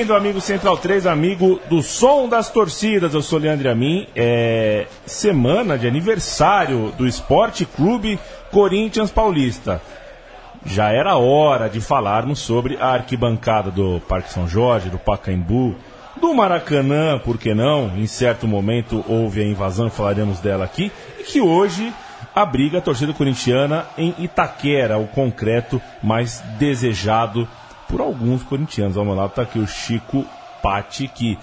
Bem-vindo, 0.00 0.16
amigo 0.16 0.40
Central 0.40 0.78
3, 0.78 1.06
amigo 1.06 1.60
do 1.68 1.82
Som 1.82 2.26
das 2.26 2.48
Torcidas. 2.48 3.12
Eu 3.12 3.20
sou 3.20 3.38
Leandro 3.38 3.70
Amin. 3.70 4.06
É 4.16 4.86
semana 5.04 5.76
de 5.76 5.86
aniversário 5.86 6.90
do 6.96 7.06
Esporte 7.06 7.66
Clube 7.66 8.18
Corinthians 8.50 9.10
Paulista. 9.10 9.78
Já 10.64 10.90
era 10.90 11.18
hora 11.18 11.68
de 11.68 11.82
falarmos 11.82 12.38
sobre 12.38 12.78
a 12.80 12.86
arquibancada 12.86 13.70
do 13.70 14.00
Parque 14.08 14.32
São 14.32 14.48
Jorge, 14.48 14.88
do 14.88 14.98
Pacaembu, 14.98 15.76
do 16.18 16.32
Maracanã, 16.32 17.18
por 17.18 17.36
que 17.36 17.52
não? 17.52 17.94
Em 17.94 18.06
certo 18.06 18.48
momento 18.48 19.04
houve 19.06 19.42
a 19.42 19.46
invasão, 19.46 19.90
falaremos 19.90 20.40
dela 20.40 20.64
aqui, 20.64 20.90
e 21.18 21.24
que 21.24 21.42
hoje 21.42 21.92
abriga 22.34 22.78
a 22.78 22.82
torcida 22.82 23.12
corintiana 23.12 23.84
em 23.98 24.14
Itaquera, 24.18 24.96
o 24.96 25.06
concreto 25.08 25.78
mais 26.02 26.42
desejado 26.58 27.46
por 27.90 28.00
alguns 28.00 28.42
corintianos. 28.42 28.96
Ao 28.96 29.04
meu 29.04 29.14
lado 29.14 29.30
está 29.30 29.42
aqui 29.42 29.58
o 29.58 29.66
Chico 29.66 30.24
Patti, 30.62 31.08
que, 31.08 31.36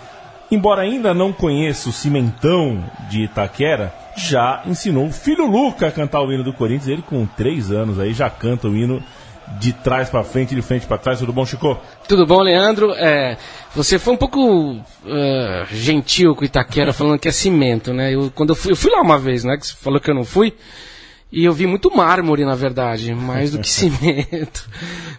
embora 0.49 0.81
ainda 0.81 1.13
não 1.13 1.33
conheça 1.33 1.89
o 1.89 1.93
cimentão 1.93 2.83
de 3.09 3.23
Itaquera, 3.23 3.93
já 4.15 4.63
ensinou 4.65 5.07
o 5.07 5.11
filho 5.11 5.45
Luca 5.45 5.87
a 5.87 5.91
cantar 5.91 6.21
o 6.21 6.31
hino 6.31 6.43
do 6.43 6.53
Corinthians. 6.53 6.87
Ele, 6.87 7.01
com 7.01 7.25
três 7.25 7.71
anos, 7.71 7.99
aí 7.99 8.13
já 8.13 8.29
canta 8.29 8.67
o 8.67 8.75
hino 8.75 9.03
de 9.59 9.71
trás 9.71 10.09
para 10.09 10.23
frente, 10.23 10.55
de 10.55 10.61
frente 10.61 10.85
para 10.85 10.97
trás. 10.97 11.19
Tudo 11.19 11.33
bom, 11.33 11.45
Chico? 11.45 11.79
Tudo 12.07 12.25
bom, 12.25 12.41
Leandro? 12.41 12.91
É, 12.93 13.37
você 13.75 13.99
foi 13.99 14.13
um 14.13 14.17
pouco 14.17 14.71
uh, 14.73 14.85
gentil 15.71 16.35
com 16.35 16.43
Itaquera, 16.43 16.91
falando 16.93 17.19
que 17.19 17.27
é 17.27 17.31
cimento, 17.31 17.93
né? 17.93 18.13
Eu, 18.13 18.31
quando 18.33 18.49
eu 18.49 18.55
fui, 18.55 18.71
eu 18.71 18.75
fui 18.75 18.91
lá 18.91 19.01
uma 19.01 19.17
vez, 19.17 19.43
né? 19.43 19.57
Que 19.57 19.67
você 19.67 19.75
falou 19.75 19.99
que 19.99 20.09
eu 20.09 20.15
não 20.15 20.25
fui. 20.25 20.53
E 21.31 21.43
eu 21.43 21.53
vi 21.53 21.67
muito 21.67 21.93
mármore, 21.95 22.45
na 22.45 22.55
verdade, 22.55 23.13
mais 23.13 23.51
do 23.51 23.59
que 23.59 23.67
cimento. 23.69 24.69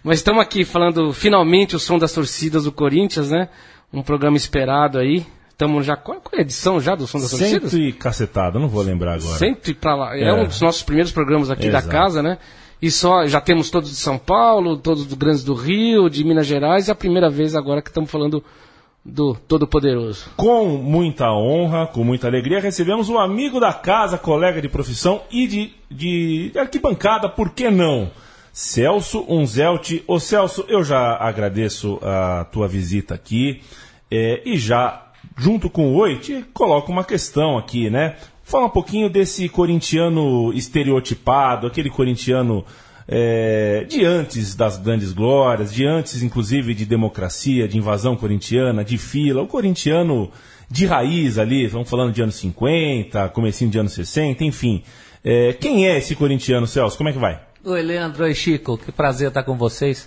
Mas 0.02 0.18
estamos 0.18 0.42
aqui 0.42 0.64
falando 0.64 1.12
finalmente 1.12 1.76
o 1.76 1.78
som 1.78 1.98
das 1.98 2.12
torcidas 2.12 2.64
do 2.64 2.72
Corinthians, 2.72 3.30
né? 3.30 3.48
Um 3.92 4.02
programa 4.02 4.36
esperado 4.36 4.98
aí. 4.98 5.26
Estamos 5.50 5.84
já. 5.84 5.96
Qual 5.96 6.20
é 6.32 6.38
a 6.38 6.40
edição 6.40 6.80
já 6.80 6.94
do 6.94 7.06
som 7.06 7.18
das 7.18 7.30
torcidas? 7.30 7.70
Cento 7.70 7.82
e 7.82 7.92
cacetada, 7.92 8.58
não 8.58 8.68
vou 8.68 8.82
lembrar 8.82 9.14
agora. 9.14 9.38
Cento 9.38 9.70
e 9.70 9.74
pra 9.74 9.94
lá. 9.94 10.16
É, 10.16 10.22
é 10.22 10.32
um 10.32 10.46
dos 10.46 10.60
nossos 10.60 10.82
primeiros 10.82 11.12
programas 11.12 11.50
aqui 11.50 11.66
Exato. 11.66 11.86
da 11.86 11.92
casa, 11.92 12.22
né? 12.22 12.38
E 12.80 12.90
só 12.90 13.26
já 13.26 13.40
temos 13.40 13.68
todos 13.68 13.90
de 13.90 13.96
São 13.96 14.16
Paulo, 14.16 14.76
todos 14.76 15.04
do 15.04 15.16
Grandes 15.16 15.42
do 15.42 15.54
Rio, 15.54 16.08
de 16.08 16.22
Minas 16.22 16.46
Gerais, 16.46 16.86
e 16.86 16.90
é 16.90 16.92
a 16.92 16.94
primeira 16.94 17.28
vez 17.28 17.56
agora 17.56 17.82
que 17.82 17.90
estamos 17.90 18.08
falando 18.08 18.42
do 19.04 19.34
Todo-Poderoso. 19.34 20.30
Com 20.36 20.66
muita 20.66 21.32
honra, 21.32 21.86
com 21.86 22.04
muita 22.04 22.26
alegria, 22.26 22.60
recebemos 22.60 23.08
um 23.08 23.18
amigo 23.18 23.58
da 23.58 23.72
casa, 23.72 24.18
colega 24.18 24.60
de 24.60 24.68
profissão 24.68 25.22
e 25.30 25.46
de, 25.46 25.72
de, 25.90 26.50
de 26.50 26.58
arquibancada, 26.58 27.28
por 27.28 27.50
que 27.50 27.70
não? 27.70 28.10
Celso 28.52 29.24
Unzelt. 29.28 30.02
Ô 30.06 30.18
Celso, 30.18 30.64
eu 30.68 30.82
já 30.82 31.16
agradeço 31.16 31.98
a 32.02 32.44
tua 32.46 32.66
visita 32.66 33.14
aqui 33.14 33.62
é, 34.10 34.42
e 34.44 34.58
já, 34.58 35.06
junto 35.36 35.70
com 35.70 35.92
o 35.92 35.96
Oi, 35.96 36.16
te 36.16 36.44
coloco 36.52 36.90
uma 36.90 37.04
questão 37.04 37.56
aqui, 37.56 37.88
né? 37.88 38.16
Fala 38.42 38.66
um 38.66 38.70
pouquinho 38.70 39.10
desse 39.10 39.48
corintiano 39.48 40.52
estereotipado, 40.54 41.66
aquele 41.66 41.90
corintiano 41.90 42.64
é, 43.10 43.86
de 43.88 44.04
antes 44.04 44.54
das 44.54 44.76
grandes 44.76 45.12
glórias, 45.12 45.72
de 45.72 45.86
antes, 45.86 46.22
inclusive, 46.22 46.74
de 46.74 46.84
democracia, 46.84 47.66
de 47.66 47.78
invasão 47.78 48.14
corintiana, 48.14 48.84
de 48.84 48.98
fila, 48.98 49.40
o 49.40 49.46
corintiano 49.46 50.30
de 50.70 50.84
raiz 50.84 51.38
ali, 51.38 51.66
vamos 51.66 51.88
falando 51.88 52.12
de 52.12 52.20
anos 52.20 52.34
50, 52.34 53.30
comecinho 53.30 53.70
de 53.70 53.78
anos 53.78 53.92
60, 53.94 54.44
enfim. 54.44 54.82
É, 55.24 55.54
quem 55.54 55.88
é 55.88 55.96
esse 55.96 56.14
corintiano, 56.14 56.66
Celso? 56.66 56.98
Como 56.98 57.08
é 57.08 57.12
que 57.12 57.18
vai? 57.18 57.40
Oi, 57.64 57.82
Leandro. 57.82 58.24
Oi, 58.24 58.34
Chico. 58.34 58.76
Que 58.76 58.92
prazer 58.92 59.28
estar 59.28 59.42
com 59.42 59.56
vocês 59.56 60.06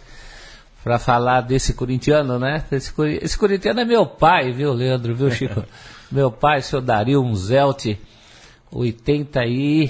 para 0.83 0.99
falar 0.99 1.41
desse 1.41 1.73
corintiano, 1.73 2.37
né? 2.37 2.63
Esse, 2.71 2.93
esse, 3.21 3.37
corintiano 3.37 3.79
é 3.79 3.85
meu 3.85 4.05
pai, 4.05 4.51
viu, 4.51 4.73
Leandro, 4.73 5.15
viu, 5.15 5.31
Chico? 5.31 5.63
meu 6.11 6.31
pai, 6.31 6.61
senhor 6.61 6.81
Dario 6.81 7.21
Unzelt, 7.21 7.97
80 8.71 9.45
e 9.45 9.89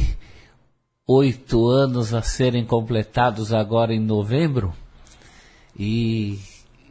oito 1.07 1.67
anos 1.67 2.13
a 2.13 2.21
serem 2.21 2.65
completados 2.65 3.53
agora 3.53 3.93
em 3.93 3.99
novembro. 3.99 4.73
E 5.77 6.39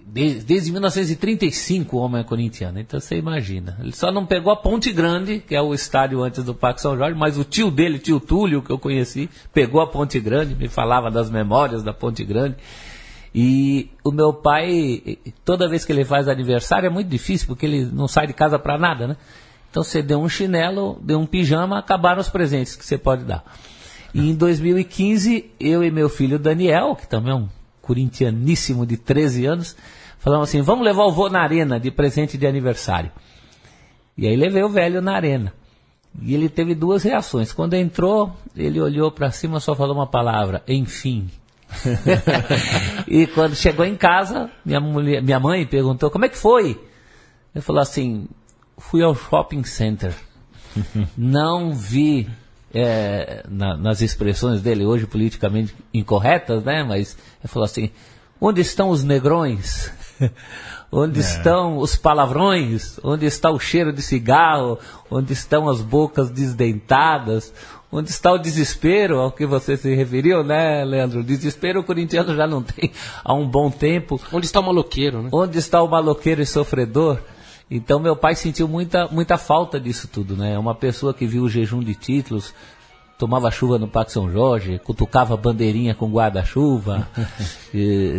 desde, 0.06 0.41
desde 0.41 0.72
1935 0.72 1.97
o 1.97 2.00
homem 2.00 2.20
é 2.20 2.25
corintiano. 2.25 2.81
Então 2.81 2.99
você 2.99 3.16
imagina. 3.16 3.76
Ele 3.81 3.93
só 3.93 4.10
não 4.10 4.26
pegou 4.26 4.53
a 4.53 4.56
Ponte 4.56 4.93
Grande, 4.93 5.41
que 5.41 5.54
é 5.54 5.62
o 5.62 5.72
estádio 5.72 6.22
antes 6.22 6.44
do 6.44 6.54
Parque 6.54 6.81
São 6.81 6.97
Jorge, 6.97 7.16
mas 7.19 7.38
o 7.38 7.44
tio 7.44 7.70
dele, 7.70 7.99
tio 7.99 8.20
Túlio, 8.20 8.62
que 8.62 8.70
eu 8.70 8.78
conheci, 8.78 9.31
pegou 9.53 9.81
a 9.81 9.87
Ponte 9.87 10.19
Grande, 10.19 10.54
me 10.54 10.69
falava 10.69 11.10
das 11.10 11.31
memórias 11.31 11.82
da 11.82 11.93
Ponte 11.93 12.25
Grande. 12.25 12.56
E 13.32 13.88
o 14.03 14.10
meu 14.10 14.32
pai, 14.32 15.19
toda 15.44 15.69
vez 15.69 15.84
que 15.84 15.93
ele 15.93 16.04
faz 16.04 16.26
aniversário, 16.26 16.88
é 16.88 16.91
muito 16.91 17.09
difícil, 17.09 17.47
porque 17.47 17.65
ele 17.65 17.84
não 17.84 18.09
sai 18.09 18.26
de 18.26 18.32
casa 18.32 18.59
para 18.59 18.76
nada, 18.76 19.06
né? 19.06 19.16
Então 19.70 19.84
você 19.84 20.03
deu 20.03 20.20
um 20.20 20.28
chinelo, 20.28 20.99
deu 21.00 21.20
um 21.20 21.26
pijama, 21.26 21.78
acabaram 21.78 22.20
os 22.20 22.28
presentes 22.28 22.75
que 22.75 22.84
você 22.84 22.99
pode 22.99 23.22
dar. 23.22 23.44
E 24.12 24.31
em 24.31 24.34
2015, 24.34 25.50
eu 25.59 25.84
e 25.84 25.91
meu 25.91 26.09
filho 26.09 26.38
Daniel, 26.38 26.97
que 26.97 27.09
também 27.09 27.32
é 27.32 27.37
um 27.37 27.48
corintianíssimo 27.81 28.84
de 28.84 28.97
13 28.97 29.47
anos, 29.47 29.76
falamos 30.19 30.48
assim: 30.48 30.60
vamos 30.62 30.84
levar 30.84 31.04
o 31.04 31.12
vô 31.12 31.28
na 31.28 31.43
arena 31.43 31.78
de 31.78 31.91
presente 31.91 32.37
de 32.37 32.47
aniversário. 32.47 33.10
E 34.16 34.26
aí 34.26 34.37
levei 34.37 34.62
o 34.62 34.69
velho 34.69 35.00
na 35.00 35.15
arena. 35.15 35.53
E 36.20 36.34
ele 36.34 36.49
teve 36.49 36.75
duas 36.75 37.03
reações. 37.04 37.53
Quando 37.53 37.75
entrou, 37.75 38.37
ele 38.56 38.81
olhou 38.81 39.10
para 39.12 39.31
cima 39.31 39.60
só 39.60 39.75
falou 39.75 39.94
uma 39.94 40.06
palavra: 40.06 40.62
enfim. 40.66 41.31
e 43.06 43.28
quando 43.28 43.54
chegou 43.54 43.84
em 43.84 43.97
casa, 43.97 44.50
minha, 44.65 44.81
mulher, 44.81 45.22
minha 45.22 45.38
mãe 45.38 45.65
perguntou: 45.66 46.10
como 46.10 46.25
é 46.25 46.28
que 46.28 46.37
foi? 46.37 46.81
Ele 47.54 47.62
falou 47.62 47.81
assim: 47.81 48.28
fui 48.76 49.03
ao 49.03 49.15
shopping 49.15 49.65
center. 49.65 50.15
Não 51.16 51.72
vi 51.72 52.28
é, 52.72 53.44
na, 53.48 53.76
nas 53.76 54.00
expressões 54.00 54.60
dele 54.60 54.84
hoje 54.84 55.06
politicamente 55.06 55.75
incorretas, 55.92 56.62
né? 56.64 56.82
Mas 56.82 57.16
ele 57.42 57.48
falou 57.48 57.64
assim: 57.64 57.91
onde 58.41 58.60
estão 58.60 58.91
os 58.91 59.03
negrões? 59.03 59.91
onde 60.91 61.19
é. 61.19 61.22
estão 61.22 61.78
os 61.78 61.97
palavrões? 61.97 62.98
Onde 63.03 63.26
está 63.26 63.50
o 63.50 63.58
cheiro 63.58 63.92
de 63.92 64.03
cigarro? 64.03 64.78
Onde 65.10 65.32
estão 65.32 65.69
as 65.69 65.81
bocas 65.81 66.31
desdentadas? 66.31 67.53
Onde 67.92 68.10
está 68.10 68.32
o 68.32 68.38
desespero 68.38 69.19
ao 69.19 69.32
que 69.32 69.44
você 69.44 69.76
se 69.76 69.92
referiu, 69.97 70.44
né, 70.44 70.84
Leandro? 70.84 71.25
Desespero 71.25 71.81
o 71.81 71.84
corintiano 71.84 72.37
já 72.37 72.47
não 72.47 72.62
tem 72.62 72.92
há 73.25 73.34
um 73.34 73.48
bom 73.48 73.69
tempo. 73.69 74.20
Onde 74.32 74.47
está 74.47 74.60
o 74.60 74.62
maloqueiro, 74.62 75.22
né? 75.22 75.31
Onde 75.32 75.58
está 75.58 75.82
o 75.82 75.88
maloqueiro 75.88 76.41
e 76.41 76.47
sofredor? 76.47 77.19
Então 77.70 78.00
meu 78.00 78.16
pai 78.16 78.34
sentiu 78.34 78.66
muita, 78.66 79.06
muita 79.08 79.38
falta 79.38 79.78
disso 79.78 80.08
tudo, 80.08 80.36
né? 80.36 80.58
Uma 80.58 80.75
pessoa 80.75 81.14
que 81.14 81.26
viu 81.26 81.44
o 81.44 81.48
jejum 81.48 81.78
de 81.78 81.94
títulos, 81.94 82.53
tomava 83.16 83.50
chuva 83.50 83.78
no 83.78 83.86
Parque 83.86 84.10
São 84.10 84.32
Jorge, 84.32 84.81
cutucava 84.81 85.36
bandeirinha 85.36 85.94
com 85.94 86.10
guarda-chuva, 86.10 87.06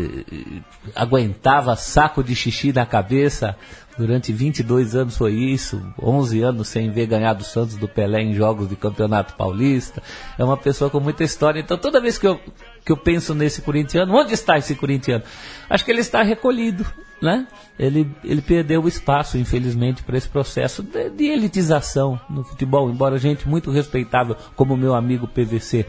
aguentava 0.95 1.75
saco 1.75 2.23
de 2.23 2.33
xixi 2.33 2.71
na 2.71 2.85
cabeça. 2.85 3.57
Durante 3.97 4.31
22 4.31 4.95
anos 4.95 5.17
foi 5.17 5.33
isso, 5.33 5.81
11 6.01 6.41
anos 6.41 6.69
sem 6.69 6.89
ver 6.89 7.07
ganhar 7.07 7.33
do 7.33 7.43
Santos 7.43 7.75
do 7.75 7.89
Pelé 7.89 8.21
em 8.21 8.33
jogos 8.33 8.69
de 8.69 8.75
Campeonato 8.77 9.35
Paulista. 9.35 10.01
É 10.37 10.45
uma 10.45 10.55
pessoa 10.55 10.89
com 10.89 11.01
muita 11.01 11.25
história. 11.25 11.59
Então 11.59 11.77
toda 11.77 11.99
vez 11.99 12.17
que 12.17 12.25
eu, 12.25 12.39
que 12.85 12.91
eu 12.91 12.97
penso 12.97 13.35
nesse 13.35 13.61
corintiano, 13.61 14.15
onde 14.15 14.33
está 14.33 14.57
esse 14.57 14.75
corintiano? 14.75 15.25
Acho 15.69 15.83
que 15.83 15.91
ele 15.91 15.99
está 15.99 16.23
recolhido 16.23 16.85
né? 17.21 17.47
Ele, 17.77 18.09
ele 18.23 18.41
perdeu 18.41 18.83
o 18.83 18.87
espaço, 18.87 19.37
infelizmente, 19.37 20.03
para 20.03 20.17
esse 20.17 20.27
processo 20.27 20.81
de, 20.81 21.09
de, 21.09 21.25
elitização 21.25 22.19
no 22.29 22.43
futebol. 22.43 22.89
Embora 22.89 23.17
gente 23.17 23.47
muito 23.47 23.71
respeitável, 23.71 24.35
como 24.55 24.73
o 24.73 24.77
meu 24.77 24.95
amigo 24.95 25.27
PVC, 25.27 25.85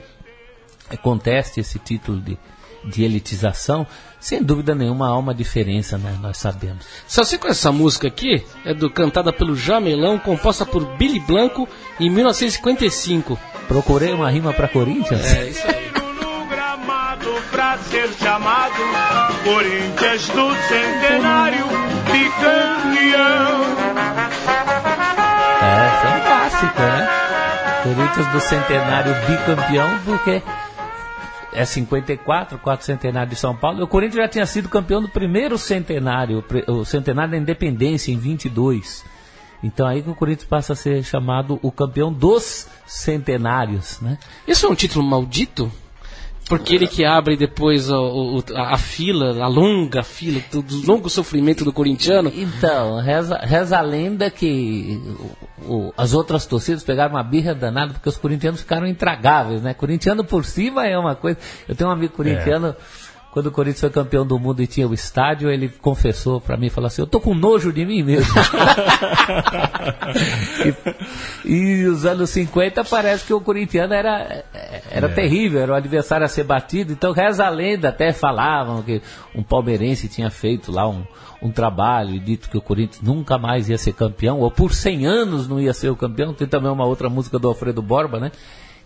conteste 1.02 1.60
esse 1.60 1.78
título 1.78 2.20
de, 2.20 2.38
de 2.84 3.02
elitização, 3.02 3.86
sem 4.20 4.42
dúvida 4.42 4.74
nenhuma 4.74 5.08
há 5.08 5.16
uma 5.16 5.34
diferença, 5.34 5.96
né? 5.96 6.18
Nós 6.20 6.36
sabemos. 6.36 6.86
Só 7.06 7.24
sei 7.24 7.38
com 7.38 7.48
essa 7.48 7.72
música 7.72 8.08
aqui, 8.08 8.44
é 8.64 8.74
do 8.74 8.90
cantada 8.90 9.32
pelo 9.32 9.56
Jamelão, 9.56 10.18
composta 10.18 10.66
por 10.66 10.84
Billy 10.96 11.20
Blanco 11.20 11.66
em 11.98 12.10
1955. 12.10 13.38
Procurei 13.66 14.12
uma 14.12 14.30
rima 14.30 14.52
para 14.52 14.68
Corinthians? 14.68 15.24
É, 15.24 15.48
isso 15.48 15.66
aí 15.66 15.81
pra 17.50 17.78
ser 17.78 18.08
chamado 18.14 18.74
Corinthians 19.44 20.28
do 20.28 20.54
Centenário 20.68 21.66
bicampeão. 22.10 23.62
É, 25.62 26.06
é 26.06 26.16
um 26.16 26.20
clássico, 26.26 26.80
né? 26.80 27.08
Corinthians 27.82 28.26
do 28.28 28.40
Centenário 28.40 29.14
bicampeão, 29.26 29.98
porque 30.04 30.42
é 31.52 31.64
54, 31.64 32.58
quatro 32.58 32.86
centenário 32.86 33.30
de 33.30 33.36
São 33.36 33.54
Paulo. 33.54 33.82
O 33.82 33.86
Corinthians 33.86 34.22
já 34.22 34.28
tinha 34.28 34.46
sido 34.46 34.68
campeão 34.68 35.02
do 35.02 35.08
primeiro 35.08 35.58
centenário, 35.58 36.42
o 36.66 36.84
centenário 36.84 37.32
da 37.32 37.36
independência 37.36 38.10
em 38.10 38.16
22. 38.16 39.04
Então 39.62 39.86
aí 39.86 40.02
que 40.02 40.10
o 40.10 40.14
Corinthians 40.14 40.48
passa 40.48 40.72
a 40.72 40.76
ser 40.76 41.04
chamado 41.04 41.58
o 41.62 41.70
campeão 41.70 42.12
dos 42.12 42.66
centenários, 42.86 44.00
né? 44.00 44.18
Isso 44.46 44.66
é 44.66 44.68
um 44.68 44.74
título 44.74 45.04
maldito? 45.04 45.70
Porque 46.48 46.74
ele 46.74 46.86
que 46.86 47.04
abre 47.04 47.36
depois 47.36 47.88
o, 47.88 48.38
o- 48.38 48.44
a, 48.56 48.74
a 48.74 48.76
fila, 48.78 49.42
a 49.42 49.46
longa 49.46 50.02
fila, 50.02 50.42
do, 50.50 50.60
do 50.60 50.86
longo 50.86 51.08
sofrimento 51.08 51.64
do 51.64 51.72
corintiano. 51.72 52.30
Então, 52.34 53.00
reza, 53.00 53.38
reza 53.38 53.78
a 53.78 53.80
lenda 53.80 54.28
que 54.30 55.00
o- 55.66 55.74
o- 55.88 55.94
as 55.96 56.12
outras 56.12 56.44
torcidas 56.44 56.82
pegaram 56.82 57.14
uma 57.14 57.22
birra 57.22 57.54
danada 57.54 57.94
porque 57.94 58.08
os 58.08 58.16
corintianos 58.18 58.60
ficaram 58.60 58.86
intragáveis, 58.86 59.62
né? 59.62 59.72
Corintiano 59.72 60.24
por 60.24 60.44
cima 60.44 60.86
é 60.86 60.98
uma 60.98 61.14
coisa. 61.14 61.38
Eu 61.66 61.74
tenho 61.74 61.88
um 61.88 61.92
amigo 61.92 62.12
corintiano, 62.12 62.74
quando 63.32 63.46
o 63.46 63.50
Corinthians 63.50 63.80
foi 63.80 63.88
campeão 63.88 64.26
do 64.26 64.38
mundo 64.38 64.62
e 64.62 64.66
tinha 64.66 64.86
o 64.86 64.92
estádio, 64.92 65.50
ele 65.50 65.66
confessou 65.66 66.38
pra 66.38 66.54
mim, 66.54 66.68
falou 66.68 66.88
assim, 66.88 67.00
eu 67.00 67.06
tô 67.06 67.18
com 67.18 67.34
nojo 67.34 67.72
de 67.72 67.82
mim 67.82 68.02
mesmo. 68.02 68.28
e, 71.46 71.50
e 71.50 71.86
os 71.86 72.04
anos 72.04 72.28
50 72.28 72.84
parece 72.84 73.24
que 73.24 73.32
o 73.32 73.40
corintiano 73.40 73.94
era, 73.94 74.44
era 74.90 75.08
terrível, 75.08 75.62
era 75.62 75.72
o 75.72 75.74
adversário 75.74 76.26
a 76.26 76.28
ser 76.28 76.44
batido. 76.44 76.92
Então 76.92 77.12
reza 77.12 77.46
a 77.46 77.48
lenda, 77.48 77.88
até 77.88 78.12
falavam 78.12 78.82
que 78.82 79.00
um 79.34 79.42
palmeirense 79.42 80.08
tinha 80.08 80.30
feito 80.30 80.70
lá 80.70 80.86
um, 80.86 81.02
um 81.40 81.50
trabalho 81.50 82.14
e 82.14 82.20
dito 82.20 82.50
que 82.50 82.58
o 82.58 82.62
Corinthians 82.62 83.00
nunca 83.00 83.38
mais 83.38 83.66
ia 83.66 83.78
ser 83.78 83.94
campeão, 83.94 84.40
ou 84.40 84.50
por 84.50 84.74
100 84.74 85.06
anos 85.06 85.48
não 85.48 85.58
ia 85.58 85.72
ser 85.72 85.88
o 85.88 85.96
campeão. 85.96 86.34
Tem 86.34 86.46
também 86.46 86.70
uma 86.70 86.84
outra 86.84 87.08
música 87.08 87.38
do 87.38 87.48
Alfredo 87.48 87.80
Borba, 87.80 88.20
né? 88.20 88.30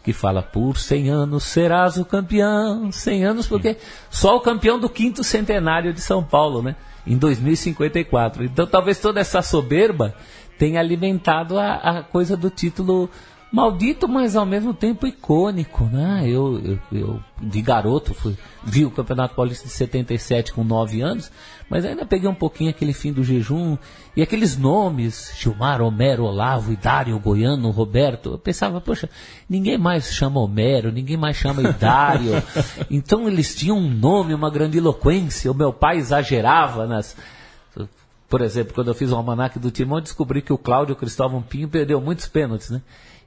Que 0.07 0.13
fala, 0.13 0.41
por 0.41 0.79
100 0.79 1.11
anos 1.11 1.43
serás 1.43 1.97
o 1.97 2.05
campeão. 2.05 2.93
100 2.93 3.25
anos 3.25 3.49
porque 3.49 3.77
só 4.09 4.37
o 4.37 4.41
campeão 4.41 4.79
do 4.79 4.89
quinto 4.89 5.25
centenário 5.25 5.93
de 5.93 6.01
São 6.01 6.23
Paulo, 6.23 6.63
né? 6.63 6.77
Em 7.05 7.17
2054. 7.19 8.45
Então 8.45 8.69
talvez 8.69 9.01
toda 9.01 9.19
essa 9.19 9.43
soberba 9.43 10.15
tenha 10.57 10.79
alimentado 10.79 11.59
a, 11.59 11.75
a 11.75 12.03
coisa 12.05 12.37
do 12.37 12.49
título 12.49 13.11
maldito, 13.53 14.09
mas 14.09 14.35
ao 14.35 14.45
mesmo 14.45 14.75
tempo 14.75 15.07
icônico, 15.07 15.85
né? 15.85 16.25
Eu, 16.27 16.61
eu, 16.61 16.79
eu, 16.93 17.21
de 17.41 17.63
garoto 17.63 18.13
fui, 18.13 18.37
vi 18.63 18.85
o 18.85 18.91
Campeonato 18.91 19.35
Paulista 19.35 19.67
de 19.67 19.73
77 19.73 20.53
com 20.53 20.65
9 20.65 21.01
anos, 21.01 21.31
mas 21.71 21.85
ainda 21.85 22.05
peguei 22.05 22.29
um 22.29 22.35
pouquinho 22.35 22.71
aquele 22.71 22.93
fim 22.93 23.13
do 23.13 23.23
jejum 23.23 23.79
e 24.17 24.23
aqueles 24.23 24.57
nomes, 24.57 25.33
Gilmar, 25.39 25.81
Homero, 25.81 26.25
Olavo, 26.25 26.73
Idário, 26.73 27.19
Goiano, 27.19 27.71
Roberto, 27.71 28.33
eu 28.33 28.39
pensava, 28.39 28.81
poxa, 28.81 29.09
ninguém 29.49 29.79
mais 29.79 30.13
chama 30.13 30.41
Homero, 30.41 30.91
ninguém 30.91 31.17
mais 31.17 31.37
chama 31.37 31.63
Idário, 31.63 32.33
então 32.91 33.29
eles 33.29 33.55
tinham 33.55 33.79
um 33.79 33.89
nome, 33.89 34.35
uma 34.35 34.51
grandiloquência, 34.51 35.51
o 35.51 35.55
meu 35.55 35.73
pai 35.73 35.99
exagerava 35.99 36.87
nas, 36.87 37.17
por 38.29 38.43
exemplo, 38.43 38.75
quando 38.75 38.89
eu 38.89 38.95
fiz 38.95 39.13
o 39.13 39.17
almanac 39.17 39.59
do 39.59 39.71
Timão, 39.71 39.99
eu 39.99 40.03
descobri 40.03 40.43
que 40.43 40.53
o 40.53 40.59
Cláudio 40.59 40.97
Cristóvão 40.97 41.41
Pinho 41.41 41.69
perdeu 41.69 42.01
muitos 42.01 42.27
pênaltis, 42.27 42.71
né? 42.71 42.83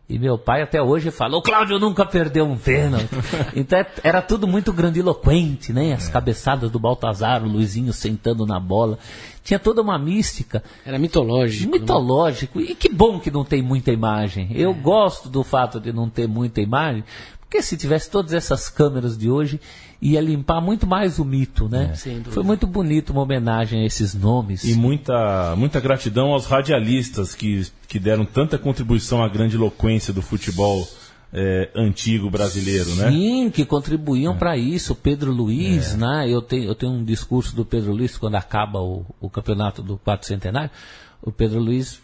E 0.10 0.18
meu 0.18 0.40
pai 0.40 0.64
até 0.64 0.82
hoje 0.82 1.12
fala, 1.12 1.38
o 1.38 1.42
Cláudio 1.42 1.78
nunca 1.78 2.04
perdeu 2.04 2.44
um 2.44 2.58
pênalti. 2.58 3.08
então 3.56 3.78
é- 3.78 3.86
era 4.04 4.22
tudo 4.24 4.48
muito 4.48 4.74
grandiloquente, 4.74 5.72
né? 5.72 5.94
As 5.94 6.08
cabeçadas 6.08 6.72
do 6.72 6.80
Baltazar, 6.80 7.44
o 7.44 7.48
Luizinho 7.48 7.94
sentando 7.94 8.44
na 8.44 8.60
bola. 8.60 8.98
Tinha 9.44 9.60
toda 9.60 9.84
uma 9.84 10.00
mística. 10.00 10.64
Era 10.84 10.98
mitológico. 10.98 11.72
né? 11.72 11.80
Mitológico. 11.80 12.60
E 12.60 12.74
que 12.74 12.90
bom 12.90 13.20
que 13.20 13.30
não 13.30 13.46
tem 13.46 13.62
muita 13.62 13.92
imagem. 13.92 14.50
Eu 14.56 14.74
gosto 14.74 15.30
do 15.30 15.44
fato 15.44 15.80
de 15.80 15.94
não 15.94 16.10
ter 16.10 16.28
muita 16.28 16.60
imagem, 16.60 17.04
porque 17.40 17.62
se 17.62 17.78
tivesse 17.78 18.10
todas 18.10 18.34
essas 18.34 18.68
câmeras 18.68 19.16
de 19.16 19.30
hoje, 19.30 19.60
ia 20.02 20.22
limpar 20.22 20.62
muito 20.62 20.88
mais 20.88 21.20
o 21.20 21.26
mito, 21.26 21.68
né? 21.68 21.94
Dúvida. 21.96 22.32
Foi 22.32 22.44
muito 22.44 22.66
bonito 22.66 23.12
uma 23.12 23.22
homenagem 23.22 23.82
a 23.82 23.86
esses 23.86 24.14
nomes. 24.14 24.64
E 24.64 24.74
muita, 24.74 25.56
muita 25.56 25.80
gratidão 25.80 26.32
aos 26.32 26.46
radialistas 26.46 27.36
que, 27.36 27.68
que 27.88 28.00
deram 28.00 28.26
tanta 28.26 28.58
contribuição 28.58 29.24
à 29.24 29.28
grande 29.28 29.56
eloquência 29.56 30.14
do 30.14 30.22
futebol 30.22 30.88
eh, 31.34 31.70
antigo 31.76 32.30
brasileiro, 32.30 32.96
né? 32.96 33.12
Sim, 33.12 33.50
que 33.50 33.66
contribuíam 33.66 34.38
para 34.38 34.58
isso. 34.58 34.96
Pedro 34.96 35.32
Luiz, 35.32 35.96
né? 35.96 36.26
Eu 36.30 36.42
tenho, 36.42 36.64
eu 36.66 36.76
tenho 36.76 36.94
um 36.94 37.04
discurso 37.04 37.56
do 37.56 37.66
Pedro 37.66 37.92
Luiz 37.92 38.18
quando 38.18 38.36
acaba 38.36 38.80
o, 38.80 39.06
o 39.20 39.30
campeonato 39.30 39.84
do 39.84 39.98
quarto 39.98 40.26
centenário. 40.26 40.72
O 41.22 41.32
Pedro 41.32 41.60
Luiz, 41.60 42.00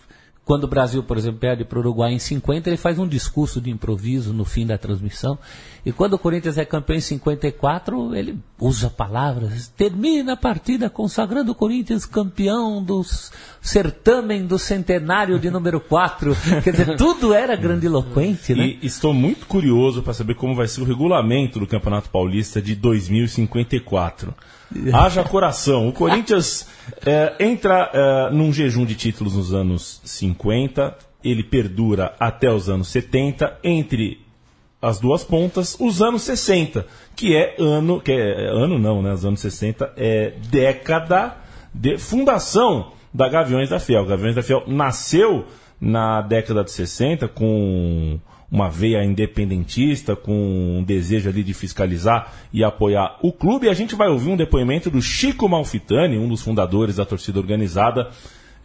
quando 0.46 0.66
o 0.66 0.68
Brasil, 0.68 1.02
por 1.02 1.18
exemplo, 1.18 1.40
perde 1.40 1.66
para 1.66 1.80
o 1.80 1.82
Uruguai 1.82 2.14
em 2.14 2.20
50, 2.20 2.70
ele 2.70 2.78
faz 2.78 3.00
um 3.00 3.08
discurso 3.08 3.60
de 3.60 3.72
improviso 3.72 4.32
no 4.32 4.46
fim 4.46 4.64
da 4.64 4.78
transmissão. 4.78 5.40
E 5.84 5.92
quando 5.92 6.14
o 6.14 6.20
Corinthians 6.20 6.60
é 6.60 6.64
campeão 6.64 6.98
em 6.98 7.02
54, 7.02 8.16
ele 8.16 8.38
usa 8.60 8.88
palavras. 8.88 9.74
Termina 9.76 10.34
a 10.34 10.38
partida 10.38 10.88
consagrando 10.88 11.52
o 11.52 11.56
Corinthians 11.56 12.06
campeão 12.06 12.84
do 12.84 13.04
certamen 13.60 14.46
do 14.46 14.60
centenário 14.60 15.40
de 15.40 15.50
número 15.50 15.80
4. 15.80 16.38
Quer 16.64 16.72
dizer, 16.72 16.96
tudo 16.96 17.34
era 17.34 17.56
grandiloquente, 17.56 18.54
né? 18.54 18.78
E 18.80 18.86
estou 18.86 19.16
muito 19.16 19.48
curioso 19.48 20.04
para 20.04 20.14
saber 20.14 20.36
como 20.36 20.54
vai 20.54 20.68
ser 20.68 20.82
o 20.82 20.86
regulamento 20.86 21.60
do 21.60 21.66
Campeonato 21.66 22.10
Paulista 22.10 22.62
de 22.62 22.76
2054. 22.76 24.32
Haja 24.94 25.24
coração. 25.24 25.88
O 25.88 25.94
Corinthians 25.94 26.68
eh, 27.06 27.36
entra 27.40 27.90
eh, 27.94 28.30
num 28.32 28.52
jejum 28.52 28.86
de 28.86 28.96
títulos 28.96 29.36
nos 29.36 29.54
anos 29.54 30.02
50, 30.04 30.96
ele 31.24 31.44
perdura 31.44 32.14
até 32.20 32.52
os 32.52 32.70
anos 32.70 32.90
70, 32.90 33.60
entre 33.64 34.26
as 34.82 35.00
duas 35.00 35.24
pontas, 35.24 35.76
os 35.80 36.02
anos 36.02 36.24
60, 36.24 36.86
que 37.16 37.36
é 37.36 37.56
ano, 37.60 38.00
que 38.00 38.12
é 38.12 38.48
ano 38.50 38.78
não, 38.78 39.02
né? 39.02 39.14
Os 39.14 39.26
anos 39.26 39.40
60 39.40 39.94
é 39.98 40.34
década 40.50 41.38
de 41.74 41.98
fundação 41.98 42.92
da 43.14 43.28
Gaviões 43.28 43.70
da 43.70 43.80
Fiel. 43.80 44.06
Gaviões 44.06 44.36
da 44.36 44.44
Fiel 44.44 44.64
nasceu 44.68 45.46
na 45.80 46.22
década 46.22 46.64
de 46.64 46.72
60 46.72 47.28
com 47.30 48.20
uma 48.52 48.70
veia 48.70 49.04
independentista, 49.04 50.16
com 50.16 50.78
um 50.80 50.84
desejo 50.84 51.30
ali 51.30 51.44
de 51.44 51.54
fiscalizar 51.54 52.34
e 52.54 52.64
apoiar 52.64 53.18
o 53.22 53.32
clube. 53.32 53.68
E 53.68 53.70
a 53.70 53.74
gente 53.74 53.96
vai 53.96 54.08
ouvir 54.08 54.30
um 54.30 54.38
depoimento 54.38 54.90
do 54.90 55.02
Chico 55.02 55.50
Malfitani, 55.50 56.18
um 56.18 56.28
dos 56.28 56.42
fundadores 56.42 56.98
da 56.98 57.06
torcida 57.06 57.40
organizada, 57.40 58.10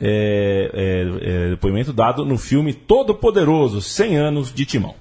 é, 0.00 0.70
é, 0.72 1.46
é, 1.46 1.50
depoimento 1.50 1.92
dado 1.92 2.24
no 2.24 2.38
filme 2.38 2.72
Todo 2.72 3.14
Poderoso, 3.14 3.80
100 3.80 4.16
anos 4.16 4.52
de 4.52 4.64
Timão. 4.64 4.94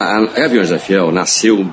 A 0.00 0.20
Gaviões 0.26 0.70
da 0.70 0.78
Fiel 0.78 1.10
nasceu, 1.10 1.68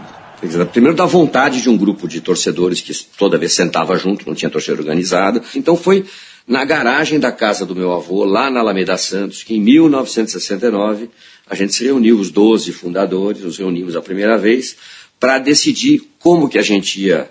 primeiro 0.71 0.97
da 0.97 1.05
vontade 1.05 1.61
de 1.61 1.69
um 1.69 1.77
grupo 1.77 2.07
de 2.07 2.21
torcedores 2.21 2.81
que 2.81 2.91
toda 3.17 3.37
vez 3.37 3.53
sentava 3.53 3.95
junto, 3.97 4.27
não 4.27 4.33
tinha 4.33 4.49
torcida 4.49 4.77
organizada. 4.77 5.41
Então 5.55 5.77
foi 5.77 6.05
na 6.47 6.65
garagem 6.65 7.19
da 7.19 7.31
casa 7.31 7.65
do 7.65 7.75
meu 7.75 7.91
avô, 7.93 8.23
lá 8.23 8.49
na 8.49 8.59
Alameda 8.59 8.97
Santos, 8.97 9.43
que 9.43 9.55
em 9.55 9.61
1969 9.61 11.09
a 11.49 11.55
gente 11.55 11.73
se 11.73 11.83
reuniu, 11.83 12.19
os 12.19 12.31
12 12.31 12.71
fundadores, 12.71 13.41
nos 13.41 13.57
reunimos 13.57 13.95
a 13.95 14.01
primeira 14.01 14.37
vez, 14.37 14.75
para 15.19 15.37
decidir 15.37 16.01
como 16.19 16.49
que 16.49 16.57
a 16.57 16.61
gente 16.61 17.01
ia 17.01 17.29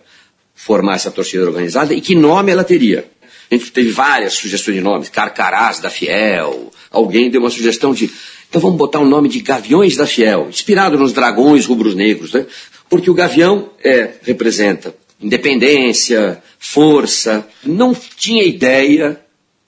formar 0.55 0.95
essa 0.95 1.11
torcida 1.11 1.45
organizada 1.45 1.93
e 1.93 2.01
que 2.01 2.15
nome 2.15 2.53
ela 2.53 2.65
teria. 2.65 3.11
A 3.51 3.55
gente 3.55 3.71
teve 3.73 3.91
várias 3.91 4.35
sugestões 4.35 4.77
de 4.77 4.83
nomes, 4.83 5.09
Carcarás 5.09 5.81
da 5.81 5.91
Fiel, 5.91 6.71
alguém 6.91 7.31
deu 7.31 7.41
uma 7.41 7.51
sugestão 7.51 7.93
de, 7.93 8.11
então 8.49 8.61
vamos 8.61 8.79
botar 8.79 9.01
o 9.01 9.07
nome 9.07 9.29
de 9.29 9.41
Gaviões 9.41 9.97
da 9.97 10.07
Fiel, 10.07 10.49
inspirado 10.49 10.97
nos 10.97 11.13
dragões 11.13 11.67
rubros-negros, 11.67 12.33
né? 12.33 12.47
Porque 12.89 13.11
o 13.11 13.15
gavião 13.15 13.71
é, 13.83 14.13
representa 14.23 14.95
independência, 15.21 16.43
força. 16.59 17.47
Não 17.65 17.95
tinha 17.95 18.45
ideia 18.45 19.21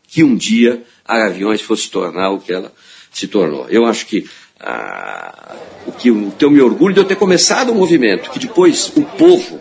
que 0.06 0.22
um 0.22 0.36
dia 0.36 0.82
a 1.04 1.18
Gaviões 1.18 1.60
fosse 1.60 1.84
se 1.84 1.90
tornar 1.90 2.30
o 2.30 2.40
que 2.40 2.52
ela 2.52 2.72
se 3.16 3.26
tornou. 3.26 3.66
Eu 3.68 3.86
acho 3.86 4.06
que 4.06 4.28
ah, 4.60 5.54
o 5.86 5.92
que 5.92 6.10
o 6.10 6.30
teu 6.32 6.50
me 6.50 6.60
orgulho 6.60 6.94
de 6.94 7.00
eu 7.00 7.04
ter 7.04 7.16
começado 7.16 7.70
o 7.70 7.74
movimento, 7.74 8.30
que 8.30 8.38
depois 8.38 8.92
o 8.96 9.02
povo, 9.02 9.60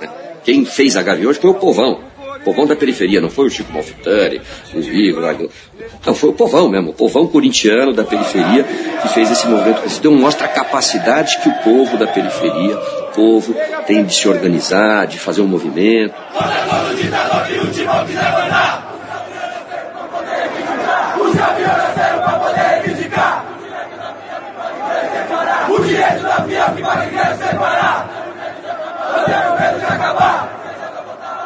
né, 0.00 0.08
quem 0.44 0.64
fez 0.64 0.96
a 0.96 1.02
Gaviões 1.02 1.36
foi 1.36 1.50
o 1.50 1.54
povão. 1.54 2.00
O 2.40 2.44
povão 2.44 2.66
da 2.66 2.76
periferia, 2.76 3.22
não 3.22 3.30
foi 3.30 3.46
o 3.46 3.50
Chico 3.50 3.72
Malfitani, 3.72 4.40
o 4.74 4.78
Igor, 4.78 5.48
não, 6.04 6.14
foi 6.14 6.28
o 6.28 6.32
povão 6.34 6.68
mesmo, 6.68 6.90
o 6.90 6.92
povão 6.92 7.26
corintiano 7.26 7.94
da 7.94 8.04
periferia 8.04 8.64
que 9.00 9.08
fez 9.08 9.30
esse 9.30 9.46
movimento. 9.46 10.00
Deu, 10.00 10.12
mostra 10.12 10.44
a 10.44 10.48
capacidade 10.48 11.38
que 11.38 11.48
o 11.48 11.54
povo 11.62 11.96
da 11.96 12.06
periferia, 12.06 12.76
o 12.76 13.14
povo 13.14 13.56
tem 13.86 14.04
de 14.04 14.14
se 14.14 14.28
organizar, 14.28 15.06
de 15.06 15.18
fazer 15.18 15.40
um 15.40 15.46
movimento. 15.46 16.14
Os 21.18 21.34
gaviões 21.34 21.76
nasceram 21.78 22.18
pra 22.18 22.32
poder 22.40 22.60
reivindicar 22.60 23.54
O 25.68 25.78
fiel 26.64 26.76
que 26.76 26.82
vai 26.82 27.08
querer 27.10 27.36
separar 27.36 28.06
Eu 29.16 29.24
tenho 29.24 29.60
medo 29.60 29.78
de 29.78 29.86
acabar 29.86 30.48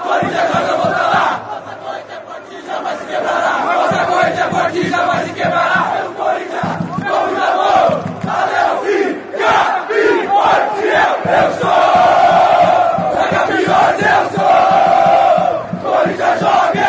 Corinthians 0.02 0.54
nós 0.54 0.66
vamos 0.66 0.84
voltar 0.84 1.08
lá 1.08 1.26
Nossa 1.50 1.76
corrente 1.82 2.12
é 2.12 2.20
forte, 2.24 2.66
jamais 2.66 2.98
se 2.98 3.04
quebrará 3.06 3.52
Nossa 3.64 4.04
corrente 4.04 4.40
é 4.40 4.44
forte, 4.44 4.90
jamais 4.90 5.26
se 5.26 5.32
quebrará 5.32 5.96
É 5.98 6.04
o 6.04 6.12
Corinthians, 6.14 6.62
vamos 7.08 7.38
na 7.38 7.50
mão 7.56 7.86
Até 8.28 8.60
o 8.72 8.76
fim, 8.84 9.06
Gaviões, 9.38 10.66
fiel 10.80 11.14
eu 11.26 11.48
sou 11.60 11.82
É 13.18 13.26
Gaviões 13.32 14.00
eu 14.00 14.22
sou 14.36 15.90
Corinthians 15.90 16.40
joga 16.40 16.88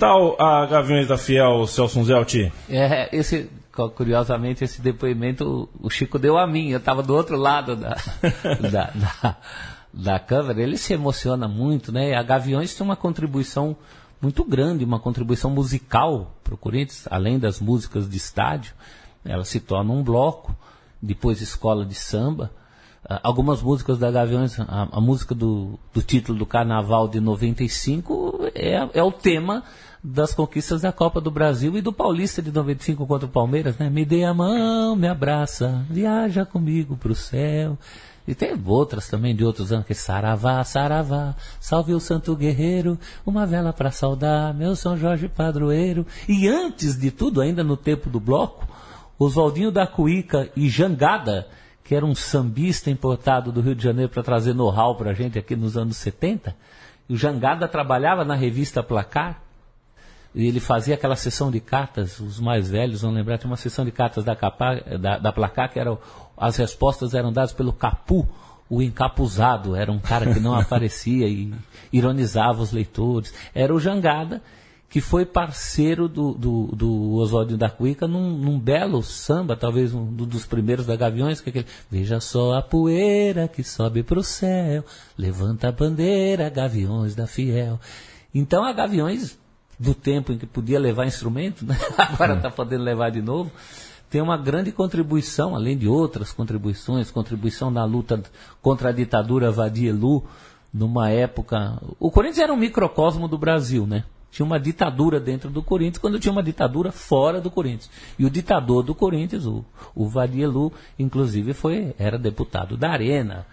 tal 0.00 0.40
a 0.40 0.64
Gaviões 0.64 1.06
da 1.06 1.18
Fiel, 1.18 1.66
Celso 1.66 2.02
Zelti? 2.02 2.50
É, 2.70 3.14
esse, 3.14 3.50
curiosamente, 3.94 4.64
esse 4.64 4.80
depoimento 4.80 5.68
o 5.78 5.90
Chico 5.90 6.18
deu 6.18 6.38
a 6.38 6.46
mim. 6.46 6.70
Eu 6.70 6.78
estava 6.78 7.02
do 7.02 7.14
outro 7.14 7.36
lado 7.36 7.76
da, 7.76 7.96
da, 8.72 8.90
da, 8.94 9.36
da 9.92 10.18
câmera. 10.18 10.62
Ele 10.62 10.78
se 10.78 10.94
emociona 10.94 11.46
muito, 11.46 11.92
né? 11.92 12.14
A 12.14 12.22
Gaviões 12.22 12.74
tem 12.74 12.82
uma 12.82 12.96
contribuição 12.96 13.76
muito 14.22 14.42
grande, 14.42 14.84
uma 14.84 14.98
contribuição 14.98 15.50
musical 15.50 16.34
para 16.42 16.54
o 16.54 16.58
Corinthians, 16.58 17.06
além 17.10 17.38
das 17.38 17.60
músicas 17.60 18.08
de 18.08 18.16
estádio. 18.16 18.72
Ela 19.22 19.44
se 19.44 19.60
torna 19.60 19.92
um 19.92 20.02
bloco, 20.02 20.56
depois 21.00 21.42
escola 21.42 21.84
de 21.84 21.94
samba. 21.94 22.50
Uh, 23.04 23.20
algumas 23.22 23.62
músicas 23.62 23.98
da 23.98 24.10
Gaviões, 24.10 24.58
a, 24.60 24.88
a 24.92 25.00
música 25.00 25.34
do, 25.34 25.78
do, 25.92 26.02
título 26.02 26.38
do 26.38 26.46
Carnaval 26.46 27.06
de 27.06 27.20
95 27.20 28.50
é, 28.54 28.88
é 28.94 29.02
o 29.02 29.12
tema 29.12 29.62
das 30.02 30.32
conquistas 30.32 30.80
da 30.80 30.92
Copa 30.92 31.20
do 31.20 31.30
Brasil 31.30 31.76
e 31.76 31.82
do 31.82 31.92
Paulista 31.92 32.40
de 32.40 32.50
95 32.50 33.06
contra 33.06 33.26
o 33.26 33.30
Palmeiras, 33.30 33.76
né? 33.76 33.90
Me 33.90 34.04
dê 34.04 34.24
a 34.24 34.32
mão, 34.32 34.96
me 34.96 35.06
abraça, 35.06 35.84
viaja 35.90 36.46
comigo 36.46 36.96
pro 36.96 37.14
céu. 37.14 37.76
E 38.26 38.34
tem 38.34 38.58
outras 38.64 39.08
também 39.08 39.34
de 39.34 39.44
outros 39.44 39.72
anos, 39.72 39.86
que 39.86 39.94
Saravá, 39.94 40.62
Saravá, 40.64 41.34
salve 41.58 41.92
o 41.92 42.00
santo 42.00 42.34
guerreiro, 42.36 42.98
uma 43.26 43.46
vela 43.46 43.72
para 43.72 43.90
saudar, 43.90 44.54
meu 44.54 44.76
São 44.76 44.96
Jorge 44.96 45.28
padroeiro. 45.28 46.06
E 46.28 46.48
antes 46.48 46.98
de 46.98 47.10
tudo, 47.10 47.40
ainda 47.40 47.64
no 47.64 47.76
tempo 47.76 48.08
do 48.08 48.20
bloco, 48.20 48.66
Oswaldinho 49.18 49.70
da 49.70 49.86
Cuíca 49.86 50.48
e 50.56 50.68
Jangada, 50.68 51.46
que 51.84 51.94
era 51.94 52.06
um 52.06 52.14
sambista 52.14 52.90
importado 52.90 53.50
do 53.50 53.60
Rio 53.60 53.74
de 53.74 53.82
Janeiro 53.82 54.10
para 54.10 54.22
trazer 54.22 54.54
know-how 54.54 54.94
para 54.94 55.10
a 55.10 55.14
gente 55.14 55.38
aqui 55.38 55.56
nos 55.56 55.76
anos 55.76 55.96
70. 55.96 56.54
E 57.08 57.14
o 57.14 57.16
Jangada 57.16 57.66
trabalhava 57.66 58.24
na 58.24 58.34
revista 58.34 58.82
Placar, 58.82 59.42
ele 60.34 60.60
fazia 60.60 60.94
aquela 60.94 61.16
sessão 61.16 61.50
de 61.50 61.60
cartas, 61.60 62.20
os 62.20 62.38
mais 62.38 62.68
velhos 62.70 63.02
vão 63.02 63.10
lembrar, 63.10 63.38
tinha 63.38 63.50
uma 63.50 63.56
sessão 63.56 63.84
de 63.84 63.90
cartas 63.90 64.24
da, 64.24 64.36
capa, 64.36 64.76
da, 64.98 65.18
da 65.18 65.32
Placar, 65.32 65.72
que 65.72 65.78
era, 65.78 65.96
as 66.36 66.56
respostas 66.56 67.14
eram 67.14 67.32
dadas 67.32 67.52
pelo 67.52 67.72
Capu, 67.72 68.28
o 68.68 68.80
encapuzado, 68.80 69.74
era 69.74 69.90
um 69.90 69.98
cara 69.98 70.32
que 70.32 70.38
não 70.38 70.54
aparecia 70.58 71.26
e 71.26 71.52
ironizava 71.92 72.62
os 72.62 72.70
leitores. 72.70 73.34
Era 73.52 73.74
o 73.74 73.80
Jangada, 73.80 74.40
que 74.88 75.00
foi 75.00 75.24
parceiro 75.24 76.08
do, 76.08 76.34
do, 76.34 76.66
do 76.74 77.12
Oswaldinho 77.14 77.58
da 77.58 77.70
Cuica 77.70 78.08
num, 78.08 78.36
num, 78.36 78.58
belo 78.58 79.02
samba, 79.02 79.56
talvez 79.56 79.92
um 79.94 80.04
dos 80.04 80.46
primeiros 80.46 80.86
da 80.86 80.96
Gaviões, 80.96 81.40
que 81.40 81.48
é 81.48 81.50
aquele 81.50 81.66
Veja 81.88 82.20
só 82.20 82.54
a 82.54 82.62
poeira 82.62 83.46
que 83.48 83.62
sobe 83.62 84.02
para 84.02 84.18
o 84.18 84.24
céu, 84.24 84.84
levanta 85.16 85.68
a 85.68 85.72
bandeira, 85.72 86.48
Gaviões 86.48 87.14
da 87.14 87.26
Fiel. 87.26 87.78
Então 88.34 88.64
a 88.64 88.72
Gaviões, 88.72 89.38
do 89.80 89.94
tempo 89.94 90.30
em 90.30 90.36
que 90.36 90.44
podia 90.44 90.78
levar 90.78 91.06
instrumento, 91.06 91.64
né? 91.64 91.74
agora 91.96 92.34
está 92.34 92.50
podendo 92.50 92.84
levar 92.84 93.10
de 93.10 93.22
novo, 93.22 93.50
tem 94.10 94.20
uma 94.20 94.36
grande 94.36 94.70
contribuição, 94.70 95.56
além 95.56 95.78
de 95.78 95.88
outras 95.88 96.32
contribuições, 96.32 97.10
contribuição 97.10 97.70
na 97.70 97.82
luta 97.84 98.22
contra 98.60 98.90
a 98.90 98.92
ditadura 98.92 99.50
Vadielu, 99.50 100.22
numa 100.72 101.08
época... 101.08 101.80
O 101.98 102.10
Corinthians 102.10 102.42
era 102.42 102.52
um 102.52 102.58
microcosmo 102.58 103.26
do 103.26 103.38
Brasil, 103.38 103.86
né? 103.86 104.04
Tinha 104.30 104.44
uma 104.44 104.60
ditadura 104.60 105.18
dentro 105.18 105.48
do 105.48 105.62
Corinthians, 105.62 105.98
quando 105.98 106.20
tinha 106.20 106.30
uma 106.30 106.42
ditadura 106.42 106.92
fora 106.92 107.40
do 107.40 107.50
Corinthians. 107.50 107.90
E 108.18 108.24
o 108.26 108.30
ditador 108.30 108.82
do 108.82 108.94
Corinthians, 108.94 109.46
o, 109.46 109.64
o 109.94 110.08
Vadielu, 110.08 110.72
inclusive 110.98 111.54
foi, 111.54 111.94
era 111.98 112.18
deputado 112.18 112.76
da 112.76 112.90
Arena, 112.90 113.46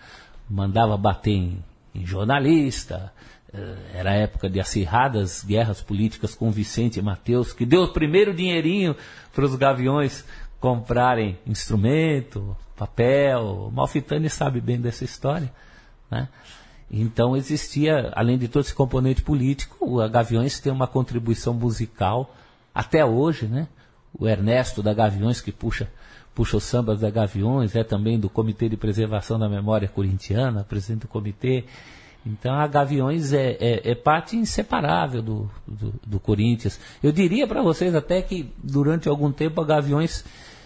mandava 0.50 0.98
bater 0.98 1.32
em, 1.32 1.64
em 1.96 2.06
jornalista. 2.06 3.14
Eh, 3.58 3.76
era 3.94 4.14
época 4.14 4.50
de 4.50 4.60
acirradas 4.60 5.44
guerras 5.44 5.82
políticas 5.82 6.36
com 6.36 6.52
Vicente 6.52 7.00
e 7.00 7.02
Mateus, 7.02 7.52
que 7.52 7.66
deu 7.66 7.84
o 7.84 7.94
primeiro 7.94 8.34
dinheirinho 8.34 8.96
para 9.34 9.46
os 9.46 9.56
gaviões 9.56 10.24
comprarem 10.60 11.38
instrumento, 11.46 12.56
papel. 12.76 13.72
Malfitani 13.74 14.30
sabe 14.30 14.62
bem 14.62 14.80
dessa 14.80 15.04
história. 15.04 15.52
Né? 16.10 16.28
Então 16.90 17.36
existia, 17.36 18.12
além 18.16 18.38
de 18.38 18.48
todo 18.48 18.64
esse 18.64 18.74
componente 18.74 19.22
político, 19.22 20.00
a 20.00 20.08
Gaviões 20.08 20.60
tem 20.60 20.72
uma 20.72 20.88
contribuição 20.88 21.54
musical 21.54 22.34
até 22.74 23.04
hoje, 23.04 23.46
né? 23.46 23.68
O 24.18 24.28
Ernesto 24.28 24.82
da 24.82 24.94
Gaviões 24.94 25.42
que 25.42 25.52
puxa 25.52 25.90
puxa 26.34 26.58
os 26.58 26.64
sambas 26.66 27.00
da 27.00 27.10
Gaviões, 27.10 27.76
é 27.76 27.84
também 27.84 28.20
do 28.20 28.30
Comitê 28.30 28.70
de 28.70 28.78
Preservação 28.78 29.40
da 29.40 29.50
Memória 29.50 29.88
Corintiana, 29.88 30.64
presidente 30.64 31.02
do 31.02 31.08
comitê. 31.08 31.66
Então 32.28 32.54
a 32.54 32.68
Gaviões 32.68 33.32
é, 33.34 33.58
é, 33.60 33.92
é 33.92 33.96
parte 33.96 34.36
inseparável 34.36 35.22
do, 35.22 35.52
do, 35.66 35.94
do 36.06 36.20
Corinthians. 36.20 36.80
Eu 37.02 37.12
diria 37.12 37.48
para 37.48 37.62
vocês 37.62 37.96
até 37.96 38.22
que 38.22 38.52
durante 38.62 39.08
algum 39.08 39.32
tempo 39.32 39.62
a 39.62 39.66
Gaviões 39.66 40.26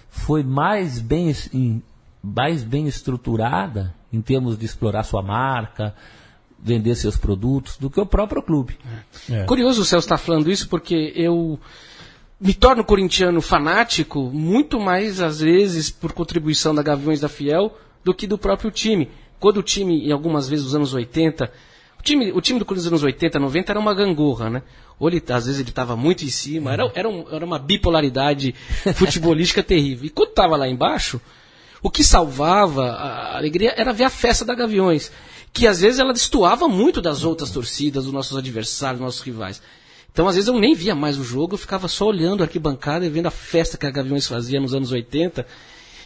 foi 0.10 0.44
mais 0.44 1.00
bem, 1.00 1.34
mais 2.22 2.64
bem 2.64 2.88
estruturada 2.88 3.94
em 4.12 4.22
termos 4.22 4.58
de 4.58 4.66
explorar 4.66 5.04
sua 5.04 5.22
marca, 5.22 5.96
vender 6.60 6.96
seus 6.96 7.18
produtos, 7.18 7.78
do 7.78 7.90
que 7.90 8.00
o 8.00 8.06
próprio 8.06 8.42
clube. 8.42 8.78
É. 9.30 9.44
Curioso 9.46 9.82
o 9.82 9.86
Celso 9.86 10.06
estar 10.06 10.18
tá 10.18 10.24
falando 10.24 10.52
isso, 10.52 10.68
porque 10.68 11.14
eu 11.16 11.60
me 12.40 12.54
torno 12.54 12.84
corintiano 12.84 13.42
fanático 13.42 14.32
muito 14.34 14.80
mais, 14.80 15.22
às 15.22 15.40
vezes, 15.40 15.90
por 15.90 16.12
contribuição 16.12 16.74
da 16.74 16.84
Gaviões 16.84 17.20
da 17.20 17.30
Fiel 17.30 17.78
do 18.04 18.14
que 18.14 18.28
do 18.28 18.38
próprio 18.38 18.72
time. 18.72 19.10
Quando 19.42 19.58
o 19.58 19.64
time, 19.64 20.08
em 20.08 20.12
algumas 20.12 20.48
vezes, 20.48 20.66
dos 20.66 20.76
anos 20.76 20.94
80, 20.94 21.52
o 22.00 22.04
time, 22.04 22.32
o 22.32 22.40
time 22.40 22.60
do 22.60 22.64
Corinthians 22.64 22.92
dos 22.92 23.02
anos 23.02 23.04
80, 23.04 23.40
90 23.40 23.72
era 23.72 23.80
uma 23.80 23.92
gangorra, 23.92 24.52
né? 24.52 24.62
Ou 25.00 25.10
ele, 25.10 25.18
às 25.30 25.48
vezes 25.48 25.60
ele 25.60 25.70
estava 25.70 25.96
muito 25.96 26.24
em 26.24 26.30
cima, 26.30 26.72
era, 26.72 26.92
era, 26.94 27.10
um, 27.10 27.26
era 27.28 27.44
uma 27.44 27.58
bipolaridade 27.58 28.54
futebolística 28.94 29.64
terrível. 29.64 30.06
E 30.06 30.10
quando 30.12 30.30
estava 30.30 30.56
lá 30.56 30.68
embaixo, 30.68 31.20
o 31.82 31.90
que 31.90 32.04
salvava 32.04 32.92
a 32.92 33.38
alegria 33.38 33.74
era 33.76 33.92
ver 33.92 34.04
a 34.04 34.12
festa 34.12 34.46
da 34.46 34.54
Gaviões, 34.54 35.12
que 35.52 35.66
às 35.66 35.82
vezes 35.82 35.98
ela 35.98 36.14
destoava 36.14 36.68
muito 36.68 37.02
das 37.02 37.24
outras 37.24 37.50
torcidas, 37.50 38.04
dos 38.04 38.14
nossos 38.14 38.38
adversários, 38.38 39.00
dos 39.00 39.06
nossos 39.06 39.22
rivais. 39.22 39.60
Então, 40.14 40.28
às 40.28 40.36
vezes, 40.36 40.50
eu 40.50 40.60
nem 40.60 40.76
via 40.76 40.94
mais 40.94 41.18
o 41.18 41.24
jogo, 41.24 41.56
eu 41.56 41.58
ficava 41.58 41.88
só 41.88 42.06
olhando 42.06 42.42
a 42.42 42.46
arquibancada 42.46 43.08
e 43.08 43.10
vendo 43.10 43.26
a 43.26 43.32
festa 43.32 43.76
que 43.76 43.88
a 43.88 43.92
Gaviões 43.92 44.28
fazia 44.28 44.62
nos 44.62 44.76
anos 44.76 44.92
80 44.92 45.48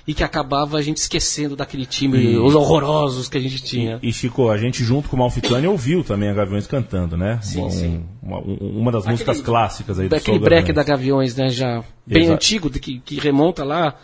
e 0.08 0.14
que 0.14 0.24
acabava 0.24 0.78
a 0.78 0.82
gente 0.82 0.98
esquecendo 0.98 1.56
daquele 1.56 1.86
time, 1.86 2.18
e, 2.18 2.38
os 2.38 2.54
horrorosos 2.54 3.28
que 3.28 3.38
a 3.38 3.42
gente 3.42 3.64
tinha. 3.64 4.00
E, 4.02 4.10
e 4.10 4.14
Chico, 4.14 4.50
a 4.50 4.58
gente 4.58 4.84
junto 4.84 5.10
com 5.10 5.16
o 5.16 5.20
Malfitani 5.20 5.68
ouviu 5.68 6.04
também 6.04 6.30
a 6.30 6.34
Gaviões 6.34 6.68
cantando, 6.68 7.18
né? 7.18 7.40
Sim, 7.42 7.64
um, 7.64 7.70
sim. 7.70 8.06
Uma, 8.22 8.40
uma 8.40 8.92
das 8.92 9.02
aquele, 9.02 9.14
músicas 9.14 9.42
clássicas 9.42 10.00
aí 10.00 10.08
do 10.08 10.12
Daquele 10.12 10.40
break 10.40 10.72
da 10.74 10.84
Gaviões, 10.84 11.36
né? 11.36 11.50
Já 11.50 11.84
bem 12.06 12.24
Exato. 12.24 12.36
antigo, 12.36 12.70
que, 12.70 13.00
que 13.00 13.20
remonta 13.20 13.64
lá 13.64 13.96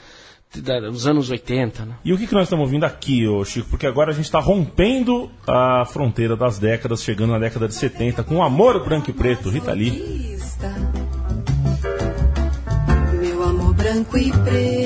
dos 0.91 1.07
anos 1.07 1.29
80. 1.29 1.85
Né? 1.85 1.93
E 2.03 2.11
o 2.11 2.17
que, 2.17 2.27
que 2.27 2.33
nós 2.33 2.43
estamos 2.43 2.63
ouvindo 2.65 2.83
aqui, 2.83 3.27
ô 3.27 3.45
Chico? 3.45 3.69
Porque 3.69 3.85
agora 3.85 4.11
a 4.11 4.13
gente 4.13 4.25
está 4.25 4.39
rompendo 4.39 5.29
a 5.47 5.85
fronteira 5.85 6.35
das 6.35 6.57
décadas, 6.57 7.03
chegando 7.03 7.31
na 7.31 7.39
década 7.39 7.67
de 7.67 7.75
70, 7.75 8.23
com 8.23 8.43
Amor 8.43 8.83
Branco 8.83 9.09
e 9.09 9.13
Preto, 9.13 9.49
Rita 9.49 9.71
Lee. 9.71 10.37
Meu 13.19 13.43
amor 13.43 13.73
branco 13.73 14.17
e 14.17 14.31
preto 14.31 14.80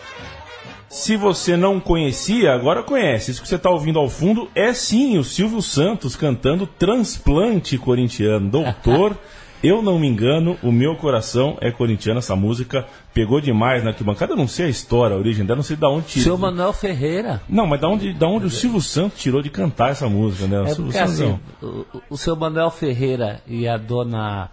Se 0.89 1.17
você 1.17 1.55
não 1.55 1.79
conhecia, 1.79 2.55
agora 2.55 2.83
conhece. 2.83 3.31
Isso 3.31 3.43
que 3.43 3.49
você 3.49 3.57
está 3.57 3.69
ouvindo 3.69 3.99
ao 3.99 4.09
fundo 4.09 4.51
é 4.55 4.73
sim 4.73 5.19
o 5.19 5.25
Silvio 5.25 5.61
Santos 5.61 6.17
cantando 6.17 6.67
Transplante 6.67 7.77
Corintiano. 7.77 8.49
Doutor, 8.49 9.19
eu 9.67 9.83
não 9.83 9.99
me 9.99 10.07
engano, 10.07 10.57
o 10.63 10.71
meu 10.71 10.97
coração 10.97 11.57
é 11.61 11.71
corintiano. 11.71 12.19
Essa 12.19 12.37
música 12.37 12.87
pegou 13.15 13.41
demais 13.41 13.83
na 13.83 13.91
arquibancada. 13.91 14.33
Eu 14.33 14.37
não 14.37 14.47
sei 14.49 14.67
a 14.67 14.69
história, 14.69 15.17
a 15.17 15.19
origem 15.19 15.45
dela, 15.45 15.57
não 15.57 15.63
sei 15.63 15.77
de 15.77 15.85
onde 15.87 16.07
tirou. 16.07 16.25
Seu 16.25 16.39
Manuel 16.39 16.73
Ferreira. 16.73 17.43
Não, 17.49 17.67
mas 17.67 17.81
da 17.81 17.89
onde, 17.89 18.13
da 18.13 18.27
onde 18.27 18.47
o 18.47 18.51
Silvio 18.51 18.81
Santos 18.81 19.21
tirou 19.21 19.43
de 19.43 19.51
cantar 19.51 19.91
essa 19.91 20.09
música, 20.09 20.47
né? 20.47 20.61
O 20.61 20.67
É 20.67 20.75
porque 20.75 20.99
assim, 20.99 21.39
não. 21.63 21.69
o, 21.69 21.87
o 22.11 22.17
seu 22.19 22.37
Manuel 22.37 22.71
Ferreira 22.71 23.41
e 23.47 23.67
a 23.67 23.77
dona. 23.77 24.51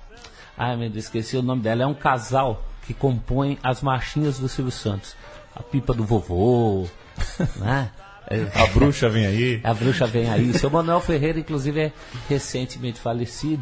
Ai, 0.57 0.75
meu 0.77 0.89
Deus, 0.89 1.05
esqueci 1.05 1.35
o 1.37 1.41
nome 1.41 1.61
dela. 1.61 1.83
É 1.83 1.87
um 1.87 1.93
casal 1.93 2.63
que 2.85 2.93
compõe 2.93 3.57
as 3.63 3.81
marchinhas 3.81 4.37
do 4.39 4.47
Silvio 4.47 4.71
Santos. 4.71 5.15
A 5.55 5.61
pipa 5.63 5.93
do 5.93 6.03
vovô, 6.03 6.87
né? 7.57 7.89
É, 8.29 8.47
A 8.55 8.67
bruxa 8.67 9.09
vem 9.09 9.25
aí. 9.25 9.59
a 9.63 9.73
bruxa 9.73 10.07
vem 10.07 10.29
aí. 10.29 10.53
Seu 10.53 10.69
Manuel 10.69 11.01
Ferreira, 11.01 11.39
inclusive, 11.39 11.79
é 11.79 11.91
recentemente 12.29 12.99
falecido. 12.99 13.61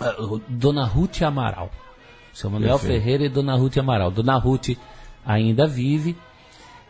Ah, 0.00 0.14
Dona 0.48 0.84
Ruth 0.84 1.22
Amaral. 1.22 1.70
Seu 2.32 2.50
Manuel 2.50 2.78
Perfeito. 2.78 3.00
Ferreira 3.00 3.24
e 3.24 3.28
Dona 3.28 3.54
Ruth 3.54 3.76
Amaral. 3.78 4.10
Dona 4.10 4.36
Ruth 4.36 4.76
ainda 5.24 5.66
vive 5.66 6.16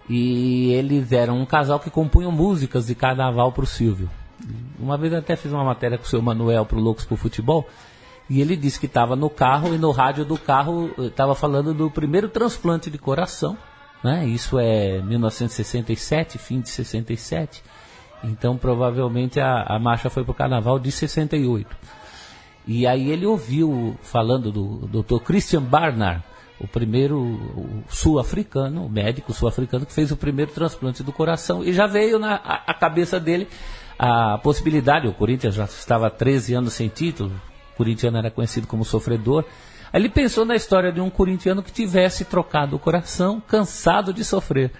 e 0.09 0.73
eles 0.73 1.13
eram 1.13 1.39
um 1.39 1.47
casal 1.47 1.79
que 1.79 1.91
compunham 1.91 2.33
músicas 2.33 2.87
de 2.87 2.95
carnaval 2.95 3.53
para 3.53 3.65
o 3.65 3.67
Silvio. 3.67 4.11
Uma 4.79 4.97
vez 4.97 5.13
eu 5.13 5.19
até 5.19 5.37
fiz 5.37 5.53
uma 5.53 5.65
matéria 5.65 5.97
com 5.97 6.05
o 6.05 6.09
seu 6.09 6.21
Manuel 6.21 6.67
para 6.67 6.79
o 6.79 6.81
Loucos 6.81 7.05
por 7.05 7.17
Futebol 7.17 7.67
e 8.29 8.41
ele 8.41 8.57
disse 8.57 8.81
que 8.81 8.87
estava 8.87 9.15
no 9.15 9.31
carro 9.31 9.75
e 9.75 9.79
no 9.79 9.91
rádio 9.91 10.25
do 10.25 10.39
carro 10.39 10.91
estava 10.99 11.35
falando 11.35 11.73
do 11.73 11.91
primeiro 11.91 12.29
transplante 12.29 12.91
de 12.91 12.99
coração. 12.99 13.57
Né? 14.03 14.27
Isso 14.27 14.59
é 14.59 15.01
1967, 15.03 16.39
fim 16.39 16.61
de 16.61 16.69
67. 16.69 17.63
Então 18.23 18.57
provavelmente 18.57 19.41
a, 19.41 19.63
a 19.63 19.79
marcha 19.79 20.11
foi 20.11 20.25
para 20.25 20.33
o 20.33 20.35
carnaval 20.35 20.79
de 20.79 20.91
68. 20.91 21.75
E 22.66 22.87
aí 22.87 23.11
ele 23.11 23.26
ouviu 23.26 23.97
falando 24.02 24.50
do 24.50 25.02
Dr. 25.02 25.18
Christian 25.23 25.62
Barnard, 25.62 26.23
o 26.59 26.66
primeiro 26.66 27.85
sul-africano, 27.88 28.87
o 28.87 28.88
médico 28.88 29.33
sul-africano 29.33 29.85
que 29.85 29.92
fez 29.92 30.11
o 30.11 30.16
primeiro 30.16 30.53
transplante 30.53 31.03
do 31.03 31.12
coração. 31.12 31.62
E 31.62 31.72
já 31.72 31.87
veio 31.87 32.18
na 32.18 32.37
a, 32.37 32.70
a 32.70 32.74
cabeça 32.74 33.20
dele 33.20 33.48
a 33.98 34.38
possibilidade, 34.38 35.07
o 35.07 35.12
Corinthians 35.12 35.55
já 35.55 35.64
estava 35.64 36.09
há 36.09 36.11
13 36.11 36.55
anos 36.55 36.72
sem 36.72 36.88
título, 36.88 37.31
o 37.74 37.77
corintiano 37.77 38.18
era 38.18 38.31
conhecido 38.31 38.66
como 38.66 38.85
sofredor. 38.85 39.44
Aí 39.92 40.00
ele 40.00 40.09
pensou 40.09 40.44
na 40.44 40.57
história 40.57 40.90
de 40.90 41.00
um 41.00 41.11
corintiano 41.11 41.62
que 41.62 41.70
tivesse 41.70 42.24
trocado 42.24 42.77
o 42.77 42.79
coração, 42.79 43.40
cansado 43.40 44.12
de 44.12 44.24
sofrer. 44.24 44.72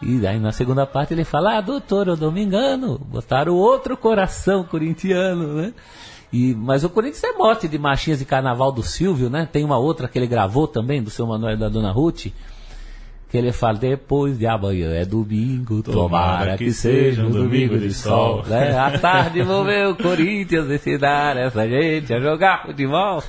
E 0.00 0.26
aí 0.26 0.38
na 0.38 0.52
segunda 0.52 0.86
parte 0.86 1.14
ele 1.14 1.24
fala, 1.24 1.58
ah, 1.58 1.60
doutor, 1.60 2.08
eu 2.08 2.16
não 2.16 2.30
me 2.30 2.42
engano, 2.42 2.98
botaram 2.98 3.54
outro 3.54 3.96
coração 3.96 4.62
corintiano, 4.62 5.54
né? 5.54 5.72
E, 6.34 6.52
mas 6.52 6.82
o 6.82 6.90
Corinthians 6.90 7.22
é 7.22 7.32
mote 7.32 7.68
de 7.68 7.78
marchinhas 7.78 8.18
de 8.18 8.24
carnaval 8.24 8.72
do 8.72 8.82
Silvio, 8.82 9.30
né? 9.30 9.48
Tem 9.50 9.62
uma 9.64 9.78
outra 9.78 10.08
que 10.08 10.18
ele 10.18 10.26
gravou 10.26 10.66
também, 10.66 11.00
do 11.00 11.08
seu 11.08 11.24
Manuel 11.28 11.54
e 11.54 11.56
da 11.56 11.68
Dona 11.68 11.92
Ruth, 11.92 12.26
que 13.30 13.38
ele 13.38 13.52
fala, 13.52 13.78
depois 13.78 14.36
de 14.36 14.44
amanhã 14.44 14.92
é 14.94 15.04
domingo, 15.04 15.80
tomara, 15.80 16.56
que, 16.58 16.72
seja 16.72 17.24
um 17.24 17.30
domingo 17.30 17.78
de 17.78 17.94
sol. 17.94 18.42
Né? 18.48 18.76
À 18.76 18.98
tarde 18.98 19.42
vou 19.42 19.64
ver 19.64 19.86
o 19.86 19.94
Corinthians 19.94 20.68
ensinar 20.68 21.36
essa 21.36 21.68
gente 21.68 22.12
a 22.12 22.18
jogar 22.18 22.66
futebol. 22.66 23.22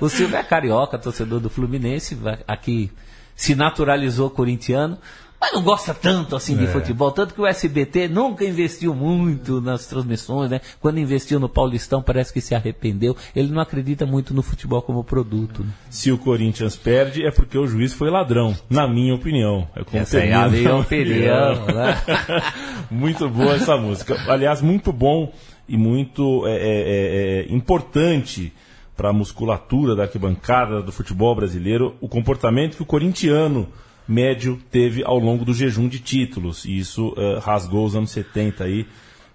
o 0.00 0.08
Silvio 0.08 0.38
é 0.38 0.42
carioca, 0.42 0.98
torcedor 0.98 1.40
do 1.40 1.50
Fluminense, 1.50 2.16
aqui 2.48 2.90
se 3.36 3.54
naturalizou 3.54 4.30
corintiano, 4.30 4.96
mas 5.44 5.52
não 5.52 5.62
gosta 5.62 5.92
tanto 5.92 6.34
assim 6.34 6.56
de 6.56 6.66
futebol, 6.66 7.12
tanto 7.12 7.34
que 7.34 7.40
o 7.40 7.46
SBT 7.46 8.08
nunca 8.08 8.46
investiu 8.46 8.94
muito 8.94 9.60
nas 9.60 9.84
transmissões, 9.84 10.50
né? 10.50 10.62
Quando 10.80 10.98
investiu 10.98 11.38
no 11.38 11.50
Paulistão 11.50 12.02
parece 12.02 12.32
que 12.32 12.40
se 12.40 12.54
arrependeu. 12.54 13.14
Ele 13.36 13.52
não 13.52 13.60
acredita 13.60 14.06
muito 14.06 14.32
no 14.32 14.42
futebol 14.42 14.80
como 14.80 15.04
produto. 15.04 15.62
né? 15.62 15.68
Se 15.90 16.10
o 16.10 16.16
Corinthians 16.16 16.76
perde, 16.76 17.26
é 17.26 17.30
porque 17.30 17.58
o 17.58 17.66
juiz 17.66 17.92
foi 17.92 18.08
ladrão, 18.08 18.56
na 18.70 18.88
minha 18.88 19.14
opinião. 19.14 19.68
É 19.76 19.84
como 19.84 20.02
Essa 20.02 20.20
é 20.20 20.32
a 20.32 20.48
minha 20.48 20.76
opinião, 20.76 21.66
né? 21.66 22.02
muito 22.90 23.28
boa 23.28 23.56
essa 23.56 23.76
música. 23.76 24.16
Aliás, 24.26 24.62
muito 24.62 24.94
bom 24.94 25.30
e 25.68 25.76
muito 25.76 26.46
é, 26.46 26.52
é, 26.52 26.56
é, 26.56 27.46
é, 27.50 27.54
importante 27.54 28.50
para 28.96 29.10
a 29.10 29.12
musculatura 29.12 29.94
da 29.94 30.04
arquibancada 30.04 30.80
do 30.80 30.90
futebol 30.90 31.34
brasileiro 31.34 31.96
o 32.00 32.08
comportamento 32.08 32.76
que 32.76 32.82
o 32.82 32.86
corintiano 32.86 33.68
médio 34.06 34.60
teve 34.70 35.02
ao 35.04 35.18
longo 35.18 35.44
do 35.44 35.54
jejum 35.54 35.88
de 35.88 35.98
títulos. 35.98 36.64
E 36.64 36.78
isso 36.78 37.14
eh, 37.16 37.38
rasgou 37.42 37.84
os 37.86 37.96
anos 37.96 38.10
70 38.10 38.64
aí 38.64 38.86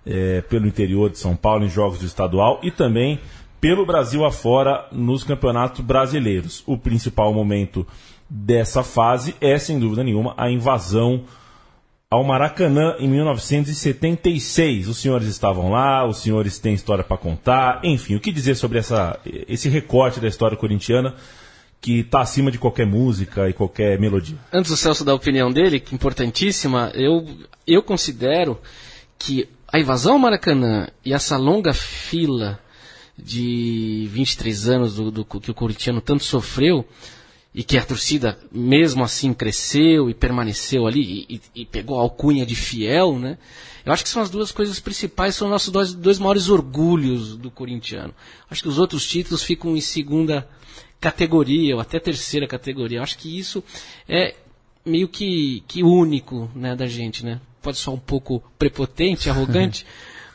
eh, 0.06 0.42
pelo 0.50 0.68
interior 0.68 1.10
de 1.10 1.18
São 1.18 1.36
Paulo 1.36 1.66
em 1.66 1.70
jogos 1.70 2.00
do 2.00 2.06
estadual 2.06 2.60
e 2.64 2.72
também 2.72 3.20
pelo 3.60 3.86
Brasil 3.86 4.26
afora 4.26 4.86
nos 4.92 5.24
campeonatos 5.24 5.82
brasileiros. 5.82 6.64
O 6.66 6.78
principal 6.78 7.34
momento 7.34 7.86
dessa 8.30 8.84
fase 8.84 9.36
é, 9.42 9.58
sem 9.58 9.80
dúvida 9.80 10.04
nenhuma, 10.04 10.34
a 10.38 10.50
invasão 10.50 11.24
ao 12.10 12.24
Maracanã 12.24 12.96
em 13.00 13.08
1976. 13.08 14.88
Os 14.88 14.98
senhores 14.98 15.28
estavam 15.28 15.72
lá, 15.72 16.08
os 16.08 16.18
senhores 16.18 16.58
têm 16.58 16.74
história 16.74 17.04
para 17.04 17.18
contar. 17.18 17.82
Enfim, 17.84 18.16
o 18.16 18.20
que 18.20 18.32
dizer 18.32 18.56
sobre 18.56 18.80
essa, 18.80 19.20
esse 19.26 19.70
recorte 19.70 20.20
da 20.20 20.28
história 20.28 20.58
corintiana 20.58 21.16
que 21.82 22.00
está 22.00 22.22
acima 22.22 22.52
de 22.52 22.58
qualquer 22.58 22.86
música 22.86 23.50
e 23.50 23.54
qualquer 23.54 24.00
melodia? 24.00 24.38
Antes 24.52 24.72
do 24.72 24.78
Celso 24.78 25.06
dar 25.06 25.14
a 25.14 25.16
opinião 25.16 25.52
dele, 25.52 25.80
que 25.80 25.94
é 25.94 25.96
importantíssima, 25.96 26.92
eu, 26.94 27.26
eu 27.66 27.82
considero 27.82 28.60
que 29.18 29.48
a 29.72 29.80
invasão 29.80 30.14
ao 30.14 30.20
Maracanã 30.20 30.88
e 31.06 31.14
essa 31.14 31.38
longa 31.38 31.74
fila 31.74 32.60
de 33.18 34.08
23 34.12 34.70
anos 34.70 34.96
do, 34.96 35.12
do 35.12 35.26
que 35.26 35.52
o 35.52 35.54
corintiano 35.54 36.02
tanto 36.02 36.24
sofreu 36.24 36.86
e 37.54 37.64
que 37.64 37.78
a 37.78 37.84
torcida 37.84 38.38
mesmo 38.52 39.04
assim 39.04 39.34
cresceu 39.34 40.10
e 40.10 40.14
permaneceu 40.14 40.86
ali 40.86 41.26
e, 41.30 41.42
e- 41.56 41.66
pegou 41.66 41.98
a 41.98 42.02
alcunha 42.02 42.46
de 42.46 42.56
fiel, 42.56 43.18
né? 43.18 43.38
Eu 43.86 43.92
acho 43.92 44.04
que 44.04 44.10
são 44.10 44.22
as 44.22 44.30
duas 44.30 44.52
coisas 44.52 44.80
principais, 44.80 45.36
são 45.36 45.50
nossos 45.50 45.72
dois, 45.72 45.94
dois 45.94 46.20
maiores 46.20 46.50
orgulhos 46.50 47.36
do 47.36 47.50
corintiano. 47.50 48.14
Acho 48.50 48.62
que 48.62 48.70
os 48.70 48.78
outros 48.78 49.08
títulos 49.08 49.42
ficam 49.42 49.76
em 49.76 49.82
segunda 49.82 50.48
categoria 51.00 51.76
ou 51.76 51.82
até 51.82 52.00
terceira 52.00 52.48
categoria. 52.48 53.00
Eu 53.00 53.04
acho 53.04 53.18
que 53.18 53.38
isso 53.38 53.64
é 54.08 54.36
meio 54.86 55.08
que, 55.08 55.64
que 55.68 55.84
único 55.84 56.50
né, 56.56 56.76
da 56.76 56.88
gente, 56.88 57.26
né? 57.26 57.40
Pode 57.62 57.78
soar 57.78 57.96
um 57.96 58.00
pouco 58.00 58.44
prepotente, 58.58 59.30
arrogante, 59.32 59.86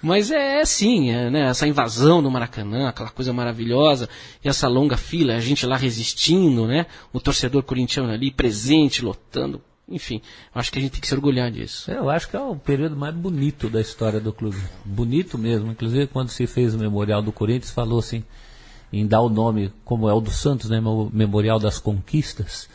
mas 0.02 0.30
é, 0.30 0.60
é 0.60 0.64
sim, 0.64 1.10
é, 1.10 1.30
né? 1.30 1.48
Essa 1.48 1.66
invasão 1.66 2.20
no 2.20 2.30
Maracanã, 2.30 2.88
aquela 2.88 3.10
coisa 3.10 3.32
maravilhosa, 3.32 4.08
e 4.44 4.48
essa 4.48 4.68
longa 4.68 4.96
fila, 4.96 5.34
a 5.34 5.40
gente 5.40 5.66
lá 5.66 5.76
resistindo, 5.76 6.66
né? 6.66 6.86
O 7.12 7.20
torcedor 7.20 7.62
corintiano 7.62 8.12
ali 8.12 8.30
presente, 8.30 9.04
lotando. 9.04 9.62
Enfim, 9.86 10.22
acho 10.54 10.72
que 10.72 10.78
a 10.78 10.82
gente 10.82 10.92
tem 10.92 11.00
que 11.00 11.06
se 11.06 11.14
orgulhar 11.14 11.50
disso. 11.50 11.90
Eu 11.90 12.08
acho 12.08 12.28
que 12.28 12.36
é 12.36 12.40
o 12.40 12.56
período 12.56 12.96
mais 12.96 13.14
bonito 13.14 13.68
da 13.68 13.80
história 13.80 14.18
do 14.18 14.32
clube. 14.32 14.56
Bonito 14.82 15.36
mesmo. 15.36 15.70
Inclusive, 15.70 16.06
quando 16.06 16.30
se 16.30 16.46
fez 16.46 16.74
o 16.74 16.78
Memorial 16.78 17.20
do 17.20 17.30
Corinthians, 17.30 17.70
falou 17.70 17.98
assim, 17.98 18.24
em 19.00 19.06
dar 19.06 19.20
o 19.20 19.28
nome, 19.28 19.72
como 19.84 20.08
é 20.08 20.12
o 20.12 20.20
do 20.20 20.30
Santos, 20.30 20.70
né? 20.70 20.80
Memorial 21.12 21.58
das 21.58 21.78
Conquistas. 21.78 22.68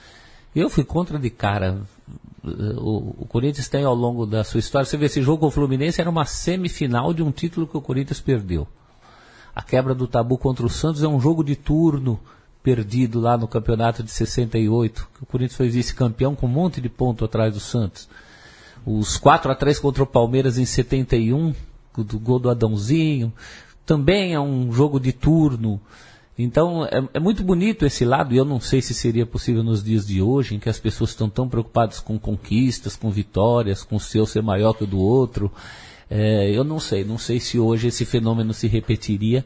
Eu 0.55 0.69
fui 0.69 0.83
contra 0.83 1.17
de 1.17 1.29
cara. 1.29 1.81
O, 2.43 3.15
o 3.19 3.25
Corinthians 3.27 3.67
tem 3.67 3.83
ao 3.83 3.95
longo 3.95 4.25
da 4.25 4.43
sua 4.43 4.59
história, 4.59 4.85
você 4.85 4.97
vê 4.97 5.05
esse 5.05 5.21
jogo 5.21 5.41
com 5.41 5.47
o 5.47 5.51
Fluminense 5.51 5.99
era 5.99 6.09
uma 6.09 6.25
semifinal 6.25 7.13
de 7.13 7.21
um 7.21 7.31
título 7.31 7.67
que 7.67 7.77
o 7.77 7.81
Corinthians 7.81 8.19
perdeu. 8.19 8.67
A 9.53 9.61
quebra 9.61 9.93
do 9.93 10.07
tabu 10.07 10.37
contra 10.37 10.65
o 10.65 10.69
Santos 10.69 11.03
é 11.03 11.07
um 11.07 11.19
jogo 11.19 11.43
de 11.43 11.55
turno 11.55 12.19
perdido 12.63 13.19
lá 13.19 13.37
no 13.37 13.47
campeonato 13.47 14.03
de 14.03 14.11
68. 14.11 15.07
que 15.13 15.23
O 15.23 15.25
Corinthians 15.25 15.57
foi 15.57 15.69
vice-campeão 15.69 16.35
com 16.35 16.45
um 16.45 16.49
monte 16.49 16.79
de 16.79 16.89
ponto 16.89 17.25
atrás 17.25 17.53
do 17.53 17.59
Santos. 17.59 18.07
Os 18.85 19.17
4 19.17 19.51
a 19.51 19.55
3 19.55 19.79
contra 19.79 20.03
o 20.03 20.07
Palmeiras 20.07 20.57
em 20.57 20.65
71, 20.65 21.53
do 21.97 22.19
gol 22.19 22.39
do 22.39 22.49
Adãozinho, 22.49 23.33
também 23.85 24.33
é 24.33 24.39
um 24.39 24.71
jogo 24.71 24.99
de 24.99 25.11
turno. 25.11 25.81
Então 26.41 26.85
é, 26.85 27.03
é 27.15 27.19
muito 27.19 27.43
bonito 27.43 27.85
esse 27.85 28.05
lado, 28.05 28.33
e 28.33 28.37
eu 28.37 28.45
não 28.45 28.61
sei 28.61 28.81
se 28.81 28.93
seria 28.93 29.25
possível 29.25 29.61
nos 29.61 29.83
dias 29.83 30.07
de 30.07 30.21
hoje, 30.21 30.55
em 30.55 30.59
que 30.59 30.69
as 30.69 30.79
pessoas 30.79 31.09
estão 31.09 31.29
tão 31.29 31.49
preocupadas 31.49 31.99
com 31.99 32.17
conquistas, 32.17 32.95
com 32.95 33.11
vitórias, 33.11 33.83
com 33.83 33.97
o 33.97 33.99
seu 33.99 34.25
ser 34.25 34.41
maior 34.41 34.71
que 34.71 34.85
o 34.85 34.87
do 34.87 34.99
outro. 34.99 35.51
É, 36.09 36.49
eu 36.49 36.63
não 36.63 36.79
sei, 36.79 37.03
não 37.03 37.17
sei 37.17 37.41
se 37.41 37.59
hoje 37.59 37.89
esse 37.89 38.05
fenômeno 38.05 38.53
se 38.53 38.67
repetiria. 38.67 39.45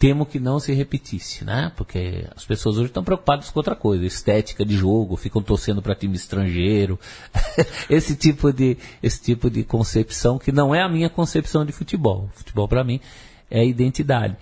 Temo 0.00 0.26
que 0.26 0.40
não 0.40 0.58
se 0.58 0.72
repetisse, 0.72 1.44
né? 1.44 1.72
Porque 1.76 2.26
as 2.34 2.44
pessoas 2.44 2.76
hoje 2.76 2.86
estão 2.86 3.04
preocupadas 3.04 3.48
com 3.48 3.60
outra 3.60 3.76
coisa, 3.76 4.04
estética 4.04 4.64
de 4.64 4.76
jogo, 4.76 5.16
ficam 5.16 5.40
torcendo 5.40 5.80
para 5.80 5.94
time 5.94 6.16
estrangeiro, 6.16 6.98
esse 7.88 8.16
tipo 8.16 8.52
de 8.52 8.76
esse 9.00 9.22
tipo 9.22 9.48
de 9.48 9.62
concepção 9.62 10.38
que 10.38 10.50
não 10.50 10.74
é 10.74 10.82
a 10.82 10.88
minha 10.88 11.08
concepção 11.08 11.64
de 11.64 11.70
futebol. 11.70 12.28
Futebol 12.34 12.66
para 12.66 12.82
mim 12.82 13.00
é 13.48 13.64
identidade. 13.64 14.36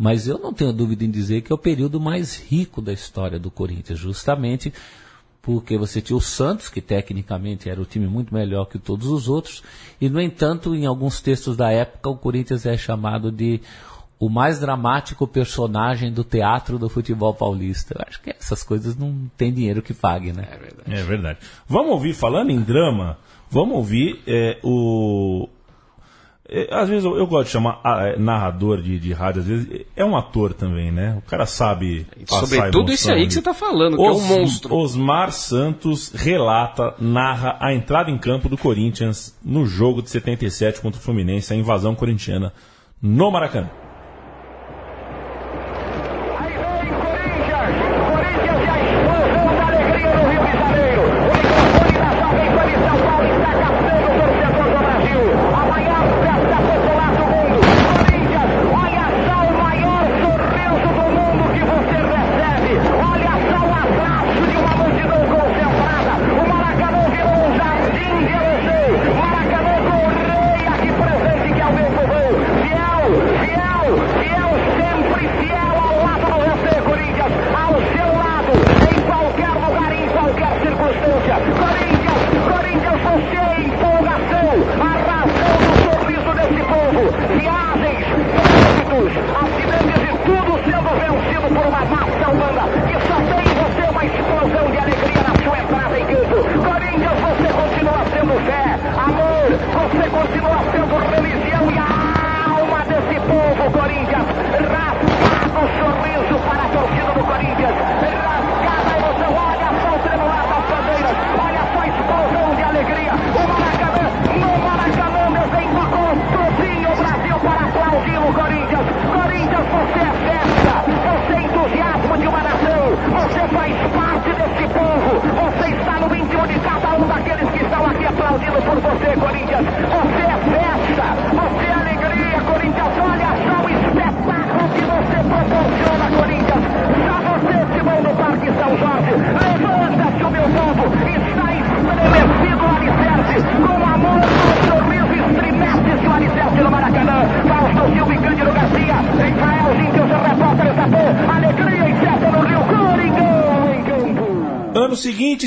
Mas 0.00 0.26
eu 0.26 0.38
não 0.38 0.50
tenho 0.50 0.72
dúvida 0.72 1.04
em 1.04 1.10
dizer 1.10 1.42
que 1.42 1.52
é 1.52 1.54
o 1.54 1.58
período 1.58 2.00
mais 2.00 2.34
rico 2.34 2.80
da 2.80 2.90
história 2.90 3.38
do 3.38 3.50
Corinthians, 3.50 3.98
justamente 3.98 4.72
porque 5.42 5.76
você 5.76 6.00
tinha 6.00 6.16
o 6.16 6.22
Santos, 6.22 6.70
que 6.70 6.80
tecnicamente 6.80 7.68
era 7.68 7.78
o 7.78 7.84
time 7.84 8.06
muito 8.06 8.32
melhor 8.32 8.64
que 8.64 8.78
todos 8.78 9.08
os 9.08 9.28
outros, 9.28 9.62
e 10.00 10.08
no 10.08 10.18
entanto, 10.18 10.74
em 10.74 10.86
alguns 10.86 11.20
textos 11.20 11.54
da 11.54 11.70
época, 11.70 12.08
o 12.08 12.16
Corinthians 12.16 12.64
é 12.64 12.78
chamado 12.78 13.30
de 13.30 13.60
o 14.18 14.30
mais 14.30 14.58
dramático 14.58 15.26
personagem 15.26 16.10
do 16.10 16.24
teatro 16.24 16.78
do 16.78 16.88
futebol 16.88 17.34
paulista. 17.34 17.94
Eu 17.98 18.04
acho 18.08 18.22
que 18.22 18.30
essas 18.30 18.62
coisas 18.62 18.96
não 18.96 19.30
tem 19.36 19.52
dinheiro 19.52 19.82
que 19.82 19.92
pague, 19.92 20.32
né? 20.32 20.48
É 20.50 20.56
verdade. 20.56 20.94
É 20.94 21.02
verdade. 21.02 21.38
Vamos 21.68 21.92
ouvir, 21.92 22.14
falando 22.14 22.48
em 22.48 22.60
drama, 22.62 23.18
vamos 23.50 23.76
ouvir 23.76 24.22
é, 24.26 24.58
o. 24.62 25.46
é, 26.50 26.68
às 26.74 26.88
vezes 26.88 27.04
eu, 27.04 27.16
eu 27.16 27.26
gosto 27.26 27.46
de 27.46 27.52
chamar 27.52 27.80
ah, 27.84 28.08
é, 28.08 28.18
narrador 28.18 28.82
de, 28.82 28.98
de 28.98 29.12
rádio, 29.12 29.40
às 29.42 29.46
vezes 29.46 29.68
é 29.94 30.04
um 30.04 30.16
ator 30.16 30.52
também, 30.52 30.90
né? 30.90 31.16
O 31.24 31.30
cara 31.30 31.46
sabe. 31.46 32.06
Sobretudo 32.26 32.90
emoção 32.90 33.14
aí 33.14 33.26
que 33.26 33.34
você 33.34 33.42
tá 33.42 33.54
falando, 33.54 33.96
que 33.96 34.02
é 34.02 34.10
um 34.10 34.14
Os- 34.14 34.22
monstro. 34.22 34.74
Osmar 34.74 35.30
Santos 35.32 36.12
relata, 36.12 36.94
narra 36.98 37.56
a 37.60 37.72
entrada 37.72 38.10
em 38.10 38.18
campo 38.18 38.48
do 38.48 38.58
Corinthians 38.58 39.36
no 39.44 39.64
jogo 39.64 40.02
de 40.02 40.10
77 40.10 40.80
contra 40.80 41.00
o 41.00 41.02
Fluminense, 41.02 41.52
a 41.52 41.56
invasão 41.56 41.94
corintiana 41.94 42.52
no 43.00 43.30
Maracanã. 43.30 43.70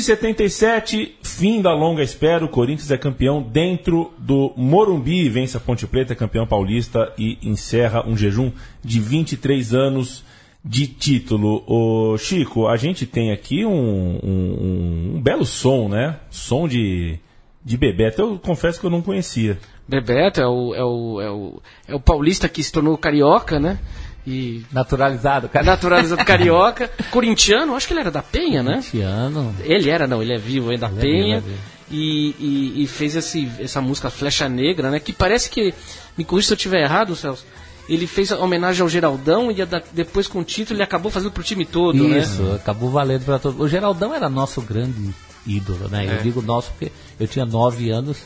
77, 0.04 1.16
fim 1.22 1.60
da 1.62 1.72
longa 1.74 2.02
espera, 2.02 2.44
o 2.44 2.48
Corinthians 2.48 2.90
é 2.90 2.96
campeão 2.98 3.42
dentro 3.42 4.12
do 4.18 4.52
Morumbi, 4.56 5.28
vence 5.28 5.56
a 5.56 5.60
Ponte 5.60 5.86
Preta, 5.86 6.12
é 6.12 6.16
campeão 6.16 6.46
paulista 6.46 7.12
e 7.18 7.38
encerra 7.42 8.06
um 8.06 8.16
jejum 8.16 8.52
de 8.82 9.00
23 9.00 9.74
anos 9.74 10.24
de 10.64 10.86
título. 10.86 11.62
Ô, 11.66 12.16
Chico, 12.18 12.66
a 12.66 12.76
gente 12.76 13.04
tem 13.06 13.32
aqui 13.32 13.64
um, 13.66 14.18
um- 14.22 15.12
um 15.16 15.20
belo 15.22 15.44
som, 15.44 15.88
né? 15.88 16.16
Som 16.30 16.66
de, 16.68 17.18
de 17.64 17.76
Bebeto. 17.76 18.22
Eu 18.22 18.38
confesso 18.38 18.80
que 18.80 18.86
eu 18.86 18.90
não 18.90 19.02
conhecia. 19.02 19.58
Bebeto 19.86 20.40
é 20.40 20.46
o, 20.46 20.74
é 20.74 20.82
o, 20.84 21.20
é 21.20 21.30
o, 21.30 21.62
é 21.88 21.94
o 21.94 22.00
paulista 22.00 22.48
que 22.48 22.62
se 22.62 22.72
tornou 22.72 22.96
carioca, 22.96 23.60
né? 23.60 23.78
E 24.26 24.62
Naturalizado, 24.72 25.48
cara. 25.48 25.64
naturalizado 25.66 26.24
carioca. 26.24 26.90
Corintiano, 27.10 27.74
acho 27.76 27.86
que 27.86 27.92
ele 27.92 28.00
era 28.00 28.10
da 28.10 28.22
Penha, 28.22 28.62
né? 28.62 28.74
Corintiano. 28.76 29.54
Ele 29.62 29.90
era, 29.90 30.06
não, 30.06 30.22
ele 30.22 30.32
é 30.34 30.38
vivo, 30.38 30.72
é 30.72 30.76
da 30.78 30.88
Ele 30.88 30.96
é 30.98 31.00
Penha. 31.00 31.40
vivo, 31.40 31.54
é. 31.54 31.74
E, 31.90 32.34
e, 32.40 32.82
e 32.82 32.86
fez 32.86 33.14
esse, 33.14 33.50
essa 33.58 33.80
música 33.82 34.08
Flecha 34.08 34.48
Negra, 34.48 34.90
né? 34.90 34.98
Que 34.98 35.12
parece 35.12 35.50
que, 35.50 35.74
me 36.16 36.24
corrija 36.24 36.48
se 36.48 36.52
eu 36.54 36.56
estiver 36.56 36.80
errado, 36.82 37.14
Celso. 37.14 37.44
Ele 37.86 38.06
fez 38.06 38.32
a 38.32 38.38
homenagem 38.38 38.80
ao 38.80 38.88
Geraldão 38.88 39.50
e 39.52 39.62
da- 39.66 39.82
depois 39.92 40.26
com 40.26 40.38
o 40.40 40.44
título 40.44 40.76
ele 40.78 40.82
acabou 40.82 41.10
fazendo 41.12 41.30
pro 41.32 41.42
time 41.42 41.66
todo, 41.66 42.08
né? 42.08 42.20
Isso, 42.20 42.52
acabou 42.54 42.88
valendo 42.90 43.26
para 43.26 43.38
todo 43.38 43.62
O 43.62 43.68
Geraldão 43.68 44.14
era 44.14 44.26
nosso 44.30 44.62
grande 44.62 45.14
ídolo, 45.46 45.86
né? 45.90 46.06
É. 46.06 46.14
Eu 46.16 46.22
digo 46.22 46.40
nosso 46.40 46.70
porque 46.70 46.90
eu 47.20 47.28
tinha 47.28 47.44
nove 47.44 47.90
anos, 47.90 48.16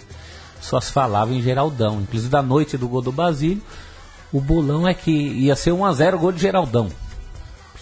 só 0.61 0.81
se 0.81 0.93
falava 0.93 1.35
em 1.35 1.43
Geraldão. 1.43 2.01
Inclusive, 2.01 2.31
da 2.31 2.41
noite 2.41 2.77
do 2.79 2.87
gol 2.87 3.03
do 3.03 3.11
Basílio, 3.11 3.61
o 4.33 4.41
bolão 4.41 4.87
é 4.87 4.95
que 4.95 5.11
ia 5.11 5.57
ser 5.57 5.71
1x0 5.71 6.19
gol 6.19 6.33
de 6.33 6.41
Geraldão. 6.41 6.89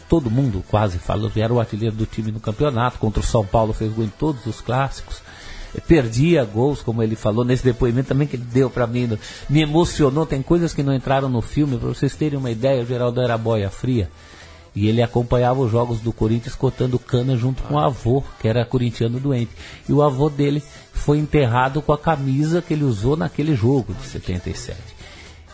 Todo 0.09 0.31
mundo 0.31 0.63
quase 0.69 0.99
falou 0.99 1.31
era 1.35 1.53
o 1.53 1.59
artilheiro 1.59 1.97
do 1.97 2.07
time 2.07 2.31
no 2.31 2.39
campeonato. 2.39 2.99
Contra 2.99 3.21
o 3.21 3.27
São 3.27 3.45
Paulo 3.45 3.73
fez 3.73 3.93
gol 3.93 4.05
em 4.05 4.09
todos 4.09 4.47
os 4.47 4.61
clássicos. 4.61 5.21
Perdia 5.87 6.45
gols, 6.45 6.81
como 6.81 7.03
ele 7.03 7.17
falou 7.17 7.45
nesse 7.45 7.65
depoimento 7.65 8.09
também 8.09 8.27
que 8.27 8.37
ele 8.37 8.45
deu 8.45 8.71
pra 8.71 8.87
mim. 8.87 9.19
Me 9.51 9.63
emocionou. 9.63 10.25
Tem 10.25 10.41
coisas 10.41 10.73
que 10.73 10.83
não 10.83 10.95
entraram 10.95 11.29
no 11.29 11.43
filme. 11.43 11.77
Pra 11.77 11.89
vocês 11.89 12.15
terem 12.15 12.39
uma 12.39 12.51
ideia, 12.51 12.83
o 12.83 12.87
Geraldão 12.87 13.25
era 13.25 13.37
boia 13.37 13.69
fria. 13.69 14.09
E 14.77 14.87
ele 14.89 15.03
acompanhava 15.03 15.61
os 15.61 15.71
jogos 15.71 16.01
do 16.01 16.13
Corinthians 16.13 16.55
cortando 16.55 16.99
cana 16.99 17.37
junto 17.37 17.63
com 17.65 17.75
o 17.75 17.79
avô, 17.79 18.23
que 18.41 18.47
era 18.47 18.65
corintiano 18.65 19.19
doente. 19.19 19.51
E 19.89 19.93
o 19.93 20.03
avô 20.03 20.29
dele 20.29 20.63
foi 20.93 21.19
enterrado 21.19 21.83
com 21.83 21.93
a 21.93 21.99
camisa 21.99 22.63
que 22.63 22.75
ele 22.75 22.85
usou 22.85 23.17
naquele 23.17 23.57
jogo 23.57 23.93
de 23.95 24.07
77. 24.07 24.96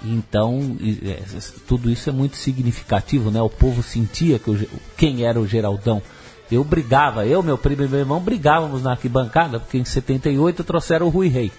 Então, 0.05 0.77
é, 1.05 1.23
tudo 1.67 1.91
isso 1.91 2.11
é 2.11 2.13
muito 2.13 2.37
significativo, 2.37 3.31
né? 3.31 3.41
O 3.41 3.49
povo 3.49 3.83
sentia 3.83 4.39
que 4.39 4.51
o 4.51 4.69
quem 4.97 5.25
era 5.25 5.41
o 5.41 5.47
Geraldão. 5.47 6.03
Eu 6.51 6.65
brigava, 6.65 7.25
eu, 7.25 7.43
meu 7.43 7.57
primo 7.57 7.83
e 7.83 7.89
meu 7.89 8.01
irmão 8.01 8.21
brigávamos 8.21 8.83
na 8.83 8.91
arquibancada, 8.91 9.59
porque 9.59 9.79
em 9.79 9.85
78 9.85 10.65
trouxeram 10.65 11.07
o 11.07 11.09
Rui 11.09 11.29
Rei. 11.29 11.53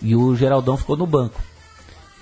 E 0.00 0.14
o 0.14 0.34
Geraldão 0.34 0.76
ficou 0.76 0.96
no 0.96 1.06
banco. 1.06 1.40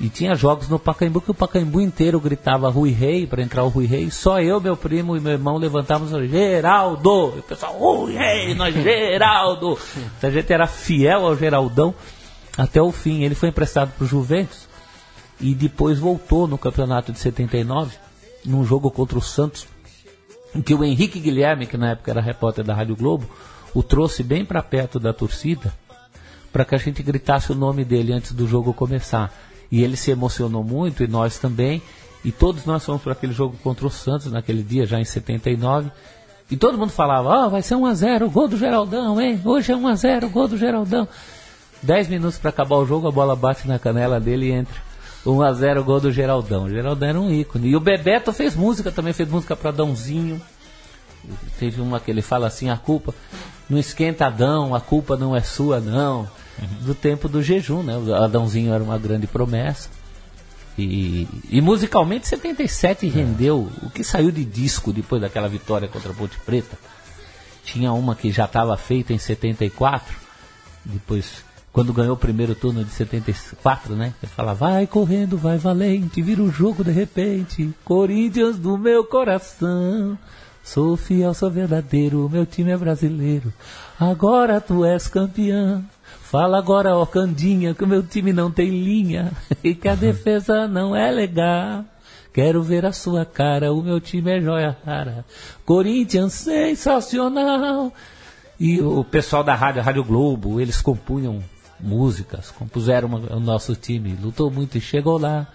E 0.00 0.08
tinha 0.08 0.34
jogos 0.34 0.68
no 0.68 0.78
Pacaembu 0.78 1.20
que 1.20 1.30
o 1.30 1.34
Pacaembu 1.34 1.80
inteiro 1.80 2.20
gritava 2.20 2.68
Rui 2.68 2.90
Rei 2.90 3.26
para 3.26 3.42
entrar 3.42 3.64
o 3.64 3.68
Rui 3.68 3.86
Rei. 3.86 4.10
Só 4.10 4.40
eu, 4.40 4.60
meu 4.60 4.76
primo 4.76 5.16
e 5.16 5.20
meu 5.20 5.32
irmão 5.32 5.56
levantávamos 5.56 6.10
Geraldo. 6.30 7.34
E 7.36 7.38
o 7.38 7.42
pessoal, 7.42 7.72
Rui 7.78 8.14
Rei, 8.14 8.54
nós 8.54 8.74
Geraldo. 8.74 9.78
Então 10.18 10.28
a 10.28 10.32
gente 10.32 10.52
era 10.52 10.66
fiel 10.66 11.24
ao 11.24 11.36
Geraldão 11.36 11.94
até 12.58 12.80
o 12.80 12.92
fim. 12.92 13.22
Ele 13.22 13.34
foi 13.34 13.50
emprestado 13.50 13.92
para 13.96 14.04
o 14.04 14.08
Juventus 14.08 14.65
e 15.40 15.54
depois 15.54 15.98
voltou 15.98 16.46
no 16.46 16.58
campeonato 16.58 17.12
de 17.12 17.18
79, 17.18 17.96
num 18.44 18.64
jogo 18.64 18.90
contra 18.90 19.18
o 19.18 19.22
Santos, 19.22 19.66
em 20.54 20.62
que 20.62 20.74
o 20.74 20.84
Henrique 20.84 21.20
Guilherme, 21.20 21.66
que 21.66 21.76
na 21.76 21.90
época 21.90 22.10
era 22.10 22.20
repórter 22.20 22.64
da 22.64 22.74
Rádio 22.74 22.96
Globo, 22.96 23.28
o 23.74 23.82
trouxe 23.82 24.22
bem 24.22 24.44
para 24.44 24.62
perto 24.62 24.98
da 24.98 25.12
torcida 25.12 25.72
para 26.56 26.64
que 26.64 26.74
a 26.74 26.78
gente 26.78 27.02
gritasse 27.02 27.52
o 27.52 27.54
nome 27.54 27.84
dele 27.84 28.14
antes 28.14 28.32
do 28.32 28.48
jogo 28.48 28.72
começar. 28.72 29.30
E 29.70 29.82
ele 29.82 29.94
se 29.94 30.10
emocionou 30.10 30.64
muito, 30.64 31.04
e 31.04 31.06
nós 31.06 31.38
também. 31.38 31.82
E 32.24 32.32
todos 32.32 32.64
nós 32.64 32.82
fomos 32.82 33.02
para 33.02 33.12
aquele 33.12 33.34
jogo 33.34 33.58
contra 33.62 33.86
o 33.86 33.90
Santos 33.90 34.32
naquele 34.32 34.62
dia, 34.62 34.86
já 34.86 34.98
em 34.98 35.04
79. 35.04 35.90
E 36.50 36.56
todo 36.56 36.78
mundo 36.78 36.92
falava, 36.92 37.28
ó, 37.28 37.48
vai 37.50 37.60
ser 37.60 37.74
1x0, 37.74 38.30
gol 38.30 38.48
do 38.48 38.56
Geraldão, 38.56 39.20
hein? 39.20 39.38
Hoje 39.44 39.70
é 39.70 39.76
1x0, 39.76 40.30
gol 40.30 40.48
do 40.48 40.56
Geraldão. 40.56 41.06
10 41.82 42.08
minutos 42.08 42.38
para 42.38 42.48
acabar 42.48 42.76
o 42.76 42.86
jogo, 42.86 43.06
a 43.06 43.12
bola 43.12 43.36
bate 43.36 43.68
na 43.68 43.78
canela 43.78 44.18
dele 44.18 44.46
e 44.46 44.52
entra. 44.52 44.85
1x0, 45.32 45.82
gol 45.82 46.00
do 46.00 46.12
Geraldão. 46.12 46.64
O 46.64 46.70
Geraldão 46.70 47.08
era 47.08 47.20
um 47.20 47.30
ícone. 47.30 47.68
E 47.68 47.76
o 47.76 47.80
Bebeto 47.80 48.32
fez 48.32 48.54
música 48.54 48.92
também, 48.92 49.12
fez 49.12 49.28
música 49.28 49.56
para 49.56 49.70
Dãozinho. 49.70 50.40
Teve 51.58 51.80
uma 51.80 51.98
que 51.98 52.10
ele 52.10 52.22
fala 52.22 52.46
assim, 52.46 52.70
a 52.70 52.76
culpa 52.76 53.14
não 53.68 53.78
esquenta 53.78 54.26
Adão, 54.26 54.74
a 54.74 54.80
culpa 54.80 55.16
não 55.16 55.34
é 55.34 55.40
sua, 55.40 55.80
não. 55.80 56.28
Do 56.82 56.94
tempo 56.94 57.28
do 57.28 57.42
jejum, 57.42 57.82
né? 57.82 57.96
O 57.96 58.14
Adãozinho 58.14 58.72
era 58.72 58.82
uma 58.82 58.98
grande 58.98 59.26
promessa. 59.26 59.88
E, 60.78 61.26
e 61.50 61.60
musicalmente 61.60 62.28
77 62.28 63.08
rendeu 63.08 63.70
o 63.82 63.90
que 63.90 64.04
saiu 64.04 64.30
de 64.30 64.44
disco 64.44 64.92
depois 64.92 65.22
daquela 65.22 65.48
vitória 65.48 65.88
contra 65.88 66.12
a 66.12 66.14
Ponte 66.14 66.38
Preta. 66.40 66.78
Tinha 67.64 67.92
uma 67.92 68.14
que 68.14 68.30
já 68.30 68.44
estava 68.44 68.76
feita 68.76 69.12
em 69.12 69.18
74, 69.18 70.14
depois 70.84 71.45
quando 71.76 71.92
ganhou 71.92 72.14
o 72.14 72.18
primeiro 72.18 72.54
turno 72.54 72.82
de 72.82 72.90
74, 72.90 73.94
né? 73.94 74.14
Ele 74.22 74.32
fala, 74.32 74.54
vai 74.54 74.86
correndo, 74.86 75.36
vai 75.36 75.58
valente, 75.58 76.22
vira 76.22 76.42
o 76.42 76.50
jogo 76.50 76.82
de 76.82 76.90
repente, 76.90 77.70
Corinthians 77.84 78.58
do 78.58 78.78
meu 78.78 79.04
coração. 79.04 80.16
Sou 80.64 80.96
fiel, 80.96 81.34
sou 81.34 81.50
verdadeiro, 81.50 82.30
meu 82.32 82.46
time 82.46 82.70
é 82.70 82.78
brasileiro. 82.78 83.52
Agora 84.00 84.58
tu 84.58 84.86
és 84.86 85.06
campeão. 85.06 85.84
Fala 86.22 86.56
agora, 86.56 86.96
ó 86.96 87.04
Candinha, 87.04 87.74
que 87.74 87.84
o 87.84 87.86
meu 87.86 88.02
time 88.02 88.32
não 88.32 88.50
tem 88.50 88.70
linha 88.70 89.30
e 89.62 89.74
que 89.74 89.86
a 89.86 89.94
defesa 89.94 90.66
não 90.66 90.96
é 90.96 91.10
legal. 91.10 91.84
Quero 92.32 92.62
ver 92.62 92.86
a 92.86 92.92
sua 92.92 93.26
cara, 93.26 93.70
o 93.74 93.82
meu 93.82 94.00
time 94.00 94.30
é 94.30 94.40
joia 94.40 94.74
rara. 94.82 95.26
Corinthians 95.66 96.32
sensacional. 96.32 97.92
E 98.58 98.80
o 98.80 99.04
pessoal 99.04 99.44
da 99.44 99.54
rádio, 99.54 99.82
Rádio 99.82 100.02
Globo, 100.02 100.58
eles 100.58 100.80
compunham 100.80 101.44
músicas, 101.80 102.50
compuseram 102.50 103.08
uma- 103.08 103.36
o 103.36 103.40
nosso 103.40 103.74
time, 103.74 104.16
lutou 104.22 104.50
muito 104.50 104.76
e 104.78 104.80
chegou 104.80 105.18
lá. 105.18 105.46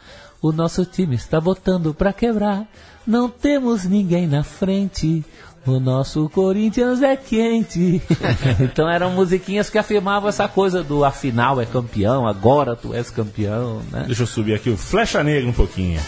O 0.42 0.52
nosso 0.52 0.86
time 0.86 1.16
está 1.16 1.40
botando 1.40 1.94
pra 1.94 2.12
quebrar. 2.12 2.66
Não 3.06 3.30
temos 3.30 3.86
ninguém 3.86 4.28
na 4.28 4.44
frente. 4.44 5.24
O 5.66 5.80
nosso 5.80 6.28
Corinthians 6.30 7.04
é 7.04 7.16
quente. 7.16 8.02
então 8.60 8.90
eram 8.90 9.12
musiquinhas 9.12 9.70
que 9.70 9.78
afirmavam 9.78 10.28
essa 10.30 10.48
coisa 10.48 10.82
do 10.84 11.06
afinal 11.06 11.62
é 11.62 11.66
campeão, 11.68 12.28
agora 12.28 12.76
tu 12.76 12.94
és 12.96 13.12
campeão, 13.12 13.82
né? 13.92 14.06
Deixa 14.08 14.24
eu 14.24 14.28
subir 14.28 14.56
aqui 14.56 14.72
o 14.72 14.78
Flecha 14.78 15.24
Negra 15.24 15.48
um 15.48 15.54
pouquinho. 15.54 16.00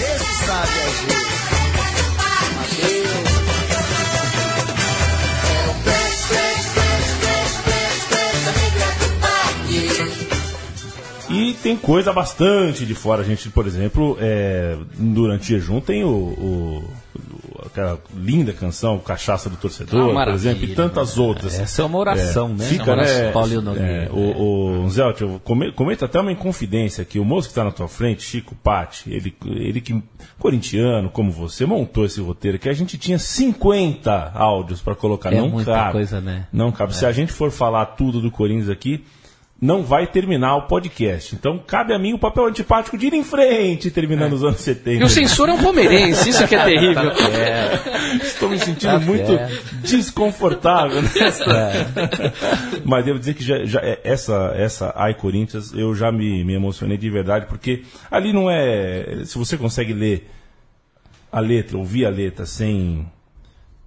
Esse 0.00 0.46
sabe 0.46 0.68
agir. 1.12 1.27
Tem 11.62 11.76
coisa 11.76 12.12
bastante 12.12 12.84
de 12.86 12.94
fora. 12.94 13.22
A 13.22 13.24
gente, 13.24 13.48
por 13.50 13.66
exemplo, 13.66 14.16
é, 14.20 14.76
durante 14.98 15.42
o 15.42 15.58
jejum 15.58 15.80
tem 15.80 16.04
o, 16.04 16.08
o- 16.10 16.84
aquela 17.66 17.98
linda 18.16 18.52
canção, 18.52 18.98
Cachaça 18.98 19.50
do 19.50 19.56
Torcedor, 19.56 20.16
Ah, 20.16 20.24
por 20.26 20.34
exemplo, 20.34 20.64
e 20.64 20.74
tantas 20.74 21.18
outras. 21.18 21.58
Essa 21.58 21.82
é 21.82 21.84
uma 21.84 21.98
oração, 21.98 22.48
né? 22.50 22.64
Fica, 22.64 22.94
né? 22.96 23.30
Paulinho 23.32 23.60
Nogueira. 23.60 24.04
é, 24.04 24.08
o, 24.10 24.84
o 24.84 24.90
Zé, 24.90 25.02
eu 25.20 25.40
come- 25.44 25.72
comenta 25.72 26.04
até 26.06 26.20
uma 26.20 26.30
inconfidência 26.32 27.02
aqui. 27.02 27.18
O 27.18 27.24
moço 27.24 27.48
que 27.48 27.52
está 27.52 27.64
na 27.64 27.72
tua 27.72 27.88
frente, 27.88 28.22
Chico 28.22 28.54
Patti, 28.54 29.10
ele, 29.12 29.34
ele 29.44 29.80
que, 29.80 30.00
corintiano 30.38 31.10
como 31.10 31.30
você, 31.32 31.66
montou 31.66 32.04
esse 32.06 32.20
roteiro 32.20 32.58
que 32.58 32.68
a 32.68 32.72
gente 32.72 32.96
tinha 32.96 33.18
50 33.18 34.32
áudios 34.34 34.80
para 34.80 34.94
colocar. 34.94 35.32
É 35.32 35.40
não 35.40 35.48
muita 35.48 35.72
cabe. 35.72 35.92
coisa, 35.92 36.20
né? 36.20 36.46
Não 36.52 36.70
cabe. 36.72 36.94
Se 36.96 37.04
a 37.04 37.12
gente 37.12 37.32
for 37.32 37.50
falar 37.50 37.86
tudo 37.86 38.20
do 38.20 38.30
Corinthians 38.30 38.68
aqui, 38.70 39.04
não 39.60 39.82
vai 39.82 40.06
terminar 40.06 40.54
o 40.56 40.62
podcast. 40.68 41.34
Então, 41.34 41.58
cabe 41.58 41.92
a 41.92 41.98
mim 41.98 42.12
o 42.12 42.18
papel 42.18 42.46
antipático 42.46 42.96
de 42.96 43.08
ir 43.08 43.14
em 43.14 43.24
frente, 43.24 43.90
terminando 43.90 44.32
os 44.34 44.44
anos 44.44 44.60
70. 44.60 45.02
E 45.02 45.04
o 45.04 45.08
censor 45.08 45.48
é 45.48 45.52
um 45.52 45.60
palmeirense, 45.62 46.28
isso 46.30 46.46
que 46.46 46.54
é 46.54 46.62
terrível. 46.64 47.10
Estou 48.22 48.48
me 48.48 48.58
sentindo 48.60 48.92
Tá 48.92 48.98
muito 49.00 49.32
desconfortável 49.82 51.02
nessa. 51.02 51.44
Mas 52.86 53.04
devo 53.04 53.18
dizer 53.18 53.34
que 53.34 53.42
já, 53.44 53.64
já- 53.64 53.80
é- 53.80 54.00
essa, 54.04 54.52
essa 54.56 54.92
Ai 54.96 55.14
Corinthians 55.14 55.72
eu 55.74 55.94
já 55.94 56.12
me, 56.12 56.44
me 56.44 56.54
emocionei 56.54 56.96
de 56.96 57.10
verdade, 57.10 57.46
porque 57.46 57.82
ali 58.10 58.32
não 58.32 58.48
é. 58.50 59.22
Se 59.24 59.36
você 59.36 59.56
consegue 59.56 59.92
ler 59.92 60.30
a 61.32 61.40
letra, 61.40 61.76
ouvir 61.76 62.06
a 62.06 62.10
letra 62.10 62.46
sem. 62.46 63.06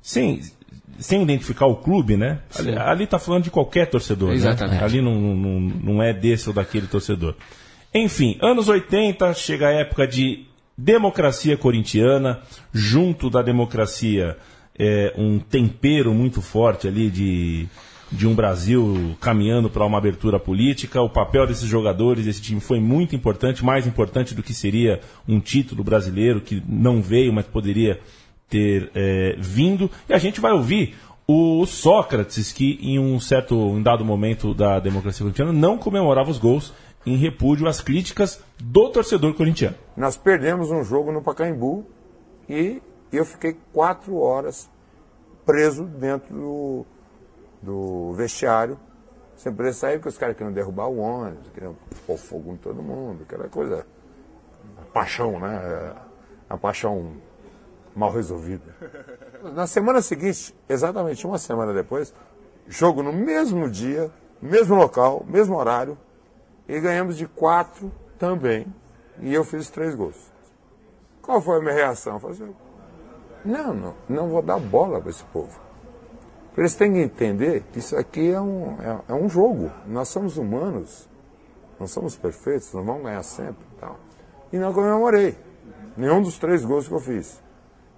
sem 0.01 0.41
sem 1.02 1.24
identificar 1.24 1.66
o 1.66 1.76
clube, 1.76 2.16
né? 2.16 2.40
Ali, 2.58 2.78
ali 2.78 3.08
tá 3.08 3.18
falando 3.18 3.44
de 3.44 3.52
qualquer 3.52 3.90
torcedor, 3.90 4.30
né? 4.30 4.36
Exatamente. 4.36 4.84
Ali 4.84 5.02
não, 5.02 5.16
não, 5.16 5.60
não 5.60 6.04
é 6.04 6.14
desse 6.14 6.48
ou 6.48 6.54
daquele 6.54 6.88
torcedor. 6.88 7.36
Enfim, 7.94 8.38
anos 8.42 8.70
80, 8.70 9.34
chega 9.34 9.68
a 9.68 9.72
época 9.72 10.08
de 10.08 10.46
democracia 10.78 11.58
corintiana, 11.58 12.40
junto 12.72 13.30
da 13.30 13.42
democracia 13.42 14.38
é, 14.80 15.14
um 15.18 15.40
tempero 15.40 16.14
muito 16.14 16.42
forte 16.42 16.88
ali 16.88 17.10
de, 17.10 17.68
de 18.12 18.28
um 18.28 18.34
Brasil 18.34 19.16
caminhando 19.20 19.70
para 19.70 19.86
uma 19.86 19.98
abertura 19.98 20.40
política. 20.40 21.02
O 21.02 21.10
papel 21.10 21.48
desses 21.48 21.68
jogadores, 21.68 22.26
desse 22.26 22.42
time 22.42 22.62
foi 22.62 22.80
muito 22.80 23.16
importante, 23.16 23.66
mais 23.66 23.88
importante 23.88 24.36
do 24.36 24.44
que 24.44 24.54
seria 24.54 25.02
um 25.28 25.40
título 25.40 25.84
brasileiro 25.84 26.40
que 26.40 26.64
não 26.68 27.02
veio, 27.02 27.34
mas 27.34 27.46
poderia 27.46 28.00
ter 28.52 28.92
é, 28.94 29.36
vindo. 29.40 29.90
E 30.08 30.14
a 30.14 30.18
gente 30.18 30.42
vai 30.42 30.52
ouvir 30.52 30.96
o 31.26 31.66
Sócrates, 31.66 32.52
que 32.52 32.78
em 32.82 33.00
um 33.00 33.20
certo, 33.20 33.56
em 33.56 33.82
dado 33.82 34.04
momento 34.04 34.54
da 34.54 34.80
democracia 34.80 35.24
corintiana, 35.24 35.54
não 35.54 35.78
comemorava 35.78 36.30
os 36.30 36.38
gols 36.38 36.74
em 37.06 37.16
repúdio 37.16 37.68
às 37.68 37.80
críticas 37.80 38.44
do 38.60 38.90
torcedor 38.90 39.34
corintiano. 39.34 39.76
Nós 39.96 40.18
perdemos 40.18 40.70
um 40.70 40.84
jogo 40.84 41.12
no 41.12 41.24
Pacaembu 41.24 41.86
e 42.50 42.82
eu 43.12 43.26
fiquei 43.26 43.56
quatro 43.72 44.18
horas 44.18 44.70
preso 45.46 45.86
dentro 45.86 46.34
do, 46.34 46.86
do 47.62 48.14
vestiário, 48.14 48.78
sem 49.36 49.52
poder 49.54 49.74
sair, 49.74 49.96
porque 49.96 50.10
os 50.10 50.18
caras 50.18 50.36
queriam 50.36 50.54
derrubar 50.54 50.88
o 50.88 51.00
ônibus, 51.00 51.50
queriam 51.54 51.76
pôr 52.06 52.18
fogo 52.18 52.52
em 52.54 52.58
todo 52.58 52.84
mundo, 52.84 53.24
aquela 53.24 53.48
coisa. 53.48 53.86
A 54.78 54.86
paixão, 54.94 55.40
né? 55.40 55.96
A 56.48 56.58
paixão 56.58 57.14
mal 57.95 58.12
resolvida. 58.12 58.75
Na 59.54 59.67
semana 59.67 60.01
seguinte, 60.01 60.56
exatamente 60.67 61.25
uma 61.25 61.38
semana 61.38 61.73
depois, 61.73 62.13
jogo 62.67 63.04
no 63.04 63.12
mesmo 63.12 63.69
dia, 63.69 64.12
mesmo 64.41 64.75
local, 64.75 65.25
mesmo 65.27 65.56
horário, 65.56 65.97
e 66.67 66.80
ganhamos 66.80 67.17
de 67.17 67.27
quatro 67.27 67.91
também. 68.17 68.65
E 69.19 69.34
eu 69.34 69.43
fiz 69.43 69.69
três 69.69 69.93
gols. 69.95 70.32
Qual 71.21 71.41
foi 71.41 71.58
a 71.58 71.62
minha 71.62 71.73
reação? 71.73 72.13
Eu 72.13 72.19
falei 72.19 72.36
assim, 72.36 72.56
não, 73.43 73.73
não, 73.73 73.95
não 74.08 74.30
vou 74.30 74.41
dar 74.41 74.60
bola 74.60 74.99
para 74.99 75.10
esse 75.10 75.23
povo. 75.25 75.60
Eles 76.58 76.75
têm 76.75 76.93
que 76.93 76.99
entender 76.99 77.63
que 77.71 77.80
isso 77.80 77.95
aqui 77.95 78.32
é 78.32 78.41
um, 78.41 78.77
é, 78.82 79.01
é 79.10 79.13
um 79.13 79.30
jogo. 79.30 79.71
Nós 79.88 80.10
somos 80.10 80.38
humanos, 80.38 81.10
não 81.80 81.88
somos 81.88 82.15
perfeitos, 82.15 82.73
não 82.73 82.84
vamos 82.84 83.04
ganhar 83.04 83.23
sempre. 83.23 83.63
e 83.71 83.80
Tal. 83.80 83.99
E 84.51 84.58
não 84.58 84.73
comemorei 84.73 85.38
nenhum 85.95 86.21
dos 86.21 86.38
três 86.38 86.65
gols 86.65 86.88
que 86.88 86.93
eu 86.93 86.99
fiz. 86.99 87.41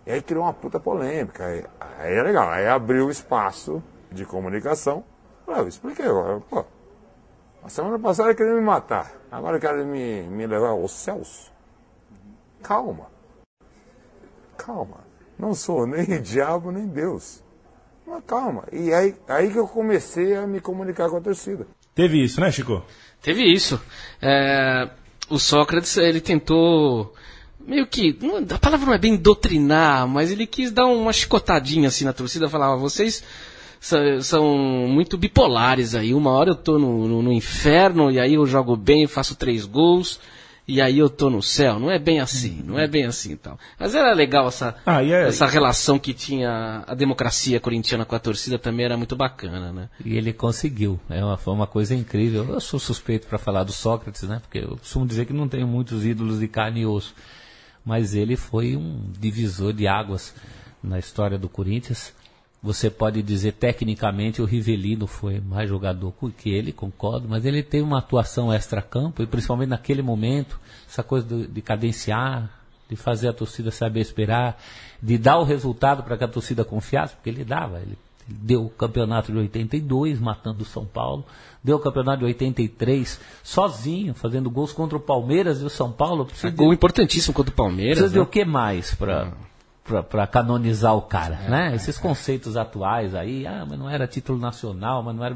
E 0.06 0.12
aí 0.12 0.22
criou 0.22 0.44
uma 0.44 0.54
puta 0.54 0.80
polêmica. 0.80 1.46
Aí, 1.46 1.66
aí 2.00 2.14
é 2.14 2.24
legal, 2.24 2.50
aí 2.50 2.68
abriu 2.68 3.10
espaço 3.10 3.82
de 4.12 4.26
comunicação. 4.26 5.04
Eu 5.48 5.68
expliquei, 5.68 6.08
eu, 6.08 6.44
pô, 6.50 6.66
a 7.64 7.70
semana 7.70 8.00
passada 8.00 8.34
queriam 8.34 8.56
me 8.56 8.62
matar, 8.62 9.14
agora 9.32 9.60
querem 9.60 9.86
me, 9.86 10.24
me 10.24 10.48
levar 10.48 10.70
aos 10.70 10.92
céus. 10.92 11.52
Calma. 12.62 13.08
Calma. 14.58 14.98
Não 15.38 15.54
sou 15.54 15.86
nem 15.86 16.06
diabo 16.22 16.72
nem 16.72 16.88
Deus. 16.88 17.44
Mas 18.06 18.24
calma. 18.26 18.64
E 18.72 18.94
aí, 18.94 19.16
aí 19.28 19.52
que 19.52 19.58
eu 19.58 19.68
comecei 19.68 20.36
a 20.36 20.46
me 20.46 20.60
comunicar 20.60 21.10
com 21.10 21.18
a 21.18 21.22
torcida. 21.22 21.68
Teve 21.96 22.24
isso, 22.24 22.42
né, 22.42 22.52
Chico? 22.52 22.84
Teve 23.22 23.44
isso. 23.44 23.82
É, 24.22 24.90
o 25.30 25.38
Sócrates, 25.38 25.96
ele 25.98 26.20
tentou 26.20 27.14
meio 27.68 27.86
que, 27.88 28.18
não- 28.22 28.38
a 28.38 28.60
palavra 28.60 28.86
não 28.86 28.94
é 28.94 28.98
bem 28.98 29.16
doutrinar, 29.16 30.08
mas 30.08 30.32
ele 30.32 30.46
quis 30.48 30.72
dar 30.72 30.86
uma 30.86 31.12
chicotadinha 31.14 31.88
assim 31.88 32.06
na 32.06 32.14
torcida, 32.14 32.50
falava, 32.50 32.76
vocês 32.78 33.24
são 34.22 34.56
muito 34.88 35.18
bipolares 35.18 35.94
aí, 35.96 36.14
uma 36.14 36.32
hora 36.32 36.52
eu 36.52 36.56
tô 36.56 36.80
no, 36.80 37.08
no- 37.08 37.22
no 37.22 37.32
inferno 37.34 38.10
e 38.12 38.20
aí 38.20 38.36
eu 38.36 38.46
jogo 38.46 38.76
bem, 38.76 39.08
faço 39.08 39.36
três 39.36 39.66
gols, 39.66 40.20
e 40.66 40.80
aí 40.82 40.98
eu 40.98 41.10
tô 41.10 41.30
no 41.30 41.44
céu. 41.44 41.78
Não 41.78 41.92
é 41.92 42.00
bem 42.00 42.22
assim, 42.22 42.64
não 42.66 42.80
é 42.80 42.88
bem 42.88 43.04
assim 43.06 43.34
e 43.34 43.36
tal. 43.36 43.60
Mas 43.78 43.94
era 43.94 44.14
legal 44.14 44.48
essa, 44.48 44.74
Ah, 44.86 45.04
é- 45.04 45.28
essa 45.28 45.46
relação 45.46 46.00
que 46.00 46.14
tinha 46.14 46.86
a 46.88 46.96
democracia 46.96 47.60
corintiana 47.60 48.06
com 48.06 48.16
a 48.16 48.20
torcida 48.20 48.58
também 48.58 48.86
era 48.86 48.96
muito 48.96 49.14
bacana, 49.18 49.74
né? 49.74 49.90
E 50.06 50.16
ele 50.16 50.32
conseguiu. 50.32 50.98
É 51.10 51.22
uma, 51.22 51.36
foi 51.36 51.54
uma 51.54 51.68
coisa 51.68 51.94
incrível. 51.94 52.46
Eu 52.50 52.62
sou 52.62 52.80
suspeito 52.80 53.28
para 53.28 53.38
falar 53.38 53.66
do 53.66 53.74
Sócrates, 53.74 54.24
né? 54.24 54.40
Porque 54.42 54.60
eu 54.60 54.78
costumo 54.78 55.06
dizer 55.06 55.26
que 55.26 55.34
não 55.34 55.50
tenho 55.50 55.68
muitos 55.68 56.06
ídolos 56.06 56.40
de 56.40 56.48
carne 56.48 56.82
e 56.82 56.86
osso. 56.86 57.14
Mas 57.86 58.14
ele 58.16 58.36
foi 58.36 58.76
um 58.76 59.12
divisor 59.20 59.74
de 59.74 59.88
águas 59.88 60.34
na 60.82 60.98
história 61.00 61.38
do 61.38 61.50
Corinthians. 61.50 62.14
Você 62.62 62.90
pode 62.90 63.22
dizer 63.22 63.54
tecnicamente 63.54 64.42
o 64.42 64.46
Rivelino 64.46 65.06
foi 65.06 65.42
mais 65.42 65.68
jogador 65.68 66.14
que 66.38 66.50
ele, 66.50 66.72
concordo, 66.72 67.28
mas 67.28 67.44
ele 67.46 67.62
tem 67.62 67.82
uma 67.82 67.98
atuação 67.98 68.54
extra-campo 68.54 69.22
e 69.22 69.28
principalmente 69.28 69.70
naquele 69.70 70.02
momento, 70.02 70.58
essa 70.90 71.04
coisa 71.04 71.28
do- 71.28 71.46
de 71.46 71.62
cadenciar, 71.62 72.50
de 72.90 72.96
fazer 72.96 73.28
a 73.28 73.34
torcida 73.34 73.70
saber 73.70 74.00
esperar, 74.00 74.58
de 75.02 75.18
dar 75.18 75.40
o 75.40 75.44
resultado 75.44 76.04
para 76.04 76.18
que 76.18 76.24
a 76.24 76.28
torcida 76.28 76.64
confiasse, 76.64 77.16
porque 77.16 77.30
ele 77.30 77.44
dava. 77.44 77.80
Ele 77.82 77.98
deu 78.28 78.66
o 78.66 78.70
campeonato 78.70 79.32
de 79.32 79.38
82, 79.38 80.20
matando 80.20 80.64
o 80.64 80.66
São 80.66 80.86
Paulo. 80.86 81.26
Deu 81.64 81.78
o 81.78 81.80
campeonato 81.80 82.20
de 82.20 82.26
83, 82.26 83.20
sozinho, 83.44 84.14
fazendo 84.14 84.50
gols 84.50 84.74
contra 84.74 84.98
o 84.98 85.02
Palmeiras 85.02 85.62
e 85.62 85.66
o 85.66 85.70
São 85.70 85.92
Paulo. 85.92 86.26
Precisa 86.26 86.52
de- 86.52 86.58
Gol 86.58 86.74
importantíssimo 86.74 87.34
contra 87.34 87.52
o 87.52 87.56
Palmeiras. 87.56 87.98
Precisa 88.00 88.14
de 88.14 88.20
né? 88.20 88.24
o 88.24 88.28
que 88.28 88.44
mais 88.46 88.94
para 88.94 89.32
para 90.08 90.26
canonizar 90.26 90.96
o 90.96 91.02
cara, 91.02 91.36
né? 91.50 91.76
Esses 91.76 91.98
conceitos 91.98 92.56
atuais 92.56 93.14
aí, 93.14 93.46
ah, 93.46 93.66
mas 93.68 93.78
não 93.78 93.90
era 93.90 94.08
título 94.08 94.40
nacional, 94.40 95.04
mas 95.04 95.14
não 95.14 95.26
era. 95.26 95.36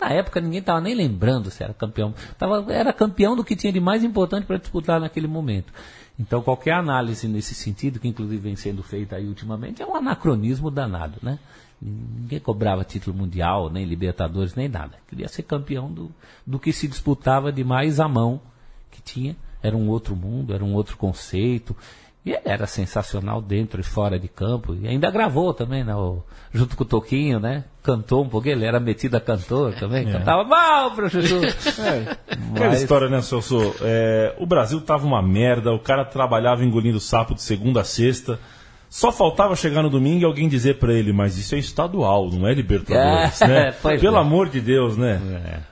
Na 0.00 0.10
época 0.12 0.40
ninguém 0.40 0.62
tava 0.62 0.80
nem 0.80 0.94
lembrando 0.94 1.50
se 1.50 1.64
era 1.64 1.74
campeão. 1.74 2.14
Tava, 2.38 2.72
era 2.72 2.92
campeão 2.92 3.34
do 3.34 3.42
que 3.42 3.56
tinha 3.56 3.72
de 3.72 3.80
mais 3.80 4.04
importante 4.04 4.46
para 4.46 4.56
disputar 4.56 5.00
naquele 5.00 5.26
momento. 5.26 5.72
Então 6.18 6.40
qualquer 6.42 6.74
análise 6.74 7.26
nesse 7.26 7.54
sentido, 7.54 7.98
que 7.98 8.06
inclusive 8.06 8.40
vem 8.40 8.54
sendo 8.54 8.84
feita 8.84 9.16
aí 9.16 9.26
ultimamente, 9.26 9.82
é 9.82 9.86
um 9.86 9.96
anacronismo 9.96 10.70
danado, 10.70 11.18
né? 11.20 11.38
Ninguém 11.80 12.40
cobrava 12.40 12.82
título 12.84 13.16
mundial, 13.16 13.70
nem 13.70 13.84
Libertadores, 13.84 14.54
nem 14.54 14.68
nada. 14.68 14.94
Queria 15.08 15.28
ser 15.28 15.42
campeão 15.44 15.90
do, 15.92 16.10
do 16.46 16.58
que 16.58 16.72
se 16.72 16.88
disputava 16.88 17.52
de 17.52 17.62
mais 17.62 18.00
à 18.00 18.08
mão 18.08 18.40
que 18.90 19.00
tinha. 19.00 19.36
Era 19.62 19.76
um 19.76 19.88
outro 19.88 20.16
mundo, 20.16 20.52
era 20.54 20.64
um 20.64 20.74
outro 20.74 20.96
conceito. 20.96 21.76
E 22.26 22.30
ele 22.32 22.42
era 22.44 22.66
sensacional 22.66 23.40
dentro 23.40 23.80
e 23.80 23.84
fora 23.84 24.18
de 24.18 24.26
campo. 24.28 24.74
E 24.74 24.88
ainda 24.88 25.08
gravou 25.10 25.54
também, 25.54 25.84
né? 25.84 25.94
o- 25.94 26.20
junto 26.52 26.76
com 26.76 26.82
o 26.82 26.86
Toquinho, 26.86 27.38
né? 27.38 27.64
Cantou 27.82 28.24
um 28.24 28.28
pouquinho, 28.28 28.56
ele 28.56 28.64
era 28.66 28.80
metido 28.80 29.16
a 29.16 29.20
cantor 29.20 29.72
também. 29.74 30.04
Cantava 30.10 30.42
mal 30.44 30.90
pro 30.90 31.08
Chuchu. 31.08 31.36
Aquela 32.28 32.70
Mas- 32.70 32.82
história, 32.82 33.08
né, 33.08 33.22
Celso? 33.22 33.74
É, 33.82 34.34
o 34.38 34.46
Brasil 34.46 34.80
tava 34.80 35.06
uma 35.06 35.22
merda, 35.22 35.72
o 35.72 35.78
cara 35.78 36.04
trabalhava 36.04 36.64
engolindo 36.64 36.98
sapo 37.00 37.34
de 37.34 37.42
segunda 37.42 37.80
a 37.82 37.84
sexta. 37.84 38.38
Só 38.90 39.12
faltava 39.12 39.54
chegar 39.54 39.82
no 39.82 39.90
domingo 39.90 40.22
e 40.22 40.24
alguém 40.24 40.48
dizer 40.48 40.78
pra 40.78 40.92
ele, 40.94 41.12
mas 41.12 41.36
isso 41.36 41.54
é 41.54 41.58
estadual, 41.58 42.30
não 42.30 42.48
é 42.48 42.54
Libertadores, 42.54 43.40
É, 43.42 43.46
né? 43.46 43.72
Pelo 44.00 44.16
é. 44.16 44.20
amor 44.20 44.48
de 44.48 44.60
Deus, 44.60 44.96
né? 44.96 45.20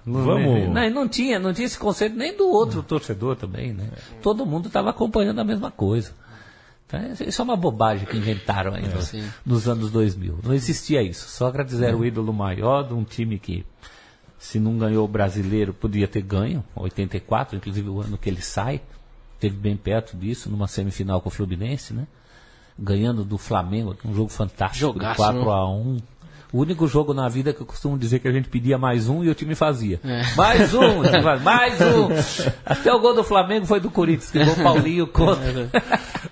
Vamos. 0.05 0.68
Não, 0.68 0.85
e 0.85 0.90
não 0.90 1.09
tinha, 1.09 1.38
não 1.38 1.52
tinha 1.55 1.64
esse 1.64 1.79
conceito 1.79 2.14
nem 2.14 2.37
do 2.37 2.46
outro 2.46 2.83
torcedor 2.83 3.35
também, 3.37 3.72
né? 3.72 3.88
Todo 4.20 4.44
mundo 4.44 4.66
estava 4.66 4.90
acompanhando 4.90 5.40
a 5.40 5.44
mesma 5.44 5.70
coisa. 5.70 6.12
Então, 6.87 7.00
isso 7.26 7.40
é 7.40 7.44
uma 7.44 7.57
bobagem 7.57 8.07
que 8.07 8.16
inventaram 8.16 8.74
aí 8.74 8.87
nos, 8.87 9.12
nos 9.44 9.68
anos 9.68 9.90
2000. 9.90 10.38
Não 10.44 10.55
existia 10.55 11.02
isso. 11.02 11.29
Sócrates 11.29 11.81
era 11.81 11.96
o 11.96 12.05
ídolo 12.05 12.33
maior 12.33 12.87
de 12.87 12.94
um 12.94 13.02
time 13.02 13.38
que, 13.38 13.66
se 14.38 14.61
não 14.61 14.79
ganhou 14.79 15.05
o 15.05 15.09
brasileiro, 15.09 15.74
podia 15.74 16.07
ter 16.07 16.22
ganho. 16.22 16.62
84, 16.76 17.57
inclusive 17.57 17.88
o 17.88 18.00
ano 18.00 18.16
que 18.16 18.29
ele 18.29 18.40
sai, 18.40 18.81
teve 19.40 19.57
bem 19.57 19.76
perto 19.76 20.16
disso, 20.16 20.48
numa 20.48 20.68
semifinal 20.68 21.20
com 21.20 21.29
o 21.29 21.33
Fluminense, 21.33 21.92
né? 21.92 22.07
Ganhando 22.79 23.25
do 23.25 23.39
Flamengo, 23.39 23.97
um 24.05 24.15
jogo 24.15 24.29
fantástico, 24.29 24.75
de 24.75 24.81
Jogaço, 24.81 25.17
4 25.17 25.41
né? 25.45 25.51
a 25.51 25.67
1 25.69 25.97
o 26.53 26.61
único 26.61 26.87
jogo 26.87 27.12
na 27.12 27.29
vida 27.29 27.53
que 27.53 27.61
eu 27.61 27.67
costumo 27.67 27.99
dizer 27.99 28.21
que 28.21 28.29
a 28.29 28.33
gente 28.33 28.49
pedia 28.49 28.79
mais 28.79 29.09
um 29.09 29.23
e 29.25 29.29
o 29.29 29.35
time 29.35 29.55
fazia. 29.55 30.01
É. 30.05 30.23
Mais 30.37 30.73
um, 30.75 31.03
o 31.03 31.41
mais 31.43 31.75
um. 31.81 32.09
Até 32.65 32.93
o 32.95 33.01
gol 33.01 33.15
do 33.15 33.25
Flamengo 33.25 33.67
foi 33.67 33.81
do 33.81 33.91
Corinthians, 33.91 34.31
que 34.31 34.43
gol 34.43 34.55
Paulinho 34.62 35.07
contra. 35.11 35.69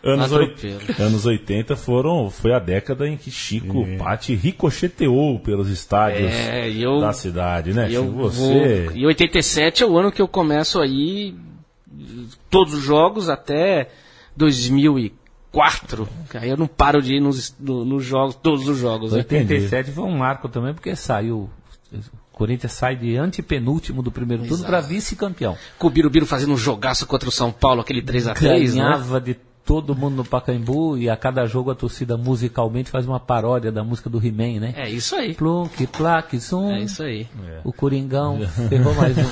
Anos, 0.02 0.32
oit- 0.32 0.76
anos 1.00 1.26
80 1.26 1.76
foram, 1.76 2.30
foi 2.30 2.54
a 2.54 2.58
década 2.60 3.06
em 3.08 3.16
que 3.16 3.30
Chico 3.30 3.84
Patti 3.98 4.34
ricocheteou 4.34 5.40
pelos 5.40 5.68
estádios 5.68 6.32
É, 6.32 6.70
eu- 6.70 7.00
da 7.00 7.12
cidade, 7.12 7.74
né? 7.74 7.90
E 7.90 7.94
eu 7.94 8.04
Chico? 8.04 8.16
Você. 8.16 8.84
vou- 8.86 8.96
E 8.96 9.04
87 9.06 9.82
é 9.82 9.86
o 9.86 9.98
ano 9.98 10.12
que 10.12 10.22
eu 10.22 10.28
começo 10.28 10.80
aí 10.80 11.34
todos 12.48 12.72
os 12.72 12.82
jogos 12.82 13.28
até 13.28 13.90
2004. 14.36 15.23
Aí 16.34 16.50
eu 16.50 16.56
não 16.56 16.66
paro 16.66 17.00
de 17.02 17.14
ir 17.14 17.20
nos, 17.20 17.54
no- 17.58 17.84
nos 17.84 18.04
jogos, 18.04 18.34
todos 18.34 18.68
os 18.68 18.78
jogos. 18.78 19.12
né? 19.12 19.18
87 19.18 19.90
foi 19.92 20.04
um 20.04 20.16
marco 20.18 20.48
também, 20.48 20.74
porque 20.74 20.94
saiu. 20.96 21.48
O 21.92 22.36
Corinthians 22.36 22.72
sai 22.72 22.96
de 22.96 23.16
antepenúltimo 23.16 24.02
do 24.02 24.10
primeiro 24.10 24.42
turno 24.42 24.56
Exato. 24.56 24.68
para 24.70 24.80
vice-campeão. 24.80 25.56
Com 25.78 25.86
o 25.86 25.90
Birubiru 25.90 26.26
fazendo 26.26 26.52
um 26.52 26.56
jogaço 26.56 27.06
contra 27.06 27.28
o 27.28 27.32
São 27.32 27.52
Paulo, 27.52 27.80
aquele 27.80 28.02
3x3, 28.02 28.74
né? 28.74 28.82
Ganhava 28.82 29.20
de 29.20 29.36
todo 29.66 29.94
mundo 29.94 30.16
no 30.16 30.24
Pacaembu 30.24 30.98
e 30.98 31.08
a 31.08 31.16
cada 31.16 31.46
jogo 31.46 31.70
a 31.70 31.74
torcida 31.74 32.16
musicalmente 32.18 32.90
faz 32.90 33.06
uma 33.06 33.18
paródia 33.18 33.72
da 33.72 33.82
música 33.82 34.10
do 34.10 34.18
He-Man, 34.24 34.60
né? 34.60 34.74
É 34.76 34.90
isso 34.90 35.16
aí. 35.16 35.32
Plunk, 35.34 35.86
plaque, 35.86 36.36
zum. 36.38 36.70
É 36.72 36.80
isso 36.82 37.02
aí. 37.02 37.26
O 37.64 37.72
Coringão 37.72 38.40
ferrou 38.68 38.94
mais 38.94 39.16
um. 39.16 39.22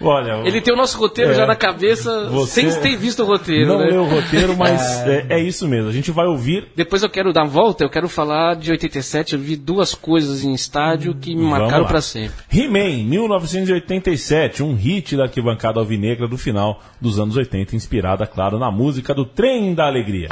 Olha, 0.04 0.42
Ele 0.46 0.60
tem 0.60 0.74
o 0.74 0.76
nosso 0.76 0.98
roteiro 0.98 1.30
É. 1.30 1.34
já 1.34 1.46
na 1.46 1.54
cabeça, 1.54 2.28
Você 2.30 2.68
sem 2.70 2.80
ter 2.80 2.96
visto 2.96 3.22
o 3.22 3.26
roteiro, 3.26 3.68
não 3.68 3.78
né? 3.78 3.86
leu 3.86 4.02
o 4.02 4.08
roteiro, 4.08 4.56
mas 4.56 4.80
é, 5.06 5.26
é 5.30 5.38
isso 5.40 5.68
mesmo. 5.68 5.88
A 5.88 5.92
gente 5.92 6.10
vai 6.10 6.26
ouvir. 6.26 6.68
Depois 6.74 7.02
eu 7.02 7.08
quero 7.10 7.32
dar 7.32 7.42
uma 7.44 7.48
volta, 7.50 7.84
eu 7.84 7.90
quero 7.90 8.08
falar 8.08 8.56
de 8.56 8.70
87. 8.72 9.34
Eu 9.34 9.40
vi 9.40 9.54
duas 9.56 9.94
coisas 9.94 10.42
em 10.44 10.52
estádio 10.52 11.14
que 11.14 11.30
me 11.34 11.42
Vamos 11.42 11.58
marcaram 11.60 11.86
pra 11.86 12.00
sempre. 12.00 12.34
He-Man, 12.52 13.04
1987, 13.08 14.62
um 14.62 14.74
hit 14.74 15.16
da 15.16 15.24
arquibancada 15.24 15.78
alvinegra 15.78 16.26
do 16.26 16.36
final 16.36 16.80
dos 17.00 17.18
anos 17.20 17.36
80, 17.36 17.76
inspirada, 17.76 18.26
claro, 18.26 18.58
na 18.58 18.70
música 18.70 18.79
do 19.12 19.26
Trem 19.26 19.74
da 19.74 19.86
Alegria. 19.86 20.28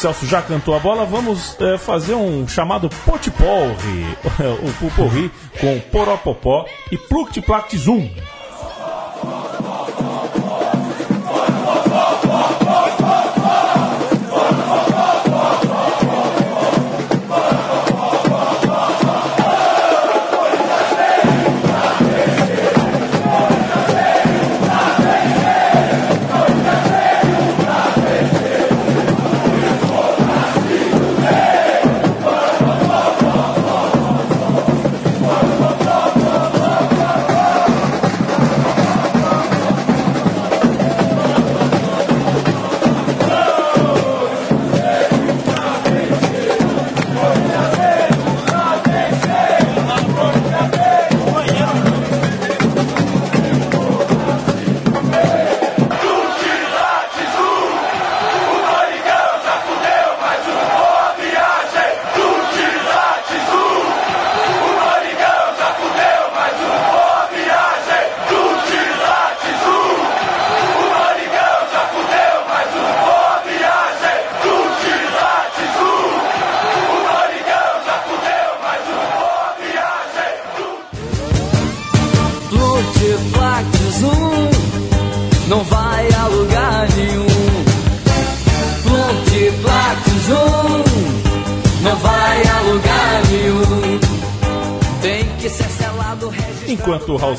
Celso 0.00 0.24
já 0.24 0.40
cantou 0.40 0.74
a 0.74 0.78
bola, 0.78 1.04
vamos 1.04 1.60
eh, 1.60 1.76
fazer 1.76 2.14
um 2.14 2.48
chamado 2.48 2.88
potipolri, 3.04 4.16
o 4.64 4.72
pupurri 4.78 5.30
com 5.60 5.78
poropopó 5.92 6.64
e 6.90 6.96
pluct 6.96 7.42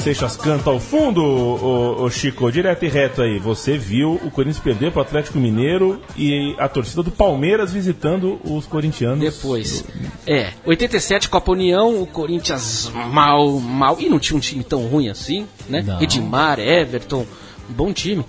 Seixas 0.01 0.35
canta 0.35 0.71
ao 0.71 0.79
fundo, 0.79 1.23
o, 1.23 2.09
Chico, 2.09 2.51
direto 2.51 2.83
e 2.83 2.87
reto 2.87 3.21
aí, 3.21 3.37
você 3.37 3.77
viu 3.77 4.13
o 4.15 4.31
Corinthians 4.31 4.63
perder 4.63 4.91
para 4.91 4.99
o 4.99 5.01
Atlético 5.03 5.37
Mineiro 5.37 6.01
e 6.17 6.55
a 6.57 6.67
torcida 6.67 7.03
do 7.03 7.11
Palmeiras 7.11 7.71
visitando 7.71 8.39
os 8.43 8.65
corintianos. 8.65 9.19
Depois. 9.19 9.85
É, 10.25 10.53
87 10.65 11.29
Copa 11.29 11.51
União, 11.51 12.01
o 12.01 12.07
Corinthians 12.07 12.91
mal, 13.11 13.59
mal. 13.59 13.97
E 13.99 14.09
não 14.09 14.17
tinha 14.17 14.35
um 14.35 14.39
time 14.39 14.63
tão 14.63 14.87
ruim 14.87 15.07
assim, 15.07 15.47
né? 15.69 15.83
Não. 15.83 16.01
Edmar, 16.01 16.59
Everton, 16.59 17.23
um 17.69 17.73
bom 17.73 17.93
time. 17.93 18.25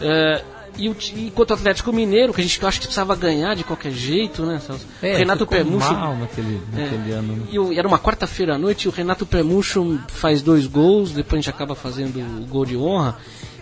É, 0.00 0.42
e 0.80 0.88
o, 0.88 0.94
ti- 0.94 1.14
enquanto 1.16 1.50
o 1.50 1.54
Atlético 1.54 1.92
Mineiro, 1.92 2.32
que 2.32 2.40
a 2.40 2.44
gente 2.44 2.60
eu 2.60 2.68
acho 2.68 2.80
que 2.80 2.86
precisava 2.86 3.14
ganhar 3.14 3.54
de 3.54 3.62
qualquer 3.64 3.92
jeito, 3.92 4.44
né? 4.44 4.60
É, 5.02 5.16
Renato 5.18 5.44
ficou 5.44 5.56
Permucho. 5.58 5.92
mal 5.92 6.16
naquele, 6.16 6.60
naquele 6.72 7.12
ano. 7.12 7.36
né? 7.36 7.42
E 7.52 7.58
o- 7.58 7.72
era 7.72 7.86
uma 7.86 7.98
quarta-feira 7.98 8.54
à 8.54 8.58
noite, 8.58 8.88
o 8.88 8.90
Renato 8.90 9.24
Premucho 9.26 10.00
faz 10.08 10.42
dois 10.42 10.66
gols, 10.66 11.12
depois 11.12 11.38
a 11.38 11.42
gente 11.42 11.50
acaba 11.50 11.74
fazendo 11.74 12.18
o 12.18 12.46
gol 12.46 12.64
de 12.64 12.76
honra. 12.76 13.16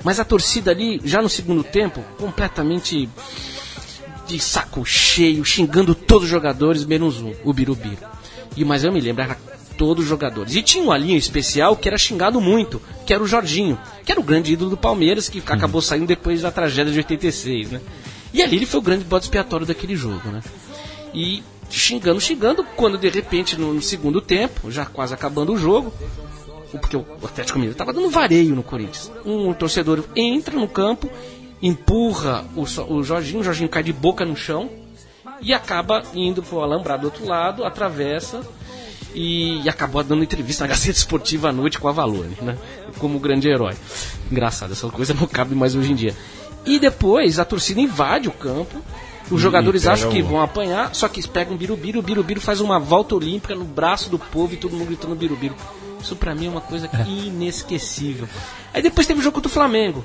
Mas 0.04 0.20
a 0.20 0.24
torcida 0.24 0.70
ali, 0.70 1.00
já 1.04 1.20
no 1.20 1.28
segundo 1.28 1.64
tempo, 1.64 2.02
completamente 2.18 3.08
de 4.26 4.38
saco 4.38 4.84
cheio, 4.84 5.44
xingando 5.44 5.94
todos 5.94 6.24
os 6.24 6.30
jogadores, 6.30 6.84
menos 6.84 7.20
um, 7.20 7.32
o 7.44 7.52
Birubiru. 7.52 7.96
E, 8.56 8.64
mas 8.64 8.84
eu 8.84 8.92
me 8.92 9.00
lembro, 9.00 9.22
era 9.22 9.36
todos 9.78 10.02
os 10.02 10.08
jogadores. 10.10 10.54
E 10.56 10.62
tinha 10.62 10.82
uma 10.82 10.98
linha 10.98 11.16
especial 11.16 11.76
que 11.76 11.88
era 11.88 11.96
xingado 11.96 12.40
muito, 12.40 12.82
que 13.06 13.14
era 13.14 13.22
o 13.22 13.26
Jorginho, 13.26 13.78
que 14.04 14.10
era 14.12 14.20
o 14.20 14.24
grande 14.24 14.52
ídolo 14.52 14.70
do 14.70 14.76
Palmeiras, 14.76 15.28
que 15.28 15.38
acabou 15.46 15.80
saindo 15.80 16.06
depois 16.06 16.42
da 16.42 16.50
tragédia 16.50 16.92
de 16.92 16.98
86, 16.98 17.70
né? 17.70 17.80
E 18.34 18.42
ali 18.42 18.56
ele 18.56 18.66
foi 18.66 18.80
o 18.80 18.82
grande 18.82 19.04
bode 19.04 19.24
expiatório 19.24 19.64
daquele 19.64 19.96
jogo, 19.96 20.28
né? 20.28 20.42
E 21.14 21.42
xingando, 21.70 22.20
xingando, 22.20 22.64
quando 22.76 22.98
de 22.98 23.08
repente 23.08 23.58
no, 23.58 23.72
no 23.72 23.80
segundo 23.80 24.20
tempo, 24.20 24.70
já 24.70 24.84
quase 24.84 25.14
acabando 25.14 25.54
o 25.54 25.56
jogo, 25.56 25.92
porque 26.72 26.96
o 26.96 27.06
Atlético 27.22 27.58
Mineiro 27.58 27.72
estava 27.72 27.92
dando 27.92 28.10
vareio 28.10 28.54
no 28.54 28.62
Corinthians. 28.62 29.10
Um 29.24 29.54
torcedor 29.54 30.04
entra 30.16 30.54
no 30.58 30.68
campo, 30.68 31.08
empurra 31.62 32.44
o, 32.56 32.62
o 32.62 33.02
Jorginho, 33.02 33.40
o 33.40 33.44
Jorginho 33.44 33.68
cai 33.68 33.82
de 33.82 33.92
boca 33.92 34.24
no 34.24 34.36
chão 34.36 34.68
e 35.40 35.54
acaba 35.54 36.02
indo 36.14 36.42
pro 36.42 36.60
alambrado 36.60 37.02
do 37.02 37.04
outro 37.06 37.26
lado, 37.26 37.64
atravessa 37.64 38.42
e, 39.14 39.62
e 39.62 39.68
acabou 39.68 40.02
dando 40.02 40.22
entrevista 40.22 40.64
na 40.64 40.68
Gazeta 40.68 40.98
Esportiva 40.98 41.48
à 41.48 41.52
noite 41.52 41.78
com 41.78 41.88
a 41.88 41.92
Valone, 41.92 42.36
né? 42.42 42.56
Como 42.98 43.18
grande 43.18 43.48
herói. 43.48 43.74
Engraçado, 44.30 44.72
essa 44.72 44.88
coisa 44.88 45.14
não 45.14 45.26
cabe 45.26 45.54
mais 45.54 45.74
hoje 45.74 45.92
em 45.92 45.94
dia. 45.94 46.14
E 46.66 46.78
depois 46.78 47.38
a 47.38 47.44
torcida 47.44 47.80
invade 47.80 48.28
o 48.28 48.32
campo. 48.32 48.82
Os 49.30 49.40
jogadores 49.40 49.82
pega 49.82 49.92
acham 49.92 50.10
que 50.10 50.22
vão 50.22 50.40
apanhar, 50.40 50.94
só 50.94 51.06
que 51.06 51.20
eles 51.20 51.26
pegam 51.26 51.54
o 51.54 51.58
birubiru, 51.58 52.00
o 52.00 52.02
birubiru 52.02 52.40
faz 52.40 52.60
uma 52.60 52.78
volta 52.78 53.14
olímpica 53.14 53.54
no 53.54 53.64
braço 53.64 54.08
do 54.08 54.18
povo 54.18 54.54
e 54.54 54.56
todo 54.56 54.72
mundo 54.72 54.86
gritando 54.86 55.14
birubiru. 55.14 55.54
Isso 56.00 56.16
pra 56.16 56.34
mim 56.34 56.46
é 56.46 56.50
uma 56.50 56.60
coisa 56.60 56.88
inesquecível. 57.06 58.28
Aí 58.72 58.82
depois 58.82 59.06
teve 59.06 59.20
o 59.20 59.22
jogo 59.22 59.34
contra 59.34 59.48
o 59.48 59.52
Flamengo. 59.52 60.04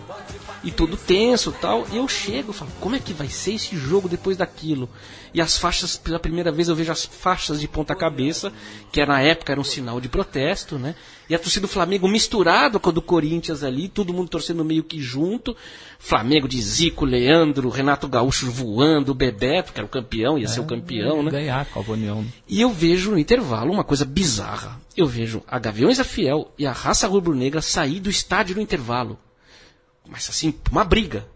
E 0.64 0.72
tudo 0.72 0.96
tenso 0.96 1.50
e 1.50 1.62
tal. 1.62 1.86
E 1.92 1.98
eu 1.98 2.08
chego 2.08 2.52
e 2.52 2.56
falo, 2.56 2.72
como 2.80 2.96
é 2.96 3.00
que 3.00 3.12
vai 3.12 3.28
ser 3.28 3.56
esse 3.56 3.76
jogo 3.76 4.08
depois 4.08 4.38
daquilo? 4.38 4.90
E 5.34 5.42
as 5.42 5.58
faixas, 5.58 5.98
pela 5.98 6.20
primeira 6.20 6.52
vez 6.52 6.70
eu 6.70 6.76
vejo 6.76 6.92
as 6.92 7.04
faixas 7.06 7.60
de 7.60 7.68
ponta 7.68 7.96
cabeça, 7.96 8.54
que 8.92 9.04
na 9.06 9.20
época 9.20 9.52
era 9.52 9.60
um 9.60 9.64
sinal 9.64 10.00
de 10.00 10.08
protesto, 10.08 10.78
né? 10.78 10.96
E 11.28 11.34
a 11.34 11.40
torcida 11.40 11.66
do 11.66 11.72
Flamengo 11.72 12.08
misturado 12.08 12.80
com 12.80 12.90
a 12.90 12.94
do 12.94 13.02
Corinthians 13.02 13.64
ali, 13.64 13.90
todo 13.90 14.14
mundo 14.14 14.30
torcendo 14.30 14.64
meio 14.64 14.84
que 14.84 15.02
junto. 15.02 15.56
Flamengo 15.98 16.48
de 16.48 16.62
Zico, 16.62 17.06
Leandro, 17.06 17.70
Renato 17.70 18.08
Gaúcho 18.08 18.52
voando, 18.52 19.12
o 19.12 19.16
Bebeto, 19.16 19.74
que 19.74 19.80
era 19.80 19.86
o 19.86 19.90
campeão, 19.90 20.38
ia 20.38 20.48
ser 20.48 20.60
o 20.60 20.66
campeão, 20.66 21.24
né? 21.24 21.32
Ganhar 21.32 21.62
a 21.62 21.66
Copa 21.66 21.94
União. 21.94 22.24
E 22.48 22.62
eu 22.62 22.70
vejo 22.70 23.12
no 23.12 23.18
intervalo 23.18 23.72
uma 23.72 23.84
coisa 23.84 24.06
bizarra. 24.06 24.80
Eu 24.96 25.08
vejo 25.08 25.42
a 25.48 25.58
Gaviões 25.58 25.98
da 25.98 26.04
Fiel 26.04 26.52
e 26.60 26.68
a 26.68 26.72
raça 26.72 27.08
rubro-negra 27.08 27.62
sair 27.62 28.00
do 28.00 28.10
estádio 28.12 28.53
no 28.56 28.62
intervalo. 28.62 29.18
Mas 30.08 30.30
assim, 30.30 30.54
uma 30.72 30.84
briga. 30.84 31.28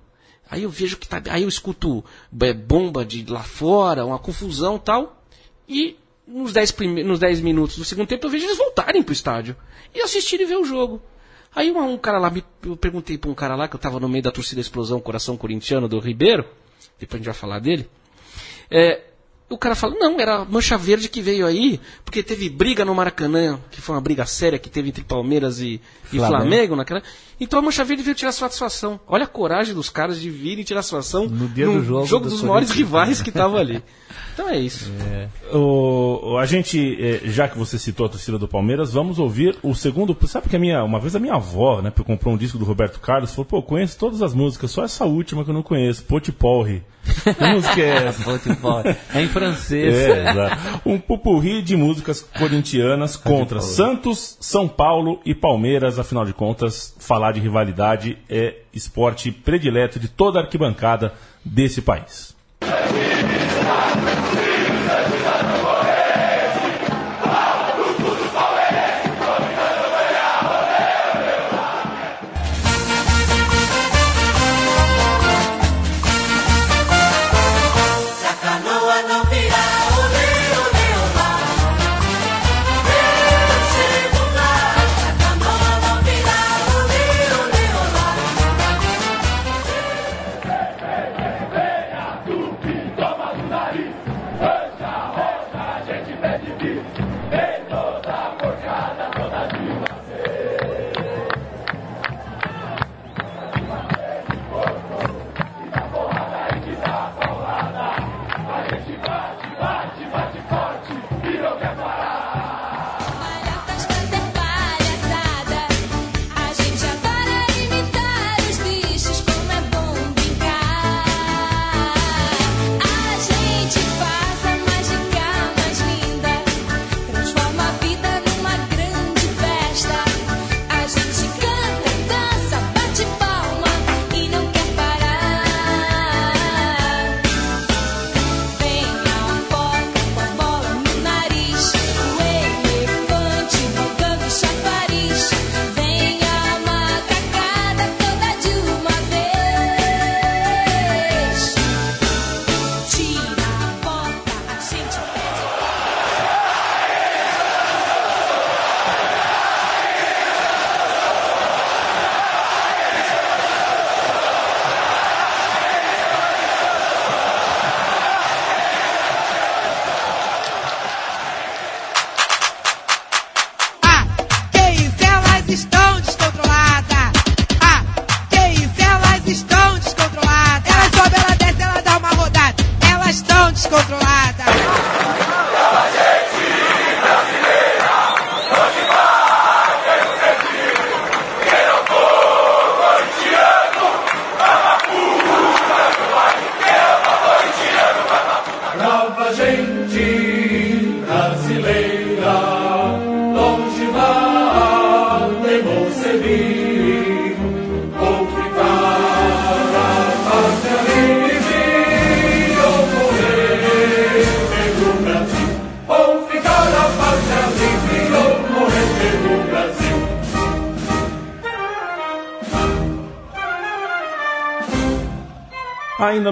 Aí 0.50 0.64
eu 0.64 0.70
vejo 0.70 0.98
que 0.98 1.08
tá. 1.08 1.22
Aí 1.30 1.44
eu 1.44 1.50
escuto 1.50 2.04
é, 2.42 2.54
bomba 2.54 3.04
de 3.06 3.26
lá 3.26 3.44
fora, 3.44 4.06
uma 4.06 4.20
confusão 4.20 4.78
tal. 4.78 5.24
E 5.68 5.98
nos 6.28 6.54
10 6.54 6.72
prime... 6.72 7.04
nos 7.04 7.20
10 7.20 7.42
minutos 7.42 7.78
do 7.78 7.86
segundo 7.86 8.08
tempo 8.08 8.26
eu 8.26 8.30
vejo 8.30 8.46
eles 8.46 8.58
voltarem 8.58 9.04
pro 9.04 9.14
estádio. 9.14 9.56
E 9.94 10.02
assistirem 10.02 10.46
e 10.46 10.50
ver 10.50 10.58
o 10.58 10.66
jogo. 10.66 11.02
Aí 11.56 11.72
um, 11.72 11.94
um 11.94 11.98
cara 11.98 12.20
lá, 12.20 12.30
me- 12.30 12.44
eu 12.64 12.76
perguntei 12.78 13.18
pra 13.18 13.30
um 13.30 13.34
cara 13.34 13.56
lá 13.56 13.68
que 13.68 13.76
eu 13.76 13.80
tava 13.80 14.00
no 14.00 14.08
meio 14.10 14.24
da 14.24 14.32
torcida 14.32 14.62
Explosão 14.62 15.00
Coração 15.00 15.36
Corintiano 15.38 15.88
do 15.88 16.00
Ribeiro. 16.00 16.46
Depois 17.00 17.16
a 17.16 17.18
gente 17.18 17.26
vai 17.26 17.34
falar 17.34 17.60
dele. 17.60 17.90
É, 18.70 19.02
o 19.50 19.58
cara 19.58 19.76
fala, 19.76 19.96
não, 19.96 20.20
era 20.20 20.38
a 20.42 20.46
Mancha 20.46 20.78
Verde 20.78 21.08
que 21.08 21.22
veio 21.22 21.46
aí, 21.46 21.80
porque 22.04 22.22
teve 22.22 22.50
briga 22.50 22.84
no 22.84 22.94
Maracanã, 22.94 23.60
que 23.72 23.80
foi 23.82 23.96
uma 23.96 24.02
briga 24.02 24.26
séria 24.26 24.60
que 24.60 24.70
teve 24.70 24.90
entre 24.90 25.04
Palmeiras 25.04 25.60
e, 25.62 25.80
e 26.12 26.18
Flamengo. 26.18 26.28
Flamengo 26.38 26.76
naquela. 26.76 27.02
Então 27.40 27.60
a 27.60 27.62
Mancha 27.62 27.84
Verde 27.86 28.04
veio 28.04 28.16
tirar 28.16 28.32
satisfação. 28.32 29.00
Olha 29.08 29.24
a 29.24 29.28
coragem 29.28 29.74
dos 29.74 29.90
caras 29.90 30.20
de 30.20 30.30
virem 30.30 30.64
tirar 30.66 30.82
satisfação 30.84 31.28
no 31.30 31.48
dia 31.48 31.66
do 31.66 31.84
jogo 32.06 32.26
do 32.26 32.32
dos 32.32 32.42
maiores 32.42 32.72
rivais 32.72 33.22
que 33.22 33.30
estavam 33.30 33.58
ali. 33.58 33.82
Então 34.34 34.48
é 34.50 34.60
isso. 34.60 34.92
O, 35.52 36.34
o- 36.34 36.38
a 36.38 36.46
gente, 36.46 36.96
eh, 37.00 37.22
já 37.26 37.48
que 37.48 37.58
você 37.58 37.80
citou 37.80 38.06
a 38.06 38.10
torcida 38.10 38.38
do 38.38 38.48
Palmeiras, 38.48 38.94
vamos 38.94 39.18
ouvir 39.18 39.58
o 39.64 39.74
segundo. 39.74 40.16
Sabe 40.28 40.48
que 40.48 40.56
a 40.56 40.60
minha, 40.60 40.84
uma 40.84 41.00
vez 41.00 41.16
a 41.16 41.20
minha 41.20 41.34
avó, 41.34 41.82
né, 41.82 41.92
comprou 42.06 42.36
um 42.36 42.38
disco 42.38 42.58
do 42.60 42.64
Roberto 42.64 43.00
Carlos, 43.00 43.32
falou: 43.32 43.46
pô, 43.46 43.64
conheço 43.64 43.98
todas 43.98 44.22
as 44.22 44.36
músicas, 44.36 44.70
só 44.70 44.84
essa 44.84 45.06
última 45.06 45.44
que 45.44 45.50
eu 45.50 45.54
não 45.56 45.64
conheço, 45.64 46.04
Potipolri. 46.04 46.84
Que 47.38 47.46
música 47.46 47.82
é 47.82 48.08
essa? 48.08 48.24
Futebol. 48.24 48.84
É 49.14 49.22
em 49.22 49.28
francês. 49.28 49.96
É, 49.96 50.32
exato. 50.32 50.82
um 50.86 51.00
pupurri 51.00 51.62
de 51.62 51.76
músicas 51.76 52.22
corintianas 52.22 53.16
contra 53.16 53.62
Santos, 53.62 54.38
São 54.40 54.68
Paulo 54.68 55.20
e 55.26 55.34
Palmeiras. 55.34 56.00
Afinal 56.00 56.26
de 56.26 56.34
contas, 56.34 56.96
falar 57.00 57.32
de 57.32 57.40
rivalidade 57.40 58.18
é 58.30 58.56
esporte 58.74 59.32
predileto 59.32 60.00
de 60.00 60.08
toda 60.08 60.40
a 60.40 60.44
arquibancada 60.44 61.14
desse 61.44 61.82
país. 61.82 62.36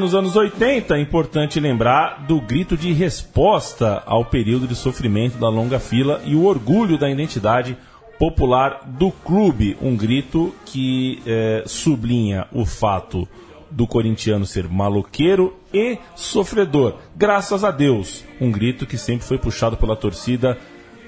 Nos 0.06 0.14
anos 0.14 0.36
80, 0.36 0.96
é 0.96 1.02
importante 1.02 1.60
lembrar 1.60 2.28
do 2.28 2.40
grito 2.40 2.78
de 2.78 2.94
resposta 2.94 4.04
ao 4.06 4.24
período 4.24 4.68
de 4.68 4.76
sofrimento 4.76 5.40
da 5.40 5.50
longa 5.50 5.80
fila 5.80 6.22
e 6.24 6.36
o 6.36 6.46
orgulho 6.46 6.96
da 6.96 7.10
identidade 7.10 7.76
popular 8.20 8.82
do 8.86 9.10
clube. 9.10 9.76
Um 9.82 9.98
grito 9.98 10.54
que 10.64 11.24
eh, 11.26 11.64
sublinha 11.66 12.46
o 12.54 12.68
fato 12.68 13.28
do 13.72 13.88
corintiano 13.88 14.46
ser 14.46 14.70
maloqueiro 14.70 15.56
e 15.74 15.98
sofredor. 16.16 16.98
Graças 17.16 17.64
a 17.64 17.72
Deus. 17.72 18.24
Um 18.40 18.52
grito 18.52 18.86
que 18.86 19.00
sempre 19.00 19.26
foi 19.26 19.40
puxado 19.40 19.76
pela 19.76 19.96
torcida, 19.96 20.56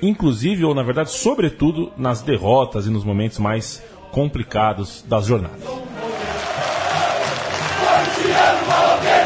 inclusive, 0.01 0.65
ou 0.65 0.73
na 0.73 0.81
verdade, 0.81 1.11
sobretudo, 1.11 1.91
nas 1.95 2.23
derrotas 2.23 2.87
e 2.87 2.89
nos 2.89 3.03
momentos 3.03 3.37
mais 3.37 3.83
complicados 4.11 5.05
das 5.07 5.27
jornadas. 5.27 6.06
Corintiano, 8.77 9.16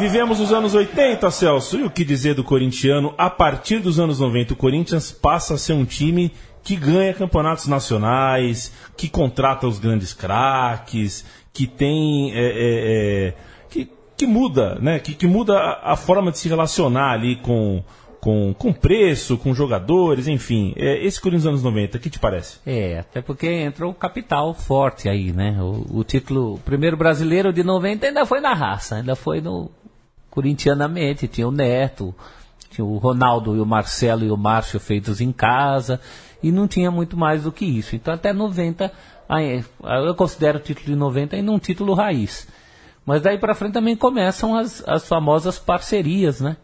Vivemos 0.00 0.40
os 0.40 0.50
anos 0.50 0.74
80, 0.74 1.30
Celso, 1.30 1.76
e 1.76 1.82
o 1.82 1.90
que 1.90 2.06
dizer 2.06 2.34
do 2.34 2.42
corintiano? 2.42 3.12
A 3.18 3.28
partir 3.28 3.80
dos 3.80 4.00
anos 4.00 4.18
90, 4.18 4.54
o 4.54 4.56
Corinthians 4.56 5.12
passa 5.12 5.52
a 5.52 5.58
ser 5.58 5.74
um 5.74 5.84
time 5.84 6.32
que 6.64 6.74
ganha 6.74 7.12
campeonatos 7.12 7.66
nacionais, 7.66 8.72
que 8.96 9.10
contrata 9.10 9.66
os 9.66 9.78
grandes 9.78 10.14
craques, 10.14 11.22
que 11.52 11.66
tem. 11.66 12.32
é, 12.32 12.38
é, 12.38 13.28
é, 13.28 13.34
que, 13.68 13.90
que 14.16 14.26
muda, 14.26 14.78
né? 14.80 14.98
Que, 15.00 15.14
que 15.14 15.26
muda 15.26 15.58
a, 15.58 15.92
a 15.92 15.96
forma 15.96 16.32
de 16.32 16.38
se 16.38 16.48
relacionar 16.48 17.12
ali 17.12 17.36
com, 17.36 17.84
com, 18.22 18.54
com 18.54 18.72
preço, 18.72 19.36
com 19.36 19.52
jogadores, 19.52 20.26
enfim. 20.26 20.72
É, 20.78 21.04
esse 21.04 21.20
Corinthians 21.20 21.46
anos 21.46 21.62
90, 21.62 21.98
o 21.98 22.00
que 22.00 22.08
te 22.08 22.18
parece? 22.18 22.58
É, 22.64 23.00
até 23.00 23.20
porque 23.20 23.46
entrou 23.46 23.90
o 23.90 23.94
capital 23.94 24.54
forte 24.54 25.10
aí, 25.10 25.30
né? 25.30 25.58
O, 25.60 25.98
o 25.98 26.04
título, 26.04 26.58
primeiro 26.64 26.96
brasileiro 26.96 27.52
de 27.52 27.62
90 27.62 28.06
ainda 28.06 28.24
foi 28.24 28.40
na 28.40 28.54
raça, 28.54 28.96
ainda 28.96 29.14
foi 29.14 29.42
no 29.42 29.70
corintianamente, 30.30 31.28
tinha 31.28 31.48
o 31.48 31.50
Neto, 31.50 32.14
tinha 32.70 32.84
o 32.84 32.98
Ronaldo 32.98 33.56
e 33.56 33.60
o 33.60 33.66
Marcelo 33.66 34.24
e 34.24 34.30
o 34.30 34.36
Márcio 34.36 34.78
feitos 34.78 35.20
em 35.20 35.32
casa, 35.32 36.00
e 36.42 36.50
não 36.52 36.68
tinha 36.68 36.90
muito 36.90 37.16
mais 37.16 37.42
do 37.42 37.52
que 37.52 37.64
isso. 37.64 37.96
Então 37.96 38.14
até 38.14 38.32
90, 38.32 38.92
aí, 39.28 39.64
eu 40.06 40.14
considero 40.14 40.58
o 40.58 40.62
título 40.62 40.86
de 40.86 40.96
90 40.96 41.36
ainda 41.36 41.50
um 41.50 41.58
título 41.58 41.94
raiz. 41.94 42.46
Mas 43.04 43.22
daí 43.22 43.38
para 43.38 43.54
frente 43.54 43.72
também 43.72 43.96
começam 43.96 44.56
as, 44.56 44.86
as 44.86 45.06
famosas 45.06 45.58
parcerias, 45.58 46.40
né? 46.40 46.56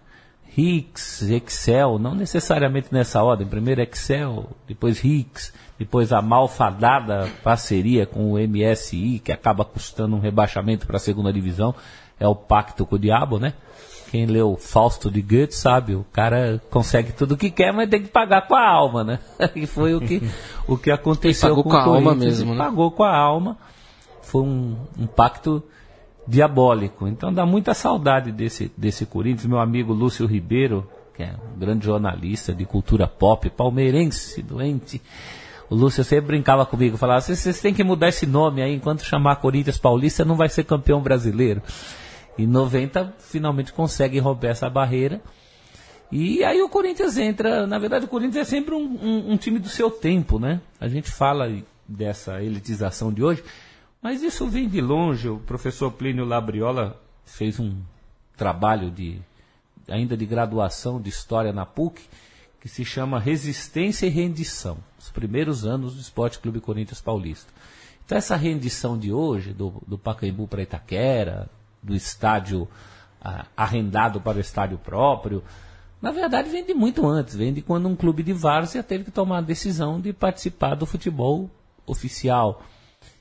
Hicks, 0.57 1.23
Excel, 1.23 1.99
não 1.99 2.15
necessariamente 2.15 2.89
nessa 2.91 3.23
ordem. 3.23 3.47
Primeiro 3.47 3.83
Excel, 3.83 4.49
depois 4.67 5.05
Hicks, 5.05 5.53
depois 5.79 6.13
a 6.13 6.23
malfadada 6.23 7.29
parceria 7.43 8.07
com 8.07 8.33
o 8.33 8.39
MSI, 8.39 9.21
que 9.23 9.33
acaba 9.33 9.67
custando 9.67 10.17
um 10.17 10.21
rebaixamento 10.21 10.87
para 10.87 10.97
a 10.97 11.01
segunda 11.01 11.31
divisão. 11.31 11.75
É 12.19 12.27
o 12.27 12.35
pacto 12.35 12.87
com 12.87 12.97
o 12.97 12.99
diabo, 12.99 13.39
né? 13.39 13.55
Quem 14.11 14.27
leu 14.27 14.57
Fausto 14.57 15.11
de 15.11 15.21
Goethe 15.21 15.55
sabe, 15.55 15.95
o 15.95 16.05
cara 16.13 16.63
consegue 16.71 17.13
tudo 17.13 17.35
o 17.35 17.37
que 17.37 17.51
quer, 17.51 17.73
mas 17.73 17.91
tem 17.91 18.03
que 18.03 18.09
pagar 18.09 18.47
com 18.47 18.55
a 18.55 18.67
alma, 18.67 19.03
né? 19.03 19.19
E 19.55 19.67
foi 19.67 19.95
o 19.95 20.01
que, 20.01 20.23
o 20.67 20.79
que 20.79 20.91
aconteceu 20.91 21.51
pagou 21.51 21.65
com, 21.65 21.71
com 21.71 21.77
a 21.77 21.85
alma 21.85 22.15
mesmo, 22.15 22.53
ele 22.53 22.59
né? 22.59 22.65
Pagou 22.65 22.91
com 22.91 23.03
a 23.03 23.17
alma. 23.17 23.59
Foi 24.23 24.43
um, 24.43 24.77
um 24.99 25.07
pacto 25.07 25.63
diabólico. 26.27 27.07
Então 27.07 27.33
dá 27.33 27.45
muita 27.45 27.75
saudade 27.75 28.33
desse, 28.33 28.71
desse 28.77 29.07
Corinthians. 29.07 29.47
Meu 29.47 29.59
amigo 29.59 29.93
Lúcio 29.93 30.27
Ribeiro, 30.27 30.89
que 31.15 31.23
é 31.23 31.35
um 31.55 31.59
grande 31.59 31.85
jornalista 31.85 32.55
de 32.55 32.65
cultura 32.65 33.07
pop, 33.07 33.49
palmeirense, 33.51 34.43
doente. 34.43 35.01
O 35.69 35.75
Lúcio 35.75 36.05
sempre 36.05 36.29
brincava 36.29 36.65
comigo, 36.65 36.97
falava, 36.97 37.21
vocês 37.21 37.61
têm 37.61 37.75
que 37.75 37.83
mudar 37.83 38.09
esse 38.09 38.25
nome 38.25 38.63
aí, 38.63 38.73
enquanto 38.73 39.05
chamar 39.05 39.37
Corinthians 39.37 39.79
Paulista 39.79 40.25
não 40.25 40.37
vai 40.37 40.49
ser 40.49 40.65
campeão 40.65 41.01
brasileiro. 41.01 41.61
E 42.39 42.47
90 42.47 43.15
finalmente 43.19 43.73
consegue 43.73 44.19
romper 44.19 44.49
essa 44.49 44.69
barreira. 44.69 45.21
E 46.13 46.45
aí 46.45 46.63
o 46.63 46.69
Corinthians 46.69 47.17
entra, 47.19 47.67
na 47.67 47.79
verdade 47.79 48.05
o 48.05 48.09
Corinthians 48.09 48.47
é 48.47 48.51
sempre 48.51 48.75
um, 48.75 48.85
um- 48.85 49.33
um 49.33 49.37
time 49.37 49.59
do 49.59 49.69
seu 49.69 49.91
tempo, 49.91 50.39
né? 50.39 50.61
A 50.81 50.87
gente 50.89 51.11
fala 51.11 51.51
dessa 51.89 52.41
elitização 52.43 53.13
de 53.13 53.23
hoje, 53.25 53.43
mas 54.01 54.23
isso 54.23 54.47
vem 54.47 54.69
de 54.69 54.81
longe. 54.81 55.29
O 55.29 55.39
professor 55.39 55.91
Plínio 55.91 56.25
Labriola 56.25 57.01
fez 57.25 57.59
um 57.59 57.77
trabalho 58.37 58.91
de 58.91 59.19
ainda 59.89 60.17
de 60.17 60.27
graduação 60.27 61.01
de 61.01 61.09
história 61.09 61.53
na 61.53 61.65
PUC 61.67 62.03
que 62.61 62.69
se 62.69 62.85
chama 62.85 63.19
Resistência 63.21 64.07
e 64.07 64.11
Rendição, 64.11 64.79
os 64.99 65.11
primeiros 65.11 65.65
anos 65.65 65.95
do 65.95 66.01
Esporte 66.01 66.39
Clube 66.41 66.61
Corinthians 66.61 67.01
Paulista. 67.01 67.53
Então 68.05 68.19
essa 68.19 68.37
rendição 68.37 68.97
de 68.99 69.13
hoje, 69.13 69.53
do, 69.53 69.83
do 69.87 69.97
Pacaembu 69.99 70.47
para 70.49 70.63
Itaquera, 70.63 71.49
do 71.87 71.95
estádio 71.95 72.69
ah, 73.23 73.47
arrendado 73.57 74.21
para 74.21 74.39
o 74.39 74.41
estádio 74.41 74.77
próprio, 74.77 75.43
na 76.03 76.11
verdade 76.11 76.51
vem 76.51 76.65
de 76.65 76.75
muito 76.75 77.07
antes, 77.07 77.35
vem 77.35 77.53
de 77.53 77.63
quando 77.63 77.89
um 77.89 77.97
clube 77.97 78.23
de 78.23 78.33
várzea 78.33 78.83
teve 78.83 79.05
que 79.05 79.11
tomar 79.11 79.39
a 79.39 79.43
decisão 79.43 80.01
de 80.01 80.13
participar 80.13 80.75
do 80.75 80.85
futebol 80.85 81.51
oficial. 81.87 82.63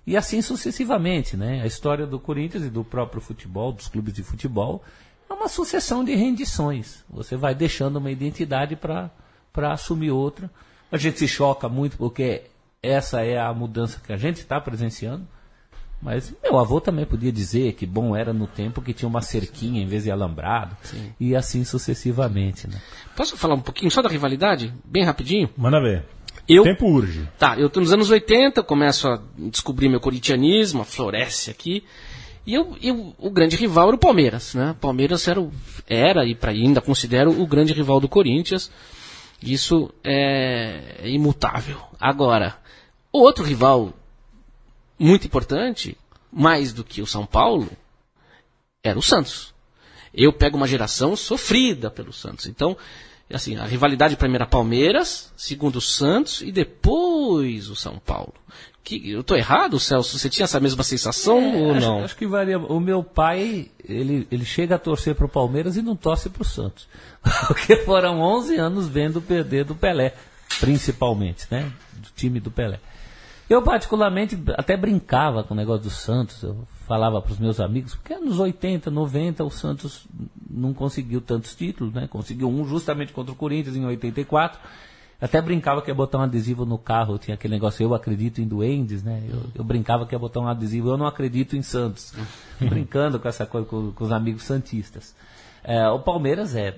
E 0.05 0.16
assim 0.16 0.41
sucessivamente, 0.41 1.36
né? 1.36 1.61
A 1.61 1.66
história 1.66 2.05
do 2.05 2.20
Corinthians 2.20 2.63
e 2.66 2.70
do 2.70 2.84
próprio 2.84 3.22
futebol, 3.22 3.72
dos 3.72 3.88
clubes 3.88 4.13
de 4.13 4.22
futebol, 4.22 4.84
é 5.30 5.34
uma 5.34 5.47
sucessão 5.47 6.03
de 6.03 6.13
rendições. 6.13 7.03
Você 7.09 7.36
vai 7.36 7.55
deixando 7.55 7.95
uma 7.95 8.11
identidade 8.11 8.76
para 8.76 9.11
assumir 9.72 10.11
outra. 10.11 10.49
A 10.91 10.97
gente 10.97 11.18
se 11.18 11.28
choca 11.28 11.68
muito 11.68 11.97
porque 11.97 12.43
essa 12.84 13.24
é 13.24 13.39
a 13.39 13.51
mudança 13.51 13.99
que 13.99 14.13
a 14.13 14.18
gente 14.18 14.41
está 14.41 14.61
presenciando. 14.61 15.28
Mas 16.01 16.33
meu 16.43 16.59
avô 16.59 16.79
também 16.79 17.05
podia 17.05 17.31
dizer 17.31 17.73
que 17.73 17.85
bom 17.85 18.15
era 18.15 18.31
no 18.31 18.45
tempo 18.45 18.81
que 18.81 18.93
tinha 18.93 19.09
uma 19.09 19.21
cerquinha 19.21 19.81
em 19.81 19.87
vez 19.87 20.03
de 20.03 20.11
alambrado. 20.11 20.75
E 21.19 21.35
assim 21.35 21.63
sucessivamente, 21.63 22.67
né? 22.67 22.79
Posso 23.15 23.35
falar 23.37 23.55
um 23.55 23.61
pouquinho 23.61 23.89
só 23.89 24.01
da 24.01 24.09
rivalidade? 24.09 24.71
Bem 24.83 25.03
rapidinho? 25.03 25.49
Manda 25.57 25.81
ver. 25.81 26.03
Eu, 26.47 26.61
Tempo 26.63 26.85
urge. 26.85 27.27
Tá, 27.39 27.57
eu 27.57 27.69
tô 27.71 27.79
nos 27.79 27.91
anos 27.91 28.11
80, 28.11 28.61
começo 28.61 29.07
a 29.07 29.19
descobrir 29.49 29.89
meu 29.89 29.99
corintianismo, 29.99 30.83
floresce 30.83 31.49
aqui. 31.49 31.83
E 32.45 32.53
eu, 32.53 32.77
eu- 32.83 33.15
o 33.17 33.31
grande 33.31 33.55
rival 33.55 33.87
era 33.87 33.95
o 33.95 33.99
Palmeiras, 33.99 34.53
né? 34.53 34.71
O 34.71 34.75
Palmeiras 34.75 35.27
era, 35.27 35.41
o- 35.41 35.51
era 35.87 36.23
e 36.23 36.35
pra, 36.35 36.51
ainda 36.51 36.81
considero 36.81 37.31
o 37.41 37.47
grande 37.47 37.73
rival 37.73 37.99
do 37.99 38.07
Corinthians. 38.07 38.69
Isso 39.41 39.91
é, 40.03 40.97
é 40.99 41.09
imutável. 41.09 41.79
Agora, 41.99 42.55
outro 43.11 43.43
rival 43.43 43.91
muito 44.97 45.27
importante, 45.27 45.97
mais 46.31 46.73
do 46.73 46.83
que 46.83 47.01
o 47.01 47.07
São 47.07 47.25
Paulo, 47.25 47.69
era 48.83 48.97
o 48.97 49.01
Santos. 49.01 49.53
Eu 50.13 50.31
pego 50.31 50.57
uma 50.57 50.67
geração 50.67 51.15
sofrida 51.15 51.89
pelo 51.89 52.13
Santos. 52.13 52.45
Então, 52.45 52.77
assim, 53.33 53.57
a 53.57 53.65
rivalidade 53.65 54.15
primeiro 54.15 54.43
era 54.43 54.49
Palmeiras, 54.49 55.31
segundo 55.35 55.77
o 55.77 55.81
Santos 55.81 56.41
e 56.41 56.51
depois 56.51 57.69
o 57.69 57.75
São 57.75 57.99
Paulo. 57.99 58.33
Que, 58.83 59.09
eu 59.09 59.23
tô 59.23 59.35
errado, 59.35 59.79
Celso? 59.79 60.17
Você 60.17 60.29
tinha 60.29 60.43
essa 60.43 60.59
mesma 60.59 60.83
sensação 60.83 61.55
ou 61.55 61.71
acho, 61.71 61.81
não? 61.81 62.03
Acho 62.03 62.15
que 62.15 62.27
varia. 62.27 62.59
O 62.59 62.79
meu 62.79 63.03
pai, 63.03 63.71
ele, 63.83 64.27
ele 64.29 64.45
chega 64.45 64.75
a 64.75 64.79
torcer 64.79 65.15
para 65.15 65.25
o 65.25 65.29
Palmeiras 65.29 65.75
e 65.75 65.81
não 65.81 65.95
torce 65.95 66.29
para 66.29 66.43
o 66.43 66.45
Santos. 66.45 66.87
Porque 67.47 67.77
foram 67.77 68.21
11 68.21 68.57
anos 68.57 68.87
vendo 68.87 69.19
perder 69.19 69.65
do 69.65 69.73
Pelé, 69.73 70.13
principalmente, 70.59 71.47
né? 71.49 71.71
Do 71.93 72.09
time 72.15 72.39
do 72.39 72.51
Pelé. 72.51 72.79
Eu, 73.49 73.61
particularmente, 73.61 74.37
até 74.57 74.75
brincava 74.75 75.43
com 75.43 75.53
o 75.53 75.57
negócio 75.57 75.83
do 75.83 75.89
Santos. 75.89 76.41
Eu 76.41 76.67
falava 76.87 77.21
para 77.21 77.31
os 77.31 77.39
meus 77.39 77.59
amigos, 77.59 77.95
porque 77.95 78.15
nos 78.17 78.39
80, 78.39 78.89
90, 78.89 79.43
o 79.43 79.51
Santos 79.51 80.07
não 80.49 80.73
conseguiu 80.73 81.21
tantos 81.21 81.55
títulos, 81.55 81.93
né? 81.93 82.07
Conseguiu 82.07 82.49
um 82.49 82.65
justamente 82.65 83.13
contra 83.13 83.31
o 83.31 83.35
Corinthians 83.35 83.75
em 83.75 83.85
84. 83.85 84.59
Até 85.21 85.41
brincava 85.41 85.81
que 85.81 85.89
ia 85.89 85.95
botar 85.95 86.17
um 86.17 86.21
adesivo 86.21 86.65
no 86.65 86.77
carro, 86.77 87.17
tinha 87.17 87.35
aquele 87.35 87.53
negócio, 87.53 87.83
eu 87.83 87.93
acredito 87.93 88.41
em 88.41 88.47
duendes, 88.47 89.01
né? 89.01 89.23
Eu, 89.29 89.41
eu 89.55 89.63
brincava 89.63 90.05
que 90.05 90.13
ia 90.13 90.19
botar 90.19 90.41
um 90.41 90.47
adesivo, 90.47 90.89
eu 90.89 90.97
não 90.97 91.07
acredito 91.07 91.55
em 91.55 91.61
Santos. 91.61 92.13
Brincando 92.59 93.19
com 93.19 93.27
essa 93.27 93.45
coisa 93.45 93.67
com, 93.67 93.91
com 93.91 94.03
os 94.03 94.11
amigos 94.11 94.43
santistas. 94.43 95.15
É, 95.63 95.87
o 95.89 95.99
Palmeiras 95.99 96.55
é 96.55 96.77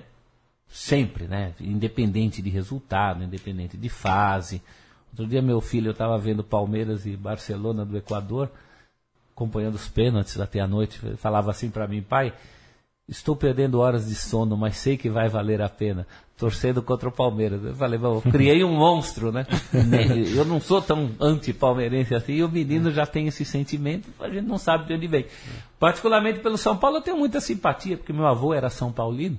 sempre, 0.68 1.26
né? 1.26 1.52
Independente 1.60 2.40
de 2.40 2.50
resultado, 2.50 3.24
independente 3.24 3.76
de 3.76 3.88
fase. 3.88 4.62
Outro 5.10 5.26
dia 5.26 5.42
meu 5.42 5.60
filho, 5.60 5.88
eu 5.88 5.92
estava 5.92 6.16
vendo 6.18 6.44
Palmeiras 6.44 7.06
e 7.06 7.16
Barcelona 7.16 7.84
do 7.84 7.96
Equador, 7.96 8.50
acompanhando 9.34 9.74
os 9.74 9.88
pênaltis 9.88 10.38
até 10.40 10.60
a 10.60 10.66
noite, 10.66 10.98
falava 11.16 11.50
assim 11.50 11.70
para 11.70 11.86
mim, 11.86 12.02
pai, 12.02 12.32
estou 13.08 13.34
perdendo 13.34 13.80
horas 13.80 14.06
de 14.06 14.14
sono, 14.14 14.56
mas 14.56 14.76
sei 14.76 14.96
que 14.96 15.08
vai 15.08 15.28
valer 15.28 15.62
a 15.62 15.68
pena, 15.68 16.06
torcendo 16.36 16.82
contra 16.82 17.08
o 17.08 17.12
Palmeiras. 17.12 17.64
Eu 17.64 17.74
falei, 17.74 17.98
bom, 17.98 18.20
criei 18.20 18.62
um 18.62 18.76
monstro, 18.76 19.32
né? 19.32 19.46
Eu 20.36 20.44
não 20.44 20.60
sou 20.60 20.82
tão 20.82 21.10
anti-palmeirense 21.18 22.14
assim, 22.14 22.34
e 22.34 22.44
o 22.44 22.48
menino 22.48 22.90
já 22.90 23.06
tem 23.06 23.26
esse 23.26 23.44
sentimento, 23.44 24.08
a 24.20 24.28
gente 24.28 24.46
não 24.46 24.58
sabe 24.58 24.86
de 24.86 24.94
onde 24.94 25.06
vem. 25.06 25.26
Particularmente 25.78 26.40
pelo 26.40 26.58
São 26.58 26.76
Paulo, 26.76 26.98
eu 26.98 27.02
tenho 27.02 27.16
muita 27.16 27.40
simpatia, 27.40 27.96
porque 27.96 28.12
meu 28.12 28.26
avô 28.26 28.52
era 28.52 28.68
São 28.68 28.92
Paulino. 28.92 29.38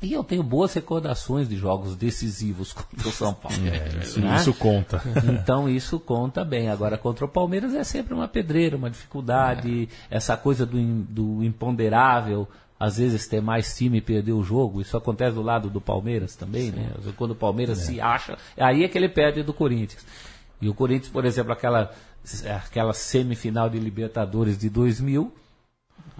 E 0.00 0.12
eu 0.12 0.22
tenho 0.22 0.42
boas 0.42 0.72
recordações 0.74 1.48
de 1.48 1.56
jogos 1.56 1.96
decisivos 1.96 2.72
contra 2.74 3.08
o 3.08 3.12
São 3.12 3.34
Paulo. 3.34 3.56
É, 3.66 4.02
isso, 4.02 4.20
Né? 4.20 4.36
isso 4.36 4.54
conta. 4.54 5.02
Então 5.24 5.68
isso 5.68 5.98
conta 5.98 6.44
bem. 6.44 6.68
Agora, 6.68 6.96
contra 6.96 7.24
o 7.24 7.28
Palmeiras 7.28 7.74
é 7.74 7.82
sempre 7.82 8.14
uma 8.14 8.28
pedreira, 8.28 8.76
uma 8.76 8.90
dificuldade, 8.90 9.88
essa 10.10 10.36
coisa 10.36 10.64
do, 10.64 10.78
do 11.04 11.42
imponderável. 11.44 12.48
Às 12.80 12.96
vezes 12.98 13.26
ter 13.26 13.40
mais 13.42 13.76
time 13.76 13.98
e 13.98 14.00
perder 14.00 14.30
o 14.32 14.44
jogo. 14.44 14.80
Isso 14.80 14.96
acontece 14.96 15.34
do 15.34 15.42
lado 15.42 15.68
do 15.68 15.80
Palmeiras 15.80 16.36
também, 16.36 16.70
né? 16.70 16.92
Às 16.96 17.02
vezes, 17.02 17.16
Quando 17.16 17.32
o 17.32 17.34
Palmeiras 17.34 17.78
se 17.78 18.00
acha, 18.00 18.38
aí 18.56 18.84
é 18.84 18.88
que 18.88 18.96
ele 18.96 19.08
perde 19.08 19.42
do 19.42 19.52
Corinthians. 19.52 20.06
E 20.60 20.68
o 20.68 20.74
Corinthians, 20.74 21.10
por 21.10 21.24
exemplo, 21.24 21.52
aquela, 21.52 21.90
aquela 22.64 22.92
semifinal 22.92 23.68
de 23.68 23.80
Libertadores 23.80 24.56
de 24.56 24.70
2000, 24.70 25.34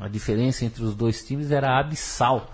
a 0.01 0.09
diferença 0.09 0.65
entre 0.65 0.83
os 0.83 0.97
dois 0.97 1.25
times 1.25 1.53
era 1.53 1.79
abissal. 1.79 2.51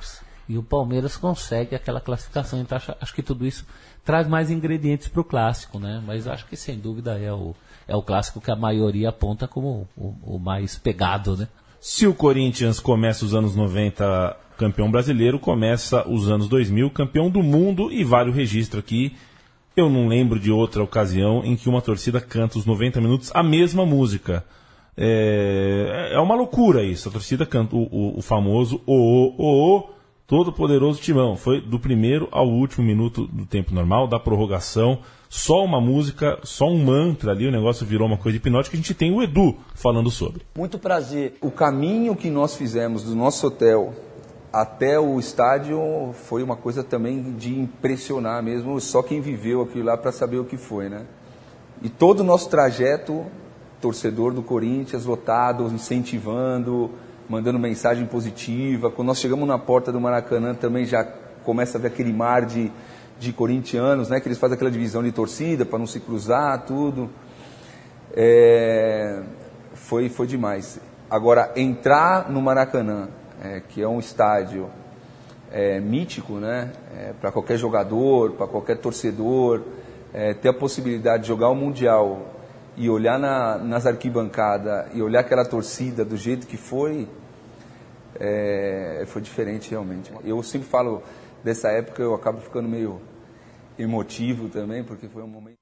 E 0.48 0.58
o 0.58 0.62
Palmeiras 0.62 1.16
consegue 1.16 1.74
aquela 1.74 2.00
classificação. 2.00 2.60
Então 2.60 2.76
acho, 2.76 2.94
acho 3.00 3.14
que 3.14 3.22
tudo 3.22 3.46
isso 3.46 3.66
traz 4.04 4.28
mais 4.28 4.50
ingredientes 4.50 5.08
para 5.08 5.20
o 5.20 5.24
clássico, 5.24 5.78
né? 5.78 6.02
Mas 6.06 6.26
acho 6.26 6.46
que 6.46 6.56
sem 6.56 6.78
dúvida 6.78 7.18
é 7.18 7.32
o, 7.32 7.54
é 7.88 7.96
o 7.96 8.02
clássico 8.02 8.40
que 8.40 8.50
a 8.50 8.56
maioria 8.56 9.08
aponta 9.08 9.48
como 9.48 9.88
o, 9.96 10.14
o 10.22 10.38
mais 10.38 10.76
pegado, 10.76 11.36
né? 11.36 11.48
Se 11.80 12.06
o 12.06 12.14
Corinthians 12.14 12.80
começa 12.80 13.24
os 13.24 13.34
anos 13.34 13.54
90 13.56 14.36
campeão 14.56 14.90
brasileiro, 14.90 15.38
começa 15.38 16.06
os 16.08 16.30
anos 16.30 16.48
2000 16.48 16.88
campeão 16.90 17.28
do 17.30 17.42
mundo 17.42 17.90
e 17.92 18.04
vale 18.04 18.30
o 18.30 18.32
registro 18.32 18.78
aqui. 18.80 19.16
Eu 19.76 19.90
não 19.90 20.06
lembro 20.08 20.38
de 20.38 20.50
outra 20.52 20.82
ocasião 20.82 21.42
em 21.44 21.56
que 21.56 21.68
uma 21.68 21.82
torcida 21.82 22.20
canta 22.20 22.58
os 22.58 22.64
90 22.64 23.00
minutos 23.00 23.30
a 23.34 23.42
mesma 23.42 23.84
música. 23.84 24.44
É, 24.96 26.10
é 26.12 26.18
uma 26.20 26.34
loucura 26.34 26.82
isso. 26.84 27.08
A 27.08 27.12
torcida 27.12 27.44
canta 27.44 27.74
o, 27.74 27.82
o- 27.90 28.18
o 28.18 28.22
famoso 28.22 28.80
o, 28.86 28.94
o, 28.94 29.78
o, 29.78 29.90
o, 30.34 30.44
todo 30.44 30.52
poderoso 30.52 31.00
timão. 31.00 31.36
Foi 31.36 31.60
do 31.60 31.78
primeiro 31.78 32.28
ao 32.32 32.48
último 32.48 32.84
minuto 32.84 33.26
do 33.28 33.46
tempo 33.46 33.72
normal, 33.72 34.08
da 34.08 34.18
prorrogação. 34.18 34.98
Só 35.28 35.64
uma 35.64 35.80
música, 35.80 36.38
só 36.42 36.66
um 36.66 36.84
mantra 36.84 37.30
ali, 37.30 37.46
o 37.46 37.52
negócio 37.52 37.86
virou 37.86 38.06
uma 38.06 38.16
coisa 38.16 38.36
hipnótica. 38.36 38.76
A 38.76 38.76
gente 38.76 38.94
tem 38.94 39.12
o 39.12 39.22
Edu 39.22 39.56
falando 39.74 40.10
sobre. 40.10 40.42
Muito 40.56 40.76
prazer. 40.78 41.36
O 41.40 41.50
caminho 41.50 42.16
que 42.16 42.30
nós 42.30 42.56
fizemos 42.56 43.04
do 43.04 43.14
nosso 43.14 43.46
hotel 43.46 43.94
até 44.52 44.98
o 44.98 45.18
estádio 45.20 46.12
foi 46.12 46.42
uma 46.42 46.56
coisa 46.56 46.82
também 46.82 47.32
de 47.32 47.58
impressionar 47.58 48.42
mesmo, 48.42 48.80
só 48.80 49.02
quem 49.02 49.20
viveu 49.20 49.62
aquilo 49.62 49.86
lá 49.86 49.96
para 49.96 50.12
saber 50.12 50.38
o 50.38 50.44
que 50.44 50.56
foi, 50.56 50.88
né? 50.88 51.06
E 51.82 51.88
todo 51.88 52.20
o 52.20 52.24
nosso 52.24 52.48
trajeto, 52.48 53.24
torcedor 53.80 54.32
do 54.32 54.42
Corinthians, 54.42 55.04
lotado, 55.04 55.64
incentivando, 55.66 56.90
mandando 57.28 57.58
mensagem 57.58 58.06
positiva. 58.06 58.90
Quando 58.90 59.08
nós 59.08 59.18
chegamos 59.18 59.46
na 59.46 59.58
porta 59.58 59.90
do 59.92 60.00
Maracanã 60.00 60.54
também 60.54 60.84
já 60.84 61.04
começa 61.44 61.78
a 61.78 61.80
ver 61.80 61.88
aquele 61.88 62.12
mar 62.12 62.44
de, 62.44 62.70
de 63.18 63.32
corintianos, 63.32 64.08
né? 64.08 64.20
Que 64.20 64.28
eles 64.28 64.38
fazem 64.38 64.54
aquela 64.54 64.70
divisão 64.70 65.02
de 65.02 65.12
torcida 65.12 65.64
para 65.64 65.78
não 65.78 65.86
se 65.86 66.00
cruzar, 66.00 66.64
tudo. 66.64 67.10
É, 68.14 69.22
foi, 69.74 70.08
foi 70.08 70.26
demais. 70.26 70.80
Agora, 71.10 71.52
entrar 71.56 72.30
no 72.30 72.40
Maracanã, 72.40 73.08
é, 73.42 73.60
que 73.60 73.82
é 73.82 73.88
um 73.88 73.98
estádio 73.98 74.70
é, 75.50 75.78
mítico, 75.80 76.34
né? 76.34 76.72
para 77.20 77.30
qualquer 77.30 77.56
jogador, 77.56 78.32
para 78.32 78.46
qualquer 78.46 78.78
torcedor, 78.78 79.62
é, 80.12 80.32
ter 80.34 80.48
a 80.48 80.54
possibilidade 80.54 81.22
de 81.22 81.28
jogar 81.28 81.48
o 81.50 81.54
Mundial 81.54 82.33
e 82.76 82.88
olhar 82.90 83.18
na, 83.18 83.58
nas 83.58 83.86
arquibancadas 83.86 84.86
e 84.94 85.00
olhar 85.02 85.20
aquela 85.20 85.44
torcida 85.44 86.04
do 86.04 86.16
jeito 86.16 86.46
que 86.46 86.56
foi, 86.56 87.08
é, 88.18 89.04
foi 89.06 89.22
diferente 89.22 89.70
realmente. 89.70 90.10
Eu 90.24 90.42
sempre 90.42 90.68
falo 90.68 91.02
dessa 91.42 91.68
época, 91.68 92.02
eu 92.02 92.14
acabo 92.14 92.40
ficando 92.40 92.68
meio 92.68 93.00
emotivo 93.78 94.48
também, 94.48 94.82
porque 94.82 95.08
foi 95.08 95.22
um 95.22 95.28
momento. 95.28 95.56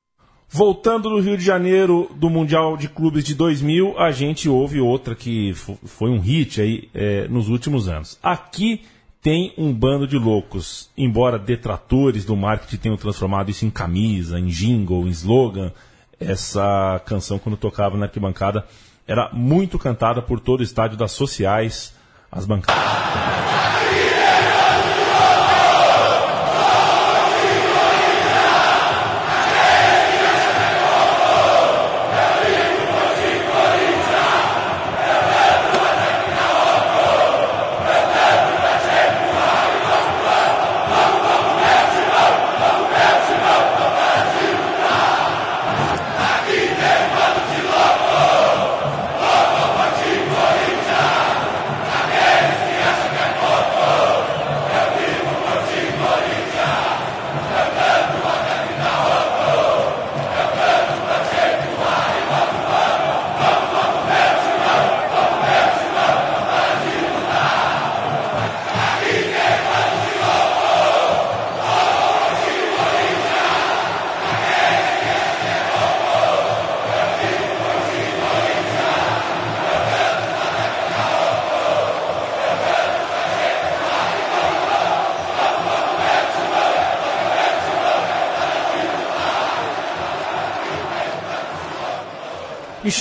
Voltando 0.48 1.08
do 1.08 1.18
Rio 1.18 1.36
de 1.38 1.44
Janeiro 1.44 2.10
do 2.14 2.28
Mundial 2.28 2.76
de 2.76 2.86
Clubes 2.88 3.24
de 3.24 3.34
2000, 3.34 3.98
a 3.98 4.10
gente 4.10 4.50
ouve 4.50 4.80
outra 4.80 5.14
que 5.14 5.54
fo- 5.54 5.78
foi 5.84 6.10
um 6.10 6.18
hit 6.20 6.60
aí 6.60 6.90
é, 6.92 7.26
nos 7.28 7.48
últimos 7.48 7.88
anos. 7.88 8.18
Aqui 8.22 8.82
tem 9.22 9.54
um 9.56 9.72
bando 9.72 10.06
de 10.06 10.18
loucos. 10.18 10.90
Embora 10.96 11.38
detratores 11.38 12.26
do 12.26 12.36
marketing 12.36 12.76
tenham 12.76 12.96
transformado 12.98 13.50
isso 13.50 13.64
em 13.64 13.70
camisa, 13.70 14.38
em 14.38 14.46
jingle, 14.46 15.06
em 15.06 15.10
slogan, 15.10 15.72
essa 16.22 17.00
canção, 17.04 17.38
quando 17.38 17.56
tocava 17.56 17.96
na 17.96 18.06
arquibancada, 18.06 18.64
era 19.06 19.30
muito 19.32 19.78
cantada 19.78 20.22
por 20.22 20.40
todo 20.40 20.60
o 20.60 20.62
estádio 20.62 20.96
das 20.96 21.12
sociais, 21.12 21.94
as 22.30 22.44
bancadas. 22.46 23.81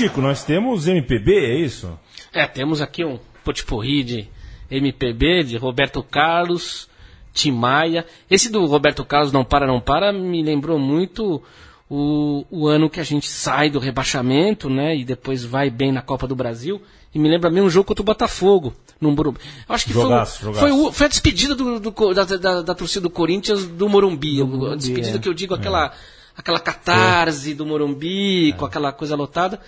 Chico, 0.01 0.21
nós 0.21 0.43
temos 0.43 0.87
MPB, 0.87 1.31
é 1.37 1.55
isso? 1.59 1.97
É, 2.33 2.45
temos 2.47 2.81
aqui 2.81 3.03
um 3.05 3.19
potpourri 3.43 4.03
de 4.03 4.27
MPB, 4.69 5.43
de 5.43 5.57
Roberto 5.57 6.01
Carlos, 6.01 6.89
Tim 7.33 7.51
Maia. 7.51 8.05
Esse 8.29 8.49
do 8.49 8.65
Roberto 8.65 9.03
Carlos, 9.05 9.31
Não 9.31 9.43
Para, 9.43 9.67
Não 9.67 9.79
Para, 9.79 10.11
me 10.11 10.41
lembrou 10.41 10.79
muito 10.79 11.41
o, 11.89 12.45
o 12.49 12.67
ano 12.67 12.89
que 12.89 12.99
a 12.99 13.03
gente 13.03 13.27
sai 13.29 13.69
do 13.69 13.77
rebaixamento, 13.79 14.69
né? 14.69 14.95
E 14.95 15.03
depois 15.05 15.43
vai 15.45 15.69
bem 15.69 15.91
na 15.91 16.01
Copa 16.01 16.27
do 16.27 16.35
Brasil. 16.35 16.81
E 17.13 17.19
me 17.19 17.29
lembra 17.29 17.49
mesmo 17.51 17.67
um 17.67 17.69
jogo 17.69 17.85
contra 17.87 18.01
o 18.01 18.05
Botafogo, 18.05 18.73
no 18.99 19.11
Morumbi. 19.11 19.39
Acho 19.67 19.85
que 19.85 19.93
Jogaço, 19.93 20.39
foi, 20.39 20.53
jogaço. 20.53 20.75
foi, 20.83 20.91
foi 20.93 21.05
a 21.05 21.09
despedida 21.09 21.53
do, 21.53 21.79
do 21.79 22.13
da, 22.13 22.23
da- 22.23 22.61
da 22.61 22.73
torcida 22.73 23.01
do 23.01 23.09
Corinthians 23.09 23.65
do 23.65 23.87
Morumbi. 23.89 24.41
A 24.71 24.75
despedida 24.75 25.17
é. 25.17 25.19
que 25.19 25.27
eu 25.27 25.33
digo, 25.33 25.53
aquela, 25.53 25.91
aquela 26.37 26.59
catarse 26.59 27.53
do 27.53 27.65
Morumbi, 27.65 28.53
com 28.57 28.65
aquela 28.65 28.91
coisa 28.93 29.15
lotada. 29.15 29.59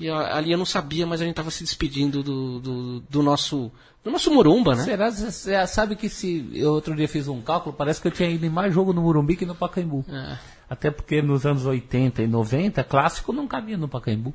E 0.00 0.08
ali 0.08 0.50
eu 0.50 0.58
não 0.58 0.64
sabia, 0.64 1.06
mas 1.06 1.20
a 1.20 1.24
gente 1.24 1.34
tava 1.34 1.50
se 1.50 1.62
despedindo 1.62 2.22
do, 2.22 2.58
do, 2.58 3.00
do 3.00 3.22
nosso 3.22 3.70
do 4.02 4.10
nosso 4.10 4.32
Morumba, 4.32 4.74
né? 4.74 4.82
Será 4.82 5.10
que 5.10 5.18
você 5.18 5.66
sabe 5.66 5.94
que 5.94 6.08
se 6.08 6.50
eu 6.54 6.72
outro 6.72 6.96
dia 6.96 7.06
fiz 7.06 7.28
um 7.28 7.42
cálculo, 7.42 7.76
parece 7.76 8.00
que 8.00 8.08
eu 8.08 8.12
tinha 8.12 8.30
ido 8.30 8.46
em 8.46 8.48
mais 8.48 8.72
jogo 8.72 8.94
no 8.94 9.02
Morumbi 9.02 9.36
que 9.36 9.44
no 9.44 9.54
Pacaembu. 9.54 10.04
É. 10.08 10.38
Até 10.70 10.90
porque 10.90 11.20
nos 11.20 11.44
anos 11.44 11.66
80 11.66 12.22
e 12.22 12.26
90, 12.26 12.82
clássico 12.84 13.30
não 13.30 13.46
cabia 13.46 13.76
no 13.76 13.88
Pacaembu. 13.88 14.32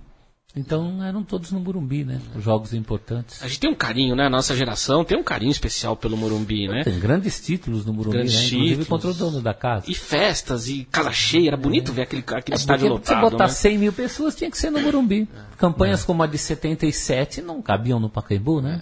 Então 0.58 1.04
eram 1.04 1.22
todos 1.22 1.52
no 1.52 1.60
Morumbi, 1.60 2.06
né? 2.06 2.22
Os 2.34 2.42
jogos 2.44 2.74
importantes. 2.74 3.44
A 3.44 3.48
gente 3.48 3.60
tem 3.60 3.70
um 3.70 3.76
carinho, 3.76 4.16
né? 4.16 4.26
A 4.26 4.30
nossa 4.30 4.56
geração 4.56 5.04
tem 5.04 5.18
um 5.18 5.24
carinho 5.24 5.52
especial 5.52 5.98
pelo 5.98 6.16
Morumbi, 6.16 6.68
né? 6.70 6.84
Tem 6.84 6.98
grandes 6.98 7.44
títulos 7.46 7.86
no 7.86 7.94
Morumbi, 7.94 8.18
Grandes 8.18 8.34
né? 8.36 8.46
Inclusive 8.46 8.70
títulos. 8.84 8.88
contra 8.88 9.10
o 9.10 9.14
dono 9.14 9.42
da 9.42 9.54
casa. 9.54 9.86
E 9.92 9.94
festas, 9.94 10.70
e 10.70 10.86
casa 10.86 11.12
cheia, 11.12 11.50
era 11.50 11.58
bonito 11.58 11.92
ver 11.92 12.04
aquele, 12.04 12.24
aquele 12.26 12.56
É 12.56 12.58
estádio 12.58 12.88
porque 12.90 13.08
se 13.08 13.14
lotado. 13.14 13.32
botar 13.32 13.44
né? 13.48 13.50
100 13.50 13.78
mil 13.78 13.92
pessoas, 13.92 14.34
tinha 14.34 14.50
que 14.50 14.58
ser 14.58 14.70
no 14.70 14.80
Morumbi. 14.80 15.28
Campanhas 15.58 16.06
como 16.06 16.24
a 16.24 16.28
de 16.28 16.38
77 16.38 17.42
não 17.42 17.62
cabiam 17.62 18.00
no 18.00 18.10
Pacaembu, 18.10 18.62
né? 18.62 18.82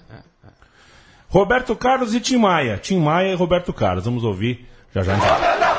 Roberto 1.28 1.76
Carlos 1.76 2.14
e 2.14 2.20
Tim 2.20 2.38
Maia. 2.38 2.78
Tim 2.78 3.00
Maia 3.00 3.32
e 3.32 3.36
Roberto 3.36 3.74
Carlos. 3.74 4.06
Vamos 4.06 4.24
ouvir 4.24 4.68
já 4.94 5.02
já. 5.04 5.73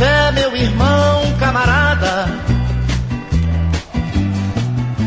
Fé, 0.00 0.32
meu 0.32 0.56
irmão, 0.56 1.20
camarada. 1.38 2.24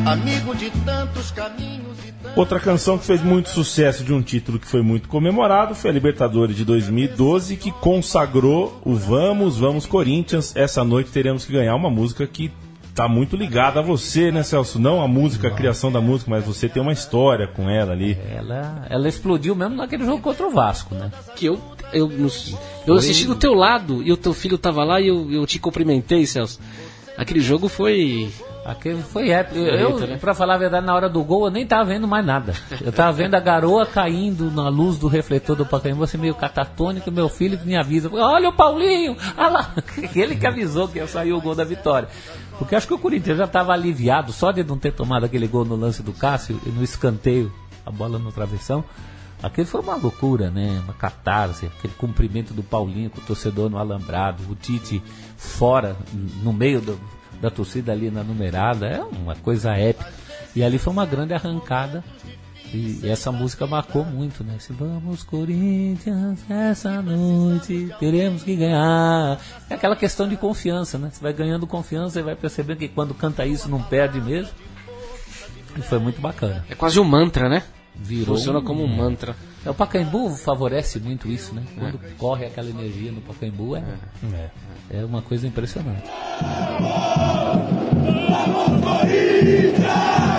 Amigo 0.05 0.53
de 0.53 0.69
tantos 0.85 1.31
caminhos 1.31 1.97
e 2.07 2.11
tantos. 2.11 2.37
Outra 2.37 2.59
canção 2.59 2.99
que 2.99 3.05
fez 3.05 3.23
muito 3.23 3.49
sucesso 3.49 4.03
de 4.03 4.13
um 4.13 4.21
título 4.21 4.59
que 4.59 4.67
foi 4.67 4.83
muito 4.83 5.09
comemorado 5.09 5.73
foi 5.73 5.89
a 5.89 5.93
Libertadores 5.93 6.55
de 6.55 6.63
2012, 6.63 7.57
que 7.57 7.71
consagrou 7.71 8.79
o 8.85 8.93
Vamos, 8.93 9.57
Vamos 9.57 9.87
Corinthians. 9.87 10.55
Essa 10.55 10.83
noite 10.83 11.09
teremos 11.09 11.43
que 11.43 11.53
ganhar 11.53 11.75
uma 11.75 11.89
música 11.89 12.27
que 12.27 12.51
tá 12.93 13.07
muito 13.07 13.35
ligada 13.35 13.79
a 13.79 13.83
você, 13.83 14.31
né, 14.31 14.43
Celso? 14.43 14.77
Não 14.77 15.01
a 15.01 15.07
música, 15.07 15.47
a 15.47 15.51
criação 15.51 15.91
da 15.91 15.99
música, 15.99 16.29
mas 16.29 16.45
você 16.45 16.69
tem 16.69 16.83
uma 16.83 16.93
história 16.93 17.47
com 17.47 17.67
ela 17.67 17.93
ali. 17.93 18.15
Ela, 18.29 18.85
ela 18.87 19.09
explodiu 19.09 19.55
mesmo 19.55 19.75
naquele 19.75 20.05
jogo 20.05 20.21
contra 20.21 20.45
o 20.45 20.51
Vasco, 20.51 20.93
né? 20.93 21.11
Que 21.35 21.47
eu, 21.47 21.59
eu, 21.93 22.11
eu 22.87 22.93
assisti 22.95 23.25
do 23.25 23.35
teu 23.35 23.53
lado 23.53 24.01
e 24.03 24.11
o 24.11 24.17
teu 24.17 24.33
filho 24.33 24.57
tava 24.57 24.83
lá 24.83 24.99
e 24.99 25.07
eu, 25.07 25.31
eu 25.31 25.45
te 25.45 25.59
cumprimentei, 25.59 26.25
Celso. 26.25 26.59
Aquele 27.17 27.41
jogo 27.41 27.67
foi. 27.67 28.31
Aquele 28.65 29.01
foi 29.03 29.29
épico. 29.29 29.59
Eu, 29.59 29.99
né? 29.99 30.17
pra 30.17 30.33
falar 30.33 30.55
a 30.55 30.57
verdade, 30.57 30.85
na 30.85 30.95
hora 30.95 31.09
do 31.09 31.21
gol 31.23 31.45
eu 31.45 31.51
nem 31.51 31.67
tava 31.67 31.85
vendo 31.85 32.07
mais 32.07 32.25
nada. 32.25 32.53
Eu 32.81 32.91
tava 32.91 33.11
vendo 33.11 33.35
a 33.35 33.39
garoa 33.39 33.85
caindo 33.85 34.49
na 34.49 34.69
luz 34.69 34.97
do 34.97 35.07
refletor 35.07 35.55
do 35.55 35.65
Pacaembu, 35.65 36.03
assim 36.03 36.17
meio 36.17 36.33
catatônico, 36.33 37.11
meu 37.11 37.27
filho 37.27 37.59
me 37.65 37.75
avisa, 37.75 38.09
olha 38.11 38.49
o 38.49 38.53
Paulinho, 38.53 39.17
olha 39.37 39.49
lá. 39.49 39.73
Ele 40.15 40.35
que 40.35 40.47
avisou 40.47 40.87
que 40.87 40.97
ia 40.97 41.07
sair 41.07 41.33
o 41.33 41.41
gol 41.41 41.53
da 41.53 41.63
vitória. 41.63 42.07
Porque 42.57 42.75
acho 42.75 42.87
que 42.87 42.93
o 42.93 42.99
Corinthians 42.99 43.37
já 43.37 43.47
tava 43.47 43.73
aliviado 43.73 44.31
só 44.31 44.51
de 44.51 44.63
não 44.63 44.77
ter 44.77 44.93
tomado 44.93 45.25
aquele 45.25 45.47
gol 45.47 45.65
no 45.65 45.75
lance 45.75 46.01
do 46.01 46.13
Cássio 46.13 46.59
e 46.65 46.69
no 46.69 46.83
escanteio, 46.83 47.51
a 47.85 47.91
bola 47.91 48.17
no 48.17 48.31
travessão. 48.31 48.83
Aquele 49.43 49.67
foi 49.67 49.81
uma 49.81 49.95
loucura, 49.95 50.49
né? 50.49 50.81
Uma 50.85 50.93
catarse, 50.93 51.65
aquele 51.65 51.93
cumprimento 51.95 52.53
do 52.53 52.63
Paulinho 52.63 53.09
com 53.09 53.19
o 53.19 53.23
torcedor 53.23 53.69
no 53.69 53.77
alambrado, 53.77 54.41
o 54.49 54.55
Tite 54.55 55.03
fora, 55.37 55.95
no 56.41 56.53
meio 56.53 56.79
do- 56.79 56.99
da 57.41 57.51
torcida 57.51 57.91
ali 57.91 58.09
na 58.09 58.23
numerada, 58.23 58.87
é 58.87 59.01
uma 59.01 59.35
coisa 59.35 59.75
épica. 59.75 60.09
E 60.55 60.63
ali 60.63 60.77
foi 60.79 60.93
uma 60.93 61.05
grande 61.05 61.33
arrancada. 61.33 62.03
E 62.73 63.01
essa 63.07 63.31
música 63.31 63.67
marcou 63.67 64.03
muito, 64.03 64.43
né? 64.43 64.55
Se 64.59 64.73
vamos 64.73 65.21
Corinthians, 65.23 66.39
essa 66.49 67.01
noite 67.03 67.93
teremos 67.99 68.41
que 68.43 68.55
ganhar. 68.55 69.39
É 69.69 69.75
aquela 69.75 69.95
questão 69.95 70.27
de 70.27 70.35
confiança, 70.37 70.97
né? 70.97 71.09
Você 71.11 71.21
vai 71.21 71.33
ganhando 71.33 71.67
confiança 71.67 72.19
e 72.19 72.23
vai 72.23 72.35
percebendo 72.35 72.77
que 72.79 72.87
quando 72.87 73.13
canta 73.13 73.45
isso 73.45 73.69
não 73.69 73.83
perde 73.83 74.19
mesmo. 74.21 74.53
E 75.77 75.81
foi 75.81 75.99
muito 75.99 76.19
bacana. 76.21 76.65
É 76.69 76.73
quase 76.73 76.99
um 76.99 77.03
mantra, 77.03 77.47
né? 77.49 77.61
Virou 77.95 78.35
Funciona 78.35 78.59
um- 78.59 78.63
como 78.63 78.83
um 78.83 78.87
mantra. 78.87 79.35
É, 79.65 79.69
o 79.69 79.73
Pacaembu 79.73 80.29
favorece 80.35 80.99
muito 80.99 81.29
isso, 81.29 81.53
né? 81.53 81.63
Quando 81.77 81.99
corre 82.17 82.45
aquela 82.45 82.69
energia 82.69 83.11
no 83.11 83.21
Pacaembu 83.21 83.75
é, 83.77 83.83
é. 84.91 85.05
uma 85.05 85.21
coisa 85.21 85.47
impressionante. 85.47 86.09
Essa 89.75 90.32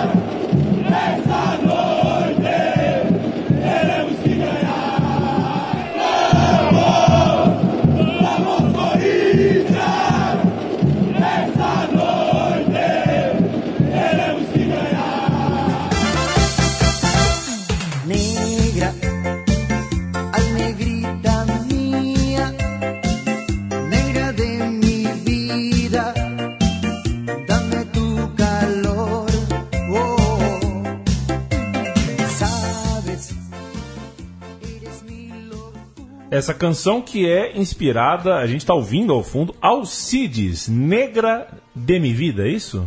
Essa 36.35 36.53
canção 36.53 37.01
que 37.01 37.25
é 37.25 37.57
inspirada, 37.57 38.35
a 38.35 38.45
gente 38.45 38.65
tá 38.65 38.73
ouvindo 38.73 39.13
ao 39.13 39.23
fundo, 39.23 39.55
Alcides, 39.61 40.67
Negra 40.67 41.47
de 41.73 41.97
Mi 41.97 42.13
Vida, 42.13 42.45
é 42.45 42.49
isso? 42.49 42.85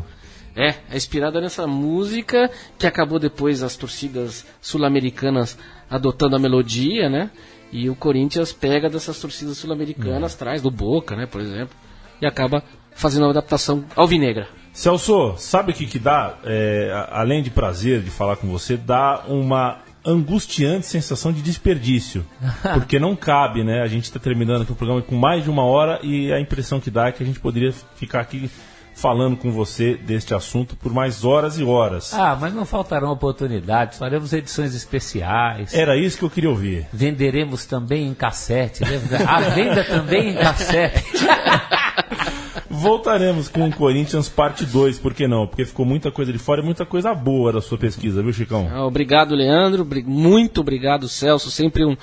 É, 0.55 0.75
é 0.91 0.97
inspirada 0.99 1.41
nessa 1.41 1.67
música 1.67 2.51
que 2.79 2.87
acabou 2.87 3.19
depois 3.19 3.63
as 3.63 3.75
torcidas 3.75 4.45
sul-americanas 4.61 5.57
adotando 5.89 6.37
a 6.37 6.39
melodia, 6.39 7.09
né? 7.09 7.31
E 7.73 7.89
o 7.89 7.97
Corinthians 7.97 8.53
pega 8.53 8.91
dessas 8.91 9.19
torcidas 9.19 9.57
sul-americanas, 9.57 10.35
traz 10.35 10.61
do 10.61 10.71
Boca, 10.71 11.17
né, 11.17 11.25
por 11.25 11.41
exemplo, 11.41 11.75
e 12.21 12.27
acaba 12.27 12.63
fazendo 12.95 13.23
uma 13.23 13.31
adaptação 13.31 13.83
alvinegra. 13.97 14.47
Celso, 14.75 15.37
sabe 15.39 15.73
o 15.73 15.75
que, 15.75 15.87
que 15.87 15.99
dá? 15.99 16.37
É, 16.45 17.07
além 17.11 17.43
de 17.43 17.49
prazer 17.49 18.03
de 18.03 18.11
falar 18.11 18.37
com 18.37 18.47
você, 18.47 18.77
dá 18.77 19.25
uma 19.27 19.79
angustiante 20.11 20.87
sensação 20.87 21.33
de 21.33 21.43
desperdício. 21.43 22.25
Porque 22.75 22.99
não 22.99 23.15
cabe, 23.15 23.63
né? 23.63 23.83
A 23.83 23.87
gente 23.87 24.05
está 24.05 24.19
terminando 24.19 24.63
aqui 24.63 24.73
o 24.73 24.77
programa 24.77 25.03
com 25.03 25.17
mais 25.17 25.45
de 25.45 25.51
uma 25.51 25.65
hora 25.65 26.01
e 26.03 26.33
a 26.33 26.41
impressão 26.41 26.81
que 26.81 26.91
dá 26.91 27.09
é 27.09 27.13
que 27.13 27.23
a 27.23 27.27
gente 27.27 27.41
poderia 27.41 27.73
ficar 27.97 28.21
aqui 28.21 28.51
falando 28.99 29.37
com 29.37 29.53
você 29.53 29.95
deste 29.95 30.35
assunto 30.35 30.75
por 30.77 30.93
mais 30.93 31.25
horas 31.25 31.59
e 31.59 31.63
horas. 31.63 32.13
Ah, 32.13 32.37
mas 32.39 32.53
não 32.53 32.67
faltarão 32.67 33.13
oportunidades. 33.13 33.97
Faremos 33.97 34.33
edições 34.33 34.75
especiais. 34.75 35.73
Era 35.73 35.97
isso 35.97 36.19
que 36.19 36.25
eu 36.25 36.31
queria 36.31 36.51
ouvir. 36.51 36.89
Venderemos 36.93 37.65
também 37.65 38.09
em 38.09 38.15
cassete. 38.15 38.85
lembra? 38.85 39.25
A 39.25 39.41
venda 39.41 39.85
também 39.85 40.31
em 40.31 40.35
cassete. 40.35 41.05
Voltaremos 42.71 43.49
com 43.49 43.67
o 43.69 43.73
Corinthians 43.73 44.29
parte 44.29 44.65
2, 44.65 44.99
por 44.99 45.15
que 45.15 45.27
não? 45.27 45.47
Porque 45.47 45.65
ficou 45.65 45.85
muita 45.87 46.11
coisa 46.11 46.33
de 46.33 46.39
fora 46.39 46.61
e 46.61 46.65
muita 46.65 46.85
coisa 46.85 47.15
boa 47.15 47.53
da 47.53 47.61
sua 47.61 47.79
pesquisa, 47.79 48.23
viu, 48.23 48.33
Chicão? 48.33 48.69
Ah, 48.73 48.85
Obrigado, 48.87 49.35
Leandro. 49.35 49.87
Muito 50.07 50.61
obrigado, 50.61 51.09
Celso. 51.09 51.51
Sempre 51.51 51.85
um. 51.85 51.97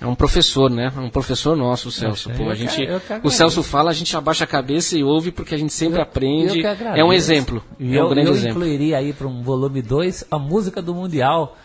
É 0.00 0.06
um 0.06 0.16
professor, 0.16 0.68
né? 0.68 0.92
É 0.96 0.98
um 1.00 1.08
professor 1.08 1.56
nosso, 1.56 1.88
o 1.88 1.92
Celso. 1.92 2.28
Poxa, 2.28 2.38
Pô, 2.42 2.48
eu 2.48 2.50
a 2.50 2.54
gente, 2.56 2.82
eu 2.82 3.00
o. 3.22 3.30
Celso 3.30 3.62
fala, 3.62 3.90
a 3.90 3.94
gente 3.94 4.16
abaixa 4.16 4.42
a 4.42 4.48
cabeça 4.48 4.98
e 4.98 5.04
ouve 5.04 5.30
porque 5.30 5.54
a 5.54 5.58
gente 5.58 5.72
sempre 5.72 6.00
aprende. 6.00 6.60
Eu 6.60 6.76
que 6.76 6.84
É 7.00 7.04
um 7.04 7.12
exemplo. 7.12 7.62
E 7.78 7.96
é 7.96 8.00
um 8.00 8.04
eu, 8.06 8.08
grande 8.08 8.28
eu 8.28 8.34
exemplo. 8.34 8.62
incluiria 8.64 8.98
aí 8.98 9.12
para 9.12 9.28
um 9.28 9.42
volume 9.42 9.80
2 9.80 10.24
a 10.28 10.38
música 10.38 10.82
do 10.82 10.92
Mundial. 10.92 11.56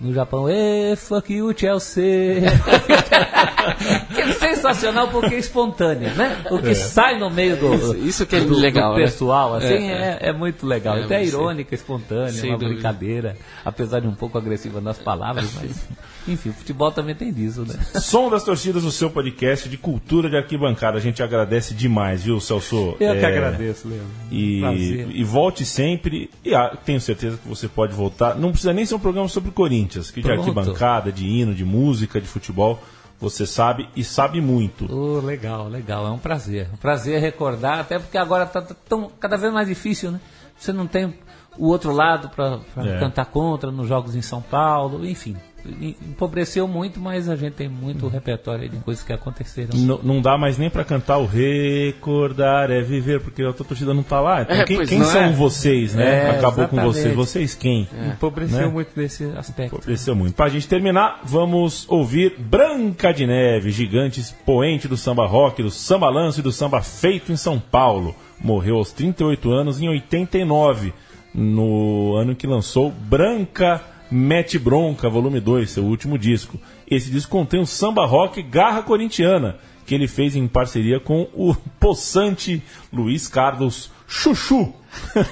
No 0.00 0.12
Japão, 0.12 0.48
e 0.50 0.96
fuck 0.96 1.32
you, 1.32 1.54
Chelsea. 1.56 2.02
é 4.28 4.32
sensacional 4.32 5.08
porque 5.08 5.34
é 5.34 5.38
espontânea, 5.38 6.12
né? 6.14 6.44
O 6.50 6.58
que 6.58 6.70
É. 6.70 6.74
sai 6.74 7.18
no 7.18 7.30
meio 7.30 7.56
do, 7.56 7.74
Isso- 7.74 7.96
isso 7.96 8.26
que 8.26 8.36
é 8.36 8.40
do, 8.40 8.54
legal, 8.54 8.92
do 8.94 8.98
né? 8.98 9.04
pessoal, 9.04 9.54
assim, 9.54 9.66
É, 9.90 10.18
é, 10.22 10.28
é 10.28 10.32
muito 10.32 10.66
legal. 10.66 10.96
É, 10.96 11.04
Até 11.04 11.20
você- 11.24 11.28
irônica, 11.28 11.74
espontânea, 11.74 12.32
Sem 12.32 12.50
uma 12.50 12.58
dúvida. 12.58 12.74
brincadeira, 12.74 13.36
apesar 13.64 14.00
de 14.00 14.06
um 14.08 14.14
pouco 14.14 14.36
agressiva 14.38 14.80
nas 14.80 14.98
palavras, 14.98 15.50
mas 15.54 15.86
enfim, 16.26 16.48
o 16.50 16.52
futebol 16.54 16.90
também 16.90 17.14
tem 17.14 17.32
disso, 17.32 17.62
né? 17.68 17.74
Som 18.00 18.30
das 18.30 18.42
torcidas, 18.44 18.82
o 18.84 18.90
seu 18.90 19.10
podcast 19.10 19.68
de 19.68 19.76
cultura 19.76 20.30
de 20.30 20.36
arquibancada. 20.36 20.96
A 20.96 21.00
gente 21.00 21.22
agradece 21.22 21.74
demais, 21.74 22.22
viu, 22.24 22.40
Celso? 22.40 22.96
Eu 22.98 23.14
que 23.14 23.24
É, 23.24 23.26
agradeço, 23.26 23.86
Leandro. 23.88 24.06
E, 24.30 24.60
Prazer. 24.60 25.08
e 25.10 25.24
volte 25.24 25.64
sempre. 25.66 26.30
E 26.44 26.54
ah, 26.54 26.76
tenho 26.84 27.00
certeza 27.00 27.36
que 27.36 27.46
você 27.48 27.68
pode 27.68 27.92
voltar. 27.94 28.34
Não 28.36 28.50
precisa 28.50 28.72
nem 28.72 28.86
ser 28.86 28.94
um 28.94 28.98
programa 28.98 29.28
sobre 29.28 29.50
Corinthians, 29.50 30.10
que 30.10 30.20
de 30.22 30.26
Pronto. 30.26 30.40
arquibancada, 30.40 31.12
de 31.12 31.26
hino, 31.26 31.54
de 31.54 31.64
música, 31.64 32.20
de 32.20 32.26
futebol. 32.26 32.82
Você 33.20 33.46
sabe 33.46 33.88
e 33.96 34.02
sabe 34.04 34.40
muito. 34.40 34.86
Oh, 34.92 35.20
legal, 35.20 35.68
legal, 35.68 36.06
é 36.06 36.10
um 36.10 36.18
prazer. 36.18 36.68
Um 36.72 36.76
prazer 36.76 37.20
recordar, 37.20 37.80
até 37.80 37.98
porque 37.98 38.18
agora 38.18 38.44
está 38.44 38.60
tão, 38.60 39.10
cada 39.20 39.36
vez 39.36 39.52
mais 39.52 39.68
difícil, 39.68 40.10
né? 40.10 40.20
Você 40.58 40.72
não 40.72 40.86
tem 40.86 41.14
o 41.58 41.68
outro 41.68 41.92
lado 41.92 42.28
para 42.30 42.58
É. 42.84 42.98
cantar 42.98 43.26
contra 43.26 43.70
nos 43.70 43.88
jogos 43.88 44.14
em 44.14 44.22
São 44.22 44.40
Paulo, 44.42 45.06
enfim. 45.06 45.36
Empobreceu 45.66 46.68
muito, 46.68 47.00
mas 47.00 47.26
a 47.26 47.36
gente 47.36 47.54
tem 47.54 47.70
muito 47.70 48.06
repertório 48.06 48.64
aí 48.64 48.68
de 48.68 48.76
coisas 48.78 49.02
que 49.02 49.14
aconteceram. 49.14 49.70
N- 49.74 49.98
não 50.02 50.20
dá 50.20 50.36
mais 50.36 50.58
nem 50.58 50.68
pra 50.68 50.84
cantar 50.84 51.16
o 51.16 51.24
recordar 51.24 52.70
é 52.70 52.82
viver, 52.82 53.20
porque 53.20 53.42
a 53.42 53.52
tua 53.52 53.64
torcida 53.64 53.94
não 53.94 54.02
tá 54.02 54.20
lá. 54.20 54.42
Então, 54.42 54.56
É, 54.56 54.64
quem 54.64 54.84
quem 54.84 55.02
são 55.04 55.22
é? 55.22 55.32
vocês, 55.32 55.94
né? 55.94 56.04
É, 56.26 56.30
Acabou 56.32 56.68
com 56.68 56.76
exatamente. 56.76 56.84
vocês. 56.84 57.14
Vocês 57.14 57.54
quem? 57.54 57.88
Empobreceu 58.08 58.58
Né? 58.58 58.66
muito 58.68 58.90
nesse 58.94 59.24
aspecto. 59.36 59.76
Empobreceu 59.76 60.14
muito. 60.14 60.34
Pra 60.34 60.48
gente 60.48 60.68
terminar, 60.68 61.20
vamos 61.24 61.86
ouvir 61.88 62.34
Branca 62.38 63.12
de 63.12 63.26
Neve, 63.26 63.70
gigante 63.70 64.20
expoente 64.20 64.86
do 64.86 64.96
samba 64.96 65.26
rock, 65.26 65.62
do 65.62 65.70
samba 65.70 66.10
lanço 66.10 66.40
e 66.40 66.42
do 66.42 66.52
samba 66.52 66.82
feito 66.82 67.32
em 67.32 67.36
São 67.36 67.58
Paulo. 67.58 68.14
Morreu 68.38 68.76
aos 68.76 68.92
38 68.92 69.50
anos 69.50 69.80
em 69.80 69.88
89, 69.88 70.92
no 71.34 72.14
ano 72.16 72.34
que 72.36 72.46
lançou 72.46 72.90
Branca 72.90 73.82
Mete 74.10 74.58
Bronca, 74.58 75.08
volume 75.08 75.40
2, 75.40 75.70
seu 75.70 75.84
último 75.84 76.16
disco. 76.16 76.58
Esse 76.88 77.10
disco 77.10 77.30
contém 77.30 77.60
o 77.60 77.66
samba 77.66 78.06
rock 78.06 78.42
Garra 78.42 78.82
Corintiana, 78.82 79.56
que 79.84 79.94
ele 79.94 80.06
fez 80.06 80.36
em 80.36 80.46
parceria 80.46 81.00
com 81.00 81.28
o 81.34 81.54
possante 81.80 82.62
Luiz 82.92 83.26
Carlos 83.26 83.90
Chuchu. 84.06 84.72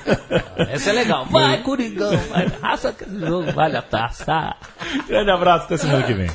Essa 0.56 0.90
é 0.90 0.92
legal. 0.92 1.26
Vai, 1.26 1.62
Coringão, 1.62 2.16
vai, 2.28 2.46
raça 2.46 2.92
que 2.92 3.04
esse 3.04 3.20
jogo 3.20 3.52
vale 3.52 3.76
a 3.76 3.82
taça. 3.82 4.56
Grande 5.06 5.30
abraço, 5.30 5.66
até 5.66 5.76
semana 5.76 6.02
que 6.02 6.14
vem. 6.14 6.30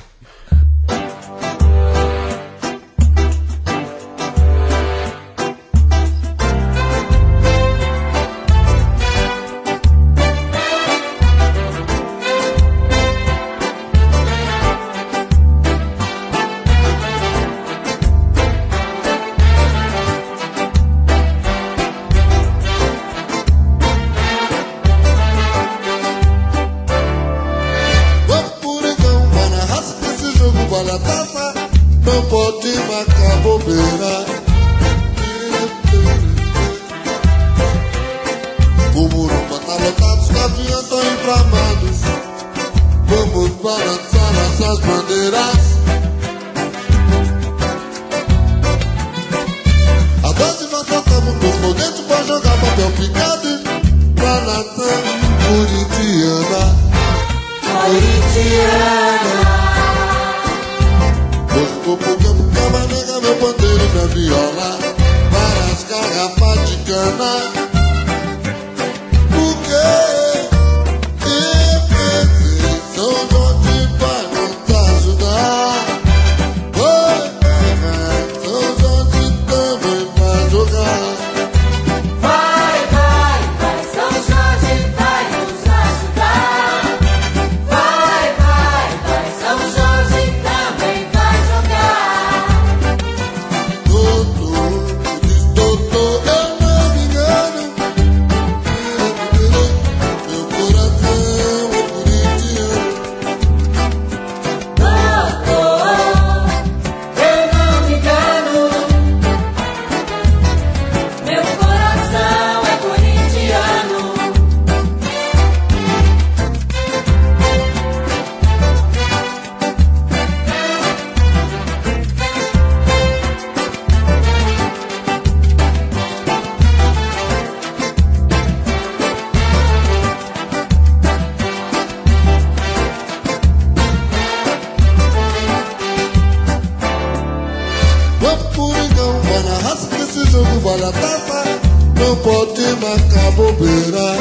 Não 142.08 142.16
pode 142.16 142.62
marcar 142.80 143.32
bobeira 143.32 144.18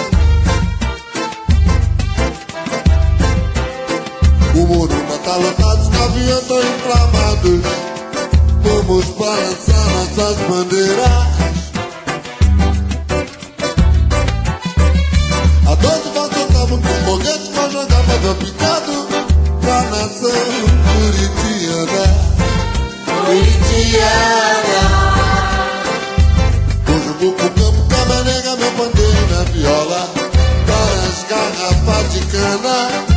O 4.57 4.67
Morumba 4.67 5.19
tá 5.25 5.37
gaviões 5.89 6.43
estão 6.43 6.59
inflamados. 6.59 7.61
Vamos 8.65 9.05
balançar 9.11 9.87
nossas 9.91 10.37
bandeiras. 10.49 11.27
A 15.69 15.75
doze 15.77 16.11
nós 16.13 16.29
tocamos 16.31 16.81
com 16.81 16.95
foguete, 17.05 17.51
nós 17.55 17.73
jogamos 17.73 18.13
picado 18.35 19.07
pra 19.61 19.83
nação. 19.83 20.31
Curitiana. 23.27 25.16
Cana 32.37 33.16